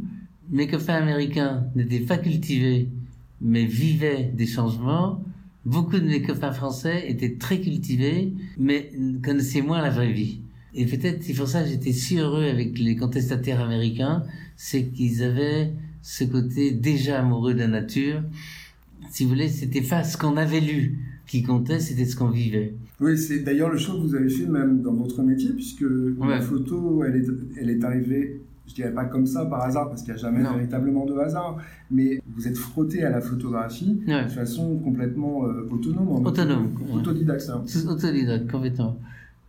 mes 0.51 0.69
copains 0.69 0.95
américains 0.95 1.65
n'étaient 1.75 1.99
pas 2.01 2.19
cultivés, 2.19 2.89
mais 3.43 3.65
vivaient 3.65 4.31
des 4.35 4.47
changements. 4.47 5.23
Beaucoup 5.65 5.99
de 5.99 6.07
mes 6.07 6.23
copains 6.23 6.53
français 6.53 7.05
étaient 7.09 7.37
très 7.37 7.61
cultivés, 7.61 8.33
mais 8.59 8.93
connaissaient 9.23 9.63
moins 9.63 9.83
la 9.83 9.91
vraie 9.91 10.13
vie. 10.13 10.41
Et 10.75 10.87
peut-être 10.87 11.23
c'est 11.23 11.35
pour 11.35 11.49
ça 11.49 11.63
que 11.63 11.69
j'étais 11.69 11.93
si 11.93 12.19
heureux 12.19 12.45
avec 12.45 12.79
les 12.79 12.97
contestataires 12.97 13.61
américains, 13.61 14.23
c'est 14.57 14.87
qu'ils 14.87 15.23
avaient 15.23 15.73
ce 16.01 16.25
côté 16.25 16.73
déjà 16.73 17.21
amoureux 17.21 17.55
de 17.55 17.59
la 17.59 17.69
nature. 17.69 18.23
Si 19.11 19.25
vous 19.25 19.31
voulez, 19.31 19.49
c'était 19.49 19.83
pas 19.83 20.05
ce 20.05 20.17
qu'on 20.17 20.37
avait 20.37 20.61
lu 20.61 20.99
qui 21.27 21.43
comptait, 21.43 21.81
c'était 21.81 22.07
ce 22.07 22.17
qu'on 22.17 22.31
vivait. 22.31 22.75
Oui, 23.01 23.19
c'est 23.19 23.41
d'ailleurs 23.41 23.71
le 23.71 23.79
choix 23.79 23.95
que 23.95 24.01
vous 24.01 24.15
avez 24.15 24.29
fait 24.29 24.47
même 24.47 24.83
dans 24.83 24.95
votre 24.95 25.23
métier, 25.23 25.51
puisque 25.51 25.85
la 26.21 26.41
photo, 26.41 27.05
elle 27.05 27.17
est, 27.17 27.27
elle 27.61 27.71
est 27.71 27.85
arrivée, 27.85 28.41
je 28.67 28.75
dirais 28.75 28.93
pas 28.93 29.05
comme 29.05 29.27
ça 29.27 29.45
par 29.47 29.63
hasard, 29.63 29.89
parce 29.89 30.03
qu'il 30.03 30.13
n'y 30.15 30.19
a 30.19 30.23
jamais 30.23 30.43
Non. 30.43 30.55
véritablement 30.55 31.05
de 31.05 31.15
hasard, 31.19 31.59
mais 31.91 32.23
vous 32.35 32.47
êtes 32.49 32.57
frotté 32.57 33.05
à 33.05 33.11
la 33.11 33.21
photographie 33.21 34.01
Ouais. 34.07 34.25
de 34.25 34.29
façon 34.31 34.79
complètement 34.79 35.47
euh, 35.47 35.69
autonome. 35.71 36.09
en 36.09 36.23
Autonome. 36.25 36.69
Autodidacte. 36.95 37.51
Tout 37.71 37.89
Autodidacte, 37.89 38.51
complètement. 38.51 38.97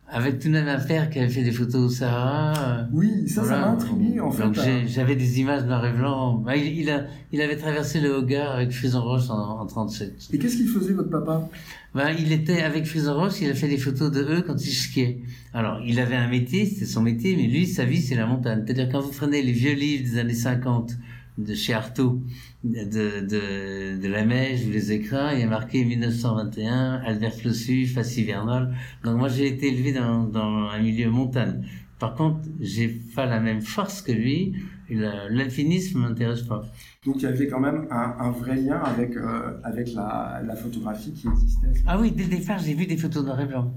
Avec 0.09 0.37
tout 0.39 0.47
de 0.47 0.53
même 0.53 0.67
un 0.67 0.79
père 0.79 1.09
qui 1.09 1.17
avait 1.17 1.29
fait 1.29 1.43
des 1.43 1.51
photos 1.51 1.75
au 1.81 1.89
Sahara. 1.89 2.53
euh, 2.59 2.83
Oui, 2.93 3.27
ça, 3.27 3.35
ça 3.35 3.41
voilà. 3.41 3.59
m'a 3.61 3.67
intrigué, 3.71 4.19
en 4.19 4.29
fait. 4.31 4.43
Donc 4.43 4.53
j'ai- 4.55 4.87
j'avais 4.87 5.15
des 5.15 5.39
images 5.39 5.63
noir 5.65 5.83
et 5.87 5.91
blanc. 5.93 6.35
Bah, 6.35 6.55
il, 6.55 6.77
il 6.79 6.89
a, 6.91 7.05
il 7.31 7.41
avait 7.41 7.55
traversé 7.55 7.99
le 7.99 8.09
Hogar 8.11 8.51
avec 8.55 8.71
Frison 8.71 9.01
Roche 9.01 9.29
en, 9.31 9.59
en 9.61 9.65
37. 9.65 10.29
Et 10.33 10.37
qu'est-ce 10.37 10.57
qu'il 10.57 10.67
faisait, 10.67 10.93
votre 10.93 11.09
papa? 11.09 11.49
Ben, 11.95 12.11
il 12.19 12.31
était 12.31 12.61
avec 12.61 12.85
Frison 12.85 13.15
Roche, 13.15 13.41
il 13.41 13.49
a 13.49 13.55
fait 13.55 13.67
des 13.69 13.77
photos 13.79 14.11
de 14.11 14.21
eux 14.21 14.43
quand 14.45 14.55
ils 14.63 14.71
skiaient. 14.73 15.19
Alors, 15.53 15.79
il 15.85 15.99
avait 15.99 16.15
un 16.15 16.27
métier, 16.27 16.65
c'était 16.65 16.85
son 16.85 17.01
métier, 17.01 17.35
mais 17.35 17.47
lui, 17.47 17.65
sa 17.65 17.85
vie, 17.85 18.01
c'est 18.01 18.15
la 18.15 18.27
montagne. 18.27 18.61
C'est-à-dire, 18.65 18.89
quand 18.91 18.99
vous 19.01 19.11
prenez 19.11 19.41
les 19.41 19.51
vieux 19.51 19.73
livres 19.73 20.03
des 20.03 20.19
années 20.19 20.33
50 20.35 20.93
de 21.37 21.53
chez 21.53 21.73
Artaud, 21.73 22.21
de, 22.63 22.83
de, 23.21 24.01
de 24.01 24.07
la 24.07 24.25
Mèche 24.25 24.65
ou 24.65 24.69
les 24.69 24.91
écrins, 24.91 25.33
il 25.33 25.39
y 25.39 25.43
a 25.43 25.47
marqué 25.47 25.83
1921, 25.83 27.01
Albert 27.05 27.33
Flossu, 27.33 27.87
face 27.87 28.17
hivernale. 28.17 28.75
Donc, 29.03 29.17
moi, 29.17 29.29
j'ai 29.29 29.47
été 29.47 29.67
élevé 29.67 29.93
dans, 29.93 30.23
dans 30.23 30.69
un 30.69 30.79
milieu 30.79 31.09
montagne. 31.09 31.65
Par 31.99 32.15
contre, 32.15 32.39
j'ai 32.59 32.87
pas 32.87 33.25
la 33.25 33.39
même 33.39 33.61
force 33.61 34.01
que 34.01 34.11
lui, 34.11 34.53
l'alpinisme 34.89 36.01
m'intéresse 36.01 36.41
pas. 36.43 36.61
Donc, 37.05 37.15
il 37.17 37.23
y 37.23 37.25
avait 37.25 37.47
quand 37.47 37.59
même 37.59 37.87
un, 37.89 38.15
un 38.19 38.31
vrai 38.31 38.55
lien 38.55 38.79
avec, 38.79 39.15
euh, 39.15 39.57
avec 39.63 39.93
la, 39.93 40.41
la 40.45 40.55
photographie 40.55 41.13
qui 41.13 41.27
existait. 41.27 41.67
Ah 41.85 41.99
oui, 41.99 42.11
dès 42.11 42.23
le 42.23 42.29
départ, 42.29 42.59
j'ai 42.59 42.73
vu 42.73 42.85
des 42.85 42.97
photos 42.97 43.23
noir 43.25 43.39
et 43.41 43.45
blanc. 43.45 43.73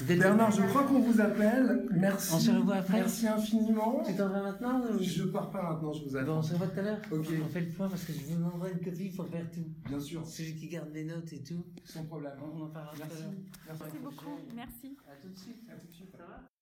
Bernard, 0.00 0.50
je 0.50 0.62
crois 0.62 0.84
qu'on 0.84 0.98
vous 1.00 1.20
appelle. 1.20 1.86
Merci. 1.92 2.32
On 2.34 2.38
se 2.40 2.50
revoit 2.50 2.76
après 2.76 2.94
Merci 2.98 3.28
infiniment. 3.28 4.02
Tu 4.04 4.14
t'en 4.16 4.28
vas 4.28 4.42
maintenant 4.42 4.80
ou... 4.80 5.00
Je 5.00 5.22
pars 5.24 5.50
pas 5.50 5.62
maintenant, 5.62 5.92
je 5.92 6.02
vous 6.04 6.10
Bon, 6.10 6.16
attends. 6.18 6.38
on 6.38 6.42
se 6.42 6.52
revoit 6.54 6.66
tout 6.66 6.80
à 6.80 6.82
l'heure 6.82 6.98
Ok. 7.12 7.26
On 7.44 7.48
fait 7.48 7.60
le 7.60 7.68
point 7.68 7.88
parce 7.88 8.04
que 8.04 8.12
je 8.12 8.18
vous 8.24 8.34
demanderai 8.34 8.72
une 8.72 8.80
copie 8.84 9.10
pour 9.10 9.28
faire 9.28 9.48
tout. 9.52 9.64
Bien 9.88 10.00
sûr, 10.00 10.26
Celui 10.26 10.56
qui 10.56 10.68
garde 10.68 10.90
les 10.92 11.04
notes 11.04 11.32
et 11.32 11.42
tout. 11.42 11.64
sans 11.84 12.04
problème. 12.04 12.32
On 12.42 12.62
en 12.64 12.68
parlera 12.70 12.94
tout 12.94 13.02
à 13.02 13.06
Merci. 13.06 13.22
l'heure. 13.22 13.32
Merci. 13.68 13.82
Merci 13.84 13.98
beaucoup. 14.02 14.38
Merci. 14.56 14.96
À 15.08 15.14
tout 15.22 15.28
de 15.28 15.38
suite. 15.38 15.62
À 15.70 15.74
tout 15.76 15.86
de 15.86 15.92
suite. 15.92 16.10
Ça 16.16 16.24
va? 16.24 16.53